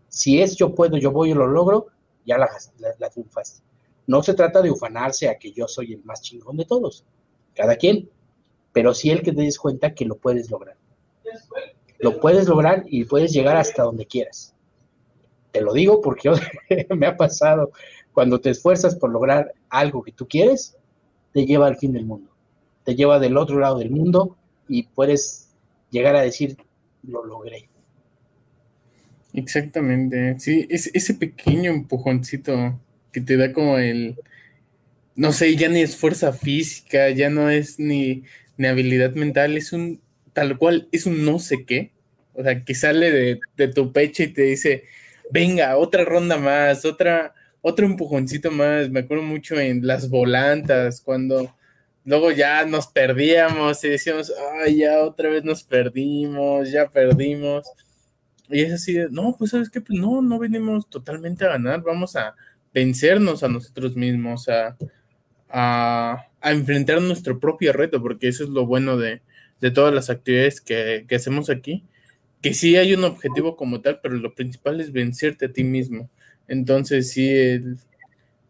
Si 0.08 0.42
es 0.42 0.54
yo 0.54 0.74
puedo, 0.74 0.98
yo 0.98 1.10
voy, 1.12 1.30
yo 1.30 1.36
lo 1.36 1.46
logro, 1.46 1.86
ya 2.25 2.39
la, 2.39 3.11
triunfaste. 3.11 3.62
No 4.07 4.22
se 4.22 4.35
trata 4.35 4.61
de 4.62 4.70
ufanarse 4.70 5.29
a 5.29 5.39
que 5.39 5.53
yo 5.53 5.66
soy 5.66 5.95
el 5.95 6.05
más 6.05 6.20
chingón 6.22 6.57
de 6.57 6.64
todos 6.64 7.05
cada 7.55 7.77
quien, 7.77 8.11
pero 8.72 8.93
sí 8.95 9.11
el 9.11 9.22
que 9.22 9.33
te 9.33 9.43
des 9.43 9.59
cuenta 9.59 9.95
que 9.95 10.05
lo 10.05 10.16
puedes 10.16 10.51
lograr. 10.51 10.77
Lo 12.01 12.20
puedes 12.20 12.49
lograr 12.49 12.85
y 12.89 13.05
puedes 13.05 13.33
llegar 13.33 13.57
hasta 13.57 13.85
donde 13.85 14.07
quieras. 14.07 14.55
Te 15.53 15.61
lo 15.61 15.72
digo 15.72 16.01
porque 16.01 16.31
me 16.97 17.07
ha 17.07 17.16
pasado, 17.16 17.70
cuando 18.12 18.41
te 18.41 18.51
esfuerzas 18.51 18.97
por 18.97 19.11
lograr 19.11 19.55
algo 19.70 20.03
que 20.03 20.12
tú 20.12 20.27
quieres, 20.27 20.77
te 21.33 21.47
lleva 21.47 21.66
al 21.66 21.77
fin 21.77 21.93
del 21.93 22.05
mundo, 22.05 22.31
te 22.85 22.95
lleva 22.95 23.18
del 23.18 23.37
otro 23.37 23.59
lado 23.59 23.79
del 23.79 23.91
mundo 23.91 24.37
y 24.68 24.85
puedes 24.85 25.55
llegar 25.91 26.16
a 26.16 26.22
decir, 26.22 26.57
lo 27.03 27.25
logré. 27.25 27.68
Exactamente, 29.35 30.39
sí, 30.39 30.66
es 30.70 30.91
ese 30.95 31.14
pequeño 31.14 31.72
empujoncito 31.72 32.80
que 33.12 33.20
te 33.20 33.37
da 33.37 33.53
como 33.53 33.78
el, 33.78 34.16
no 35.16 35.32
sé, 35.32 35.57
ya 35.57 35.68
ni 35.68 35.80
es 35.82 35.97
fuerza 35.97 36.32
física, 36.32 37.11
ya 37.11 37.30
no 37.30 37.51
es 37.51 37.78
ni, 37.80 38.24
habilidad 38.59 39.14
mental, 39.14 39.57
es 39.57 39.72
un 39.72 40.01
tal 40.32 40.59
cual, 40.59 40.89
es 40.93 41.07
un 41.07 41.24
no 41.24 41.39
sé 41.39 41.64
qué. 41.64 41.93
O 42.35 42.43
sea, 42.43 42.64
que 42.64 42.74
sale 42.74 43.41
de, 43.57 43.68
tu 43.68 43.93
pecho 43.93 44.24
y 44.24 44.28
te 44.28 44.43
dice, 44.43 44.85
venga, 45.30 45.76
otra 45.76 46.05
ronda 46.05 46.37
más, 46.37 46.85
otra, 46.85 47.35
otro 47.62 47.87
empujoncito 47.87 48.51
más. 48.51 48.91
Me 48.91 49.01
acuerdo 49.01 49.22
mucho 49.24 49.59
en 49.61 49.87
las 49.87 50.11
volantas, 50.11 51.01
cuando 51.01 51.55
luego 52.05 52.32
ya 52.32 52.64
nos 52.66 52.89
perdíamos 52.89 53.82
y 53.85 53.89
decíamos, 53.91 54.32
ay, 54.61 54.78
ya 54.78 55.03
otra 55.05 55.28
vez 55.30 55.45
nos 55.45 55.62
perdimos, 55.64 56.70
ya 56.70 56.89
perdimos. 56.89 57.66
Y 58.55 58.61
es 58.61 58.72
así 58.72 58.92
de, 58.92 59.09
no, 59.11 59.34
pues 59.36 59.50
sabes 59.50 59.68
qué, 59.68 59.80
pues 59.80 59.98
no, 59.98 60.22
no 60.22 60.38
venimos 60.38 60.88
totalmente 60.88 61.44
a 61.44 61.48
ganar, 61.48 61.82
vamos 61.82 62.14
a 62.14 62.36
vencernos 62.72 63.42
a 63.42 63.48
nosotros 63.48 63.96
mismos, 63.96 64.48
a, 64.48 64.76
a, 65.50 66.28
enfrentar 66.52 67.02
nuestro 67.02 67.40
propio 67.40 67.72
reto, 67.72 68.00
porque 68.00 68.28
eso 68.28 68.44
es 68.44 68.50
lo 68.50 68.64
bueno 68.64 68.96
de, 68.96 69.22
todas 69.74 69.92
las 69.92 70.09
actividades 70.09 70.61
que, 70.61 71.05
que, 71.09 71.16
hacemos 71.16 71.50
aquí, 71.50 71.82
que 72.40 72.55
sí 72.55 72.76
hay 72.76 72.94
un 72.94 73.02
objetivo 73.02 73.57
como 73.57 73.80
tal, 73.80 73.98
pero 74.00 74.14
lo 74.14 74.36
principal 74.36 74.80
es 74.80 74.92
vencerte 74.92 75.46
a 75.46 75.52
ti 75.52 75.64
mismo. 75.64 76.09
Entonces 76.46 77.11
sí, 77.11 77.28
el, 77.28 77.78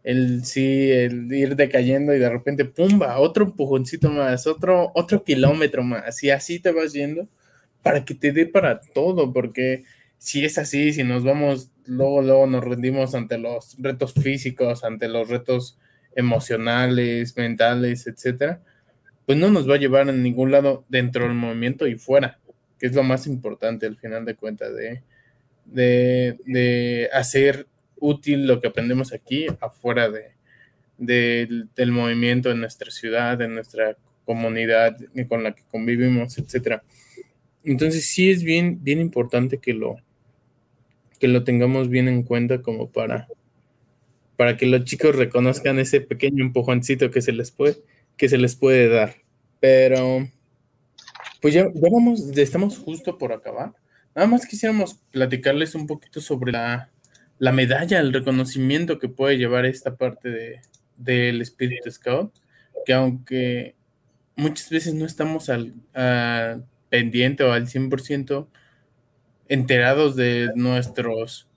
el 0.03 0.45
sí, 0.45 0.91
el 0.91 1.33
ir 1.33 1.55
decayendo 1.55 2.13
y 2.13 2.19
de 2.19 2.29
repente, 2.29 2.65
pumba, 2.65 3.17
otro 3.17 3.45
empujoncito 3.45 4.11
más, 4.11 4.45
otro, 4.45 4.91
otro 4.93 5.23
kilómetro 5.23 5.83
más, 5.83 6.21
y 6.21 6.29
así 6.29 6.59
te 6.59 6.71
vas 6.71 6.93
yendo 6.93 7.27
para 7.81 8.03
que 8.03 8.13
te 8.13 8.31
dé 8.31 8.45
para 8.45 8.81
todo, 8.81 9.31
porque 9.31 9.83
si 10.25 10.43
es 10.43 10.57
así, 10.57 10.91
si 10.91 11.03
nos 11.03 11.23
vamos, 11.23 11.69
luego, 11.85 12.23
luego 12.23 12.47
nos 12.47 12.63
rendimos 12.63 13.13
ante 13.13 13.37
los 13.37 13.75
retos 13.77 14.15
físicos, 14.15 14.83
ante 14.83 15.07
los 15.07 15.29
retos 15.29 15.77
emocionales, 16.15 17.37
mentales, 17.37 18.07
etcétera, 18.07 18.59
pues 19.27 19.37
no 19.37 19.51
nos 19.51 19.69
va 19.69 19.75
a 19.75 19.77
llevar 19.77 20.09
a 20.09 20.11
ningún 20.11 20.49
lado 20.49 20.83
dentro 20.89 21.25
del 21.25 21.35
movimiento 21.35 21.85
y 21.85 21.93
fuera, 21.93 22.39
que 22.79 22.87
es 22.87 22.95
lo 22.95 23.03
más 23.03 23.27
importante 23.27 23.85
al 23.85 23.97
final 23.97 24.25
de 24.25 24.33
cuentas, 24.33 24.75
de, 24.75 25.03
de, 25.65 26.39
de 26.45 27.07
hacer 27.13 27.67
útil 27.97 28.47
lo 28.47 28.59
que 28.61 28.69
aprendemos 28.69 29.13
aquí 29.13 29.45
afuera 29.61 30.09
de, 30.09 30.31
del 30.97 31.91
movimiento 31.91 32.49
en 32.49 32.61
nuestra 32.61 32.89
ciudad, 32.89 33.39
en 33.43 33.53
nuestra 33.53 33.95
comunidad 34.25 34.97
con 35.29 35.43
la 35.43 35.53
que 35.53 35.61
convivimos, 35.69 36.39
etcétera. 36.39 36.81
Entonces 37.63 38.07
sí 38.07 38.31
es 38.31 38.43
bien, 38.43 38.83
bien 38.83 38.99
importante 38.99 39.59
que 39.59 39.73
lo, 39.73 39.97
que 41.19 41.27
lo 41.27 41.43
tengamos 41.43 41.89
bien 41.89 42.07
en 42.07 42.23
cuenta 42.23 42.61
como 42.61 42.91
para, 42.91 43.27
para 44.35 44.57
que 44.57 44.65
los 44.65 44.83
chicos 44.83 45.15
reconozcan 45.15 45.79
ese 45.79 46.01
pequeño 46.01 46.43
empujoncito 46.43 47.11
que 47.11 47.21
se 47.21 47.31
les 47.31 47.51
puede, 47.51 47.77
que 48.17 48.29
se 48.29 48.37
les 48.37 48.55
puede 48.55 48.89
dar. 48.89 49.15
Pero, 49.59 50.27
pues 51.41 51.53
ya, 51.53 51.65
ya 51.73 51.89
vamos, 51.91 52.37
estamos 52.37 52.77
justo 52.77 53.17
por 53.17 53.33
acabar. 53.33 53.73
Nada 54.15 54.27
más 54.27 54.45
quisiéramos 54.45 54.95
platicarles 55.11 55.75
un 55.75 55.87
poquito 55.87 56.21
sobre 56.21 56.51
la, 56.51 56.91
la 57.37 57.51
medalla, 57.51 57.99
el 57.99 58.13
reconocimiento 58.13 58.99
que 58.99 59.09
puede 59.09 59.37
llevar 59.37 59.65
esta 59.65 59.95
parte 59.95 60.29
de, 60.29 60.61
del 60.97 61.41
Spirit 61.41 61.89
Scout, 61.89 62.33
que 62.85 62.93
aunque 62.93 63.75
muchas 64.35 64.69
veces 64.69 64.93
no 64.93 65.05
estamos 65.05 65.49
al, 65.49 65.73
pendiente 66.89 67.43
o 67.43 67.51
al 67.51 67.67
100% 67.67 68.47
enterados 69.47 70.15
de 70.15 70.51
nuestros 70.55 71.47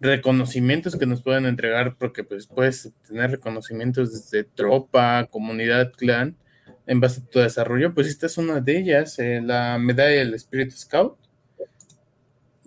reconocimientos 0.00 0.96
que 0.96 1.06
nos 1.06 1.22
pueden 1.22 1.46
entregar, 1.46 1.96
porque 1.96 2.24
pues 2.24 2.46
puedes 2.46 2.90
tener 3.06 3.30
reconocimientos 3.30 4.12
desde 4.12 4.44
tropa, 4.44 5.26
comunidad, 5.30 5.92
clan, 5.92 6.36
en 6.86 7.00
base 7.00 7.20
a 7.20 7.30
tu 7.30 7.38
desarrollo, 7.38 7.94
pues 7.94 8.08
esta 8.08 8.26
es 8.26 8.38
una 8.38 8.60
de 8.60 8.78
ellas, 8.78 9.18
eh, 9.18 9.40
la 9.42 9.78
medalla 9.78 10.18
del 10.18 10.34
Spirit 10.34 10.72
Scout, 10.72 11.16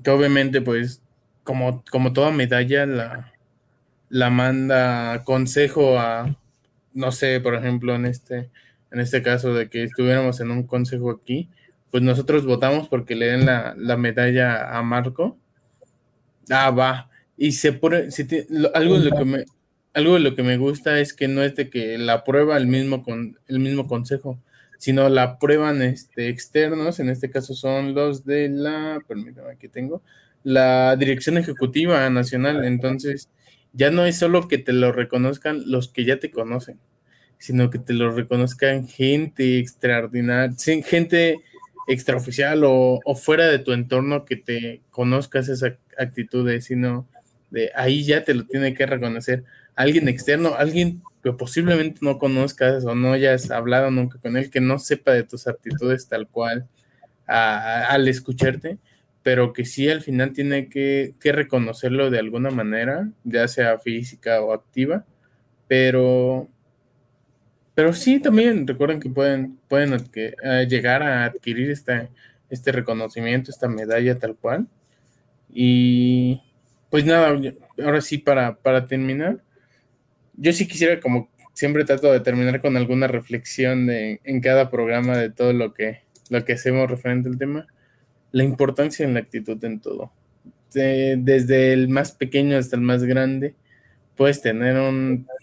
que 0.04 0.12
obviamente 0.12 0.62
pues 0.62 1.02
como, 1.44 1.84
como 1.92 2.14
toda 2.14 2.32
medalla 2.32 2.86
la, 2.86 3.34
la 4.10 4.30
manda 4.30 5.24
consejo 5.24 5.98
a, 6.00 6.38
no 6.94 7.12
sé, 7.12 7.40
por 7.40 7.56
ejemplo, 7.56 7.96
en 7.96 8.06
este, 8.06 8.50
en 8.92 9.00
este 9.00 9.24
caso 9.24 9.54
de 9.54 9.70
que 9.70 9.84
estuviéramos 9.84 10.40
en 10.40 10.52
un 10.52 10.64
consejo 10.64 11.10
aquí, 11.10 11.50
pues 11.94 12.02
nosotros 12.02 12.44
votamos 12.48 12.88
porque 12.88 13.14
le 13.14 13.28
den 13.28 13.46
la, 13.46 13.98
medalla 13.98 14.76
a 14.76 14.82
Marco. 14.82 15.38
Ah, 16.50 16.72
va. 16.72 17.12
Y 17.38 17.52
se 17.52 17.72
pone, 17.72 18.08
algo, 18.74 19.00
de 19.00 19.12
lo 19.12 19.16
que 19.16 19.26
me, 19.26 19.46
algo 19.94 20.16
de 20.16 20.20
lo 20.22 20.34
que 20.34 20.42
me 20.42 20.58
gusta 20.58 21.00
es 21.00 21.14
que 21.14 21.28
no 21.28 21.44
es 21.44 21.56
de 21.56 21.70
que 21.70 22.00
la 22.00 22.14
aprueba 22.14 22.58
el 22.58 22.66
mismo, 22.66 23.04
con, 23.04 23.38
el 23.48 23.60
mismo 23.60 23.88
consejo, 23.88 24.40
sino 24.80 25.08
la 25.08 25.22
aprueban 25.22 25.84
este, 25.84 26.30
externos, 26.30 27.00
en 27.00 27.10
este 27.10 27.30
caso 27.30 27.54
son 27.54 27.94
los 27.94 28.26
de 28.26 28.50
la, 28.50 29.00
permítame, 29.08 29.52
aquí 29.52 29.68
tengo, 29.68 30.02
la 30.42 30.96
Dirección 30.96 31.38
Ejecutiva 31.38 32.10
Nacional. 32.10 32.66
Entonces, 32.66 33.30
ya 33.72 33.92
no 33.92 34.04
es 34.04 34.18
solo 34.18 34.48
que 34.48 34.58
te 34.58 34.74
lo 34.74 34.92
reconozcan 34.94 35.70
los 35.70 35.90
que 35.90 36.06
ya 36.06 36.18
te 36.18 36.32
conocen, 36.32 36.80
sino 37.38 37.70
que 37.70 37.78
te 37.78 37.94
lo 37.94 38.10
reconozcan 38.10 38.88
gente 38.88 39.60
extraordinaria, 39.60 40.56
gente 40.84 41.44
extraoficial 41.88 42.64
o, 42.66 43.00
fuera 43.16 43.48
de 43.48 43.60
tu 43.60 43.74
entorno 43.74 44.26
que 44.26 44.36
te 44.36 44.82
conozcas 44.90 45.50
esas 45.50 45.74
actitudes, 45.98 46.66
sino 46.66 47.08
de 47.50 47.72
ahí 47.76 48.04
ya 48.04 48.24
te 48.24 48.34
lo 48.34 48.46
tiene 48.46 48.74
que 48.74 48.86
reconocer 48.86 49.44
alguien 49.76 50.08
externo, 50.08 50.56
alguien 50.56 51.02
que 51.24 51.34
posiblemente 51.34 52.00
no 52.02 52.20
conozcas 52.20 52.86
o 52.86 52.96
no 52.96 53.14
hayas 53.14 53.52
hablado 53.52 53.92
nunca 53.92 54.20
con 54.20 54.38
él, 54.38 54.50
que 54.50 54.62
no 54.62 54.80
sepa 54.80 55.12
de 55.12 55.24
tus 55.24 55.48
actitudes 55.48 56.08
tal 56.08 56.28
cual 56.28 56.68
al 57.26 58.08
escucharte, 58.08 58.78
pero 59.24 59.54
que 59.54 59.66
sí 59.66 59.90
al 59.90 60.02
final 60.02 60.34
tiene 60.34 60.68
que 60.68 61.16
reconocerlo 61.24 62.10
de 62.10 62.20
alguna 62.20 62.50
manera, 62.50 63.10
ya 63.24 63.48
sea 63.48 63.80
física 63.80 64.42
o 64.42 64.54
activa, 64.54 65.06
pero 65.68 66.50
pero 67.76 67.94
sí, 67.94 68.20
también 68.20 68.68
recuerden 68.68 69.00
que 69.00 69.10
pueden, 69.10 69.58
pueden 69.68 69.94
eh, 70.16 70.68
llegar 70.70 71.02
a 71.02 71.26
adquirir 71.26 71.72
este, 71.72 72.10
este 72.50 72.72
reconocimiento, 72.72 73.50
esta 73.50 73.68
medalla 73.68 74.18
tal 74.20 74.36
cual. 74.36 74.68
Y 75.50 76.42
pues 76.90 77.06
nada, 77.06 77.36
ahora 77.84 78.02
sí, 78.02 78.20
para, 78.20 78.56
para 78.56 78.86
terminar, 78.86 79.42
yo 80.36 80.54
sí 80.54 80.68
quisiera, 80.68 81.00
como 81.00 81.30
siempre 81.54 81.86
trato 81.86 82.12
de 82.12 82.20
terminar 82.20 82.62
con 82.62 82.78
alguna 82.78 83.08
reflexión 83.08 83.88
de, 83.88 84.20
en 84.24 84.42
cada 84.42 84.70
programa 84.70 85.18
de 85.18 85.30
todo 85.30 85.54
lo 85.54 85.74
que, 85.74 86.02
lo 86.30 86.44
que 86.46 86.54
hacemos 86.54 86.90
referente 86.90 87.30
al 87.30 87.38
tema, 87.38 87.68
la 88.32 88.44
importancia 88.44 89.06
en 89.06 89.14
la 89.14 89.22
actitud 89.22 89.64
en 89.64 89.80
todo. 89.80 90.12
desde 90.74 91.74
el 91.74 91.88
más 91.90 92.12
pequeño 92.12 92.58
hasta 92.58 92.76
el 92.76 92.82
más 92.82 93.04
grande, 93.04 93.56
puedes 94.16 94.42
tener 94.42 94.78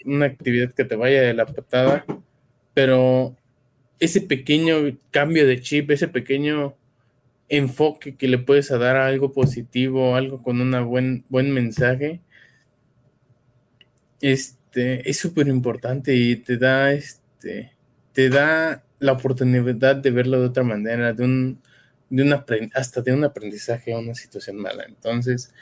una 0.05 0.27
actividad 0.27 0.73
que 0.73 0.85
te 0.85 0.97
vaya 0.97 1.23
de 1.23 1.35
la 1.35 1.47
patada, 1.47 2.05
pero 2.75 3.37
ese 3.99 4.21
pequeño 4.21 4.99
cambio 5.11 5.47
de 5.47 5.61
chip, 5.61 5.91
ese 5.91 6.09
pequeño 6.09 6.75
enfoque 7.49 8.16
que 8.16 8.29
le 8.29 8.39
puedes 8.39 8.68
dar 8.71 8.97
a 8.97 9.07
algo 9.07 9.33
positivo, 9.33 10.14
algo 10.14 10.43
con 10.43 10.61
un 10.61 10.89
buen, 10.89 11.25
buen 11.29 11.51
mensaje, 11.53 12.21
este, 14.21 15.09
es 15.09 15.18
súper 15.18 15.49
importante 15.49 16.14
y 16.14 16.37
te 16.37 16.57
da, 16.57 16.93
este, 16.93 17.73
te 18.12 18.31
da 18.31 18.85
la 18.99 19.12
oportunidad 19.12 19.97
de 19.97 20.11
verlo 20.11 20.41
de 20.41 20.47
otra 20.47 20.62
manera, 20.62 21.12
de 21.12 21.25
un, 21.25 21.61
de 22.11 22.71
hasta 22.75 23.01
de 23.03 23.12
un 23.12 23.25
aprendizaje 23.25 23.93
a 23.93 23.99
una 23.99 24.14
situación 24.14 24.57
mala. 24.57 24.85
Entonces, 24.85 25.53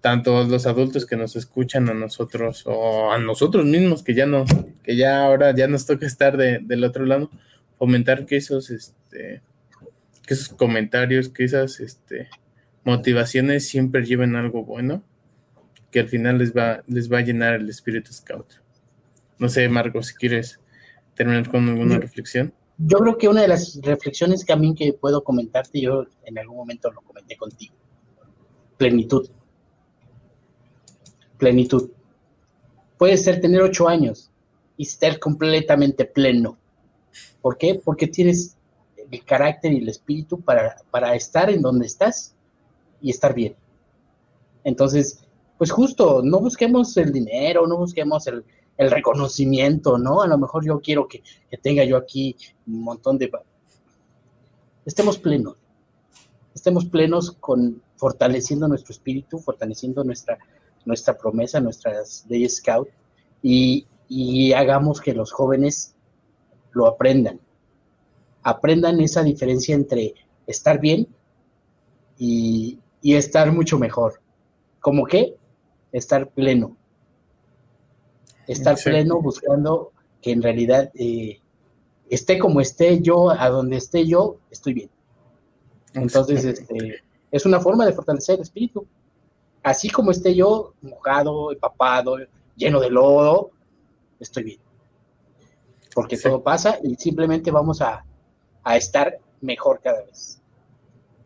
tanto 0.00 0.44
los 0.44 0.66
adultos 0.66 1.06
que 1.06 1.16
nos 1.16 1.36
escuchan 1.36 1.88
a 1.88 1.94
nosotros 1.94 2.62
o 2.66 3.10
a 3.10 3.18
nosotros 3.18 3.64
mismos 3.64 4.02
que 4.02 4.14
ya 4.14 4.26
no, 4.26 4.44
que 4.82 4.96
ya 4.96 5.24
ahora 5.24 5.54
ya 5.54 5.66
nos 5.66 5.86
toca 5.86 6.06
estar 6.06 6.36
del 6.36 6.84
otro 6.84 7.04
lado, 7.06 7.30
fomentar 7.78 8.26
que 8.26 8.36
esos, 8.36 8.70
este, 8.70 9.42
que 10.26 10.34
esos 10.34 10.50
comentarios, 10.50 11.28
que 11.28 11.44
esas 11.44 11.80
este, 11.80 12.28
motivaciones 12.84 13.66
siempre 13.66 14.04
lleven 14.04 14.36
algo 14.36 14.64
bueno, 14.64 15.02
que 15.90 16.00
al 16.00 16.08
final 16.08 16.38
les 16.38 16.54
va, 16.54 16.82
les 16.86 17.12
va 17.12 17.18
a 17.18 17.22
llenar 17.22 17.54
el 17.54 17.68
espíritu 17.68 18.12
scout. 18.12 18.46
No 19.38 19.48
sé, 19.48 19.68
Marco, 19.68 20.02
si 20.02 20.14
quieres 20.14 20.60
terminar 21.14 21.48
con 21.50 21.68
alguna 21.68 21.98
reflexión. 21.98 22.52
Yo 22.78 22.98
creo 22.98 23.18
que 23.18 23.28
una 23.28 23.42
de 23.42 23.48
las 23.48 23.80
reflexiones 23.82 24.44
que 24.44 24.52
a 24.52 24.56
mí 24.56 24.74
que 24.74 24.92
puedo 24.92 25.24
comentarte, 25.24 25.80
yo 25.80 26.06
en 26.24 26.38
algún 26.38 26.58
momento 26.58 26.90
lo 26.90 27.00
comenté 27.00 27.36
contigo, 27.36 27.74
plenitud 28.76 29.28
plenitud. 31.38 31.90
Puede 32.98 33.16
ser 33.16 33.40
tener 33.40 33.62
ocho 33.62 33.88
años 33.88 34.30
y 34.76 34.84
estar 34.84 35.18
completamente 35.18 36.04
pleno. 36.04 36.56
¿Por 37.40 37.58
qué? 37.58 37.80
Porque 37.82 38.06
tienes 38.06 38.56
el 39.10 39.24
carácter 39.24 39.72
y 39.72 39.78
el 39.78 39.88
espíritu 39.88 40.40
para, 40.40 40.76
para 40.90 41.14
estar 41.14 41.50
en 41.50 41.62
donde 41.62 41.86
estás 41.86 42.34
y 43.00 43.10
estar 43.10 43.34
bien. 43.34 43.54
Entonces, 44.64 45.26
pues 45.58 45.70
justo, 45.70 46.22
no 46.22 46.40
busquemos 46.40 46.96
el 46.96 47.12
dinero, 47.12 47.66
no 47.66 47.78
busquemos 47.78 48.26
el, 48.26 48.44
reconocimiento, 48.78 49.96
¿no? 49.96 50.20
A 50.20 50.26
lo 50.26 50.36
mejor 50.36 50.66
yo 50.66 50.80
quiero 50.80 51.08
que, 51.08 51.22
que, 51.48 51.56
tenga 51.56 51.82
yo 51.84 51.96
aquí 51.96 52.36
un 52.66 52.82
montón 52.82 53.16
de... 53.16 53.30
Estemos 54.84 55.18
plenos, 55.18 55.56
estemos 56.54 56.84
plenos 56.84 57.32
con 57.40 57.80
fortaleciendo 57.96 58.68
nuestro 58.68 58.92
espíritu, 58.92 59.38
fortaleciendo 59.38 60.04
nuestra, 60.04 60.38
nuestra 60.86 61.18
promesa, 61.18 61.60
nuestras 61.60 62.24
leyes 62.28 62.56
scout, 62.56 62.88
y, 63.42 63.86
hagamos 64.54 65.00
que 65.00 65.12
los 65.12 65.32
jóvenes 65.32 65.94
lo 66.72 66.86
aprendan. 66.86 67.40
Aprendan 68.42 69.00
esa 69.00 69.22
diferencia 69.22 69.74
entre 69.74 70.14
estar 70.46 70.80
bien 70.80 71.08
y, 72.16 72.78
y 73.02 73.14
estar 73.14 73.52
mucho 73.52 73.78
mejor. 73.78 74.20
¿Cómo 74.80 75.04
qué? 75.04 75.36
Estar 75.92 76.30
pleno. 76.30 76.76
Estar 78.46 78.78
pleno 78.82 79.20
buscando 79.20 79.92
que 80.22 80.30
en 80.30 80.42
realidad 80.42 80.90
eh, 80.94 81.40
esté 82.08 82.38
como 82.38 82.60
esté 82.60 83.00
yo, 83.00 83.30
a 83.30 83.48
donde 83.48 83.76
esté 83.76 84.06
yo, 84.06 84.38
estoy 84.50 84.74
bien. 84.74 84.90
Entonces, 85.94 86.44
este, 86.44 87.02
es 87.30 87.46
una 87.46 87.60
forma 87.60 87.86
de 87.86 87.92
fortalecer 87.92 88.36
el 88.36 88.42
espíritu. 88.42 88.86
Así 89.66 89.90
como 89.90 90.12
esté 90.12 90.32
yo, 90.32 90.74
mojado, 90.80 91.50
empapado, 91.50 92.18
lleno 92.54 92.78
de 92.78 92.88
lodo, 92.88 93.50
estoy 94.20 94.44
bien. 94.44 94.60
Porque 95.92 96.16
todo 96.16 96.40
pasa 96.40 96.78
y 96.84 96.94
simplemente 96.94 97.50
vamos 97.50 97.82
a, 97.82 98.04
a 98.62 98.76
estar 98.76 99.18
mejor 99.40 99.80
cada 99.82 100.04
vez. 100.04 100.40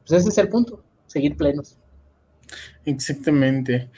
Pues 0.06 0.20
ese 0.22 0.30
es 0.30 0.38
el 0.38 0.48
punto, 0.48 0.82
seguir 1.06 1.36
plenos. 1.36 1.76
Exactamente. 2.86 3.90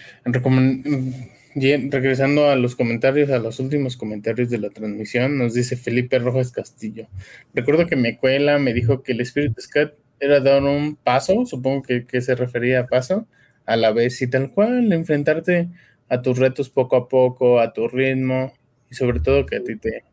Regresando 1.55 2.51
a 2.51 2.57
los 2.57 2.75
comentarios, 2.75 3.31
a 3.31 3.39
los 3.39 3.61
últimos 3.61 3.97
comentarios 3.97 4.51
de 4.51 4.59
la 4.59 4.71
transmisión, 4.71 5.39
nos 5.39 5.55
dice 5.55 5.77
Felipe 5.77 6.19
Rojas 6.19 6.51
Castillo. 6.51 7.07
Recuerdo 7.55 7.87
que 7.87 7.95
mi 7.95 8.09
escuela 8.09 8.59
me 8.59 8.75
dijo 8.75 9.05
que 9.05 9.13
el 9.13 9.21
Spirit 9.21 9.57
Scat 9.61 9.93
era 10.19 10.41
dar 10.41 10.65
un 10.65 10.97
paso, 10.97 11.47
supongo 11.47 11.83
que, 11.83 12.21
se 12.21 12.35
refería 12.35 12.81
a 12.81 12.87
paso, 12.89 13.29
a 13.67 13.77
la 13.77 13.93
vez 13.93 14.21
y 14.23 14.29
tal 14.29 14.51
cual, 14.53 14.93
enfrentarte 14.93 15.69
a 16.09 16.23
tus 16.23 16.39
retos 16.39 16.69
poco 16.69 16.97
a 16.97 17.09
poco, 17.09 17.61
a 17.61 17.73
tu 17.73 17.89
ritmo 17.89 18.53
y 18.91 18.95
sobre 18.95 19.21
todo 19.21 19.47
que 19.47 19.57
a 19.57 19.63
ti 19.63 19.77
te, 19.77 20.05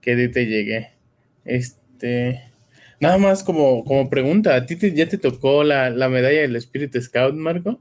que 0.00 0.12
a 0.12 0.16
ti 0.16 0.28
te 0.28 0.46
llegue. 0.46 0.90
Este, 1.44 2.50
Nada 3.00 3.16
más 3.16 3.42
como, 3.42 3.82
como 3.82 4.10
pregunta, 4.10 4.54
¿a 4.54 4.66
ti 4.66 4.76
ya 4.94 5.08
te 5.08 5.16
tocó 5.16 5.64
la, 5.64 5.90
medalla 6.10 6.42
del 6.42 6.56
Spirit 6.56 6.94
Scout, 7.00 7.34
Marco? 7.34 7.80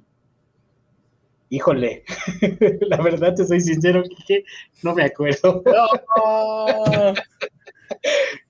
Híjole, 1.49 2.05
la 2.87 3.01
verdad 3.01 3.35
te 3.35 3.45
soy 3.45 3.59
sincero, 3.59 4.01
que 4.25 4.45
no 4.81 4.95
me 4.95 5.03
acuerdo. 5.03 5.61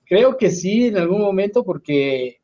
Creo 0.04 0.36
que 0.36 0.50
sí, 0.50 0.86
en 0.86 0.98
algún 0.98 1.20
momento, 1.20 1.64
porque 1.64 2.39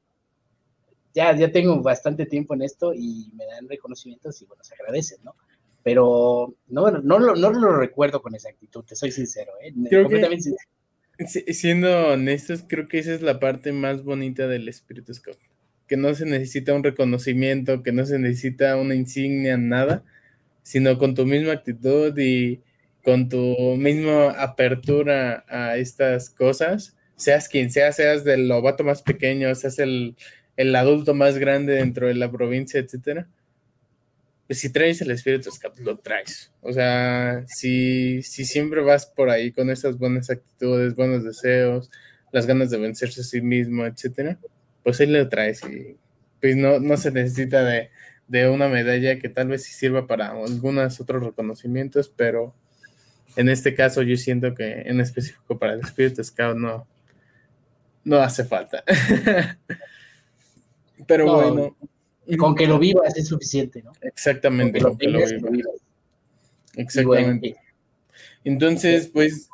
ya, 1.16 1.34
ya 1.34 1.50
tengo 1.50 1.82
bastante 1.82 2.26
tiempo 2.26 2.54
en 2.54 2.62
esto 2.62 2.94
y 2.94 3.32
me 3.34 3.44
dan 3.46 3.68
reconocimientos 3.68 4.40
y 4.40 4.44
bueno, 4.44 4.62
se 4.62 4.74
agradecen, 4.74 5.18
¿no? 5.24 5.34
Pero 5.82 6.54
no, 6.68 6.90
no, 6.90 7.18
no, 7.18 7.34
no 7.34 7.50
lo 7.50 7.76
recuerdo 7.76 8.22
con 8.22 8.34
exactitud, 8.34 8.84
te 8.84 8.94
soy 8.94 9.10
sincero, 9.10 9.52
¿eh? 9.60 9.72
completamente 9.72 10.42
sincero 10.42 10.70
siendo 11.24 12.08
honestos, 12.08 12.64
creo 12.66 12.88
que 12.88 12.98
esa 12.98 13.14
es 13.14 13.22
la 13.22 13.40
parte 13.40 13.72
más 13.72 14.02
bonita 14.02 14.46
del 14.46 14.68
Espíritu 14.68 15.14
Scout. 15.14 15.38
Que 15.86 15.96
no 15.96 16.14
se 16.14 16.26
necesita 16.26 16.74
un 16.74 16.84
reconocimiento, 16.84 17.82
que 17.82 17.92
no 17.92 18.04
se 18.04 18.18
necesita 18.18 18.76
una 18.76 18.94
insignia, 18.94 19.56
nada, 19.56 20.04
sino 20.62 20.98
con 20.98 21.14
tu 21.14 21.24
misma 21.26 21.52
actitud 21.52 22.16
y 22.18 22.60
con 23.04 23.28
tu 23.28 23.76
misma 23.78 24.30
apertura 24.32 25.44
a 25.48 25.76
estas 25.76 26.28
cosas, 26.30 26.96
seas 27.14 27.48
quien 27.48 27.70
sea, 27.70 27.92
seas 27.92 28.24
del 28.24 28.48
lobato 28.48 28.82
más 28.82 29.02
pequeño, 29.02 29.54
seas 29.54 29.78
el, 29.78 30.16
el 30.56 30.74
adulto 30.74 31.14
más 31.14 31.38
grande 31.38 31.74
dentro 31.74 32.06
de 32.06 32.14
la 32.14 32.30
provincia, 32.30 32.80
etcétera 32.80 33.28
pues 34.46 34.60
si 34.60 34.70
traes 34.70 35.00
el 35.00 35.10
espíritu 35.10 35.50
lo 35.78 35.98
traes. 35.98 36.52
O 36.60 36.72
sea, 36.72 37.44
si, 37.48 38.22
si 38.22 38.44
siempre 38.44 38.80
vas 38.80 39.06
por 39.06 39.28
ahí 39.28 39.52
con 39.52 39.70
esas 39.70 39.98
buenas 39.98 40.30
actitudes, 40.30 40.94
buenos 40.94 41.24
deseos, 41.24 41.90
las 42.32 42.46
ganas 42.46 42.70
de 42.70 42.78
vencerse 42.78 43.22
a 43.22 43.24
sí 43.24 43.40
mismo, 43.40 43.86
etcétera, 43.86 44.38
pues 44.84 45.00
ahí 45.00 45.08
lo 45.08 45.28
traes 45.28 45.62
y 45.64 45.96
pues 46.40 46.56
no, 46.56 46.78
no 46.78 46.96
se 46.96 47.10
necesita 47.10 47.64
de, 47.64 47.90
una 48.48 48.68
medalla 48.68 49.18
que 49.18 49.28
tal 49.28 49.48
vez 49.48 49.64
sí 49.64 49.72
sirva 49.72 50.06
para 50.06 50.30
algunos 50.30 51.00
otros 51.00 51.22
reconocimientos, 51.22 52.12
pero 52.14 52.54
en 53.36 53.48
este 53.48 53.74
caso 53.74 54.02
yo 54.02 54.16
siento 54.16 54.54
que 54.54 54.82
en 54.82 55.00
específico 55.00 55.58
para 55.58 55.74
el 55.74 55.80
espíritu 55.80 56.22
scout 56.22 56.56
no, 56.56 56.86
no 58.04 58.18
hace 58.18 58.44
falta. 58.44 58.84
pero 61.06 61.34
bueno. 61.34 61.76
Con 62.38 62.56
que 62.56 62.66
lo 62.66 62.78
vivas 62.78 63.16
es 63.16 63.28
suficiente, 63.28 63.82
¿no? 63.82 63.92
Exactamente. 64.00 64.80
Con 64.80 64.98
que 64.98 65.06
lo, 65.06 65.20
vivas. 65.20 65.76
Exactamente. 66.74 67.56
Entonces, 68.42 69.08
pues, 69.08 69.48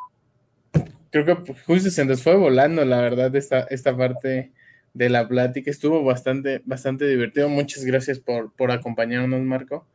creo 1.11 1.27
que 1.27 1.55
justo 1.67 1.91
se 1.91 2.05
nos 2.05 2.23
fue 2.23 2.35
volando, 2.35 2.85
la 2.85 3.01
verdad, 3.01 3.35
esta, 3.37 3.61
esta 3.65 3.97
parte 3.97 4.53
de 4.95 5.11
la 5.11 5.29
plática. 5.29 5.71
Estuvo 5.71 6.03
bastante, 6.03 6.63
bastante 6.65 7.07
divertido. 7.07 7.49
Muchas 7.49 7.85
gracias 7.85 8.19
por, 8.19 8.53
por 8.55 8.71
acompañarnos, 8.71 9.41
Marco. 9.43 9.87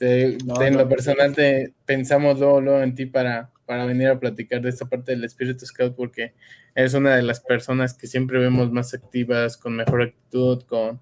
en 0.00 0.76
lo 0.76 0.88
personal, 0.88 1.34
te 1.34 1.72
pensamos 1.86 2.38
luego, 2.38 2.82
en 2.82 2.94
ti 2.94 3.06
para, 3.06 3.50
para 3.72 3.86
venir 3.86 4.08
a 4.08 4.20
platicar 4.20 4.60
de 4.60 4.68
esta 4.68 4.86
parte 4.86 5.12
del 5.12 5.24
Espíritu 5.24 5.64
Scout, 5.64 5.96
porque 5.96 6.34
eres 6.74 6.94
una 6.94 7.16
de 7.16 7.22
las 7.22 7.40
personas 7.40 7.94
que 7.94 8.06
siempre 8.06 8.38
vemos 8.38 8.70
más 8.70 8.92
activas, 8.94 9.56
con 9.56 9.76
mejor 9.76 10.02
actitud, 10.02 10.62
con 10.64 11.00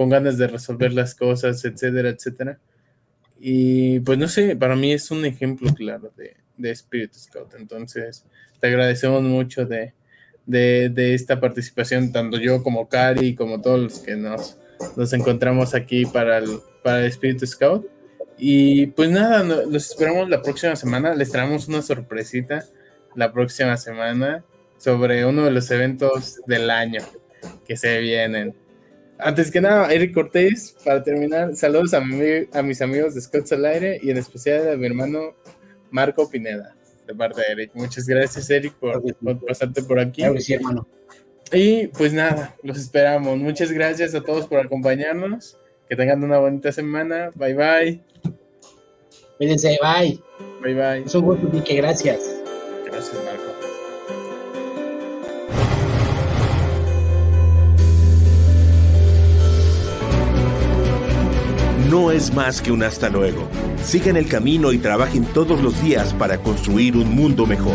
con 0.00 0.08
ganas 0.08 0.38
de 0.38 0.46
resolver 0.46 0.94
las 0.94 1.14
cosas, 1.14 1.62
etcétera, 1.62 2.08
etcétera. 2.08 2.58
Y 3.38 4.00
pues 4.00 4.16
no 4.16 4.28
sé, 4.28 4.56
para 4.56 4.74
mí 4.74 4.94
es 4.94 5.10
un 5.10 5.26
ejemplo 5.26 5.74
claro 5.74 6.10
de, 6.16 6.38
de 6.56 6.70
Spirit 6.70 7.12
Scout. 7.12 7.52
Entonces, 7.58 8.24
te 8.60 8.68
agradecemos 8.68 9.22
mucho 9.22 9.66
de, 9.66 9.92
de, 10.46 11.12
esta 11.12 11.38
participación, 11.38 12.12
tanto 12.12 12.38
yo 12.38 12.62
como 12.62 12.88
Cari, 12.88 13.34
como 13.34 13.60
todos 13.60 13.78
los 13.78 13.98
que 13.98 14.16
nos, 14.16 14.56
nos 14.96 15.12
encontramos 15.12 15.74
aquí 15.74 16.06
para 16.06 16.38
el, 16.38 16.48
para 16.82 17.00
el 17.00 17.06
Spirit 17.08 17.44
Scout. 17.44 17.86
Y 18.42 18.86
pues 18.86 19.10
nada, 19.10 19.42
los 19.42 19.90
esperamos 19.90 20.30
la 20.30 20.40
próxima 20.40 20.74
semana. 20.74 21.14
Les 21.14 21.30
traemos 21.30 21.68
una 21.68 21.82
sorpresita 21.82 22.64
la 23.14 23.32
próxima 23.32 23.76
semana 23.76 24.42
sobre 24.78 25.26
uno 25.26 25.44
de 25.44 25.50
los 25.50 25.70
eventos 25.70 26.40
del 26.46 26.70
año 26.70 27.02
que 27.66 27.76
se 27.76 28.00
vienen. 28.00 28.54
Antes 29.18 29.50
que 29.50 29.60
nada, 29.60 29.92
Eric 29.92 30.14
Cortés, 30.14 30.74
para 30.82 31.02
terminar, 31.02 31.54
saludos 31.54 31.92
a, 31.92 31.98
a 31.98 32.62
mis 32.62 32.80
amigos 32.80 33.14
de 33.14 33.20
Scouts 33.20 33.52
al 33.52 33.66
Aire 33.66 34.00
y 34.02 34.10
en 34.10 34.16
especial 34.16 34.70
a 34.72 34.76
mi 34.76 34.86
hermano 34.86 35.34
Marco 35.90 36.30
Pineda, 36.30 36.74
de 37.06 37.14
parte 37.14 37.42
de 37.42 37.52
Eric. 37.52 37.72
Muchas 37.74 38.06
gracias, 38.06 38.48
Eric, 38.48 38.72
por, 38.76 39.02
pasarte 39.46 39.82
por 39.82 40.00
aquí. 40.00 40.22
hermano. 40.22 40.88
Y 41.52 41.88
pues 41.88 42.14
nada, 42.14 42.56
los 42.62 42.78
esperamos. 42.78 43.36
Muchas 43.36 43.70
gracias 43.70 44.14
a 44.14 44.22
todos 44.22 44.46
por 44.46 44.60
acompañarnos. 44.60 45.58
Que 45.90 45.96
tengan 45.96 46.22
una 46.22 46.38
bonita 46.38 46.70
semana. 46.70 47.30
Bye 47.34 47.54
bye. 47.54 48.00
Cuídense, 49.38 49.76
bye. 49.82 50.18
Bye 50.62 50.74
bye. 50.74 51.02
Es 51.04 51.14
un 51.16 51.24
gusto, 51.24 51.64
que 51.64 51.74
gracias. 51.74 52.40
Gracias, 52.86 53.16
Marco. 53.24 53.50
no 61.90 62.12
es 62.12 62.32
más 62.32 62.62
que 62.62 62.70
un 62.70 62.84
hasta 62.84 63.08
luego. 63.08 63.48
Sigan 63.82 64.16
el 64.16 64.28
camino 64.28 64.72
y 64.72 64.78
trabajen 64.78 65.24
todos 65.24 65.60
los 65.60 65.82
días 65.82 66.14
para 66.14 66.38
construir 66.38 66.96
un 66.96 67.12
mundo 67.16 67.46
mejor. 67.46 67.74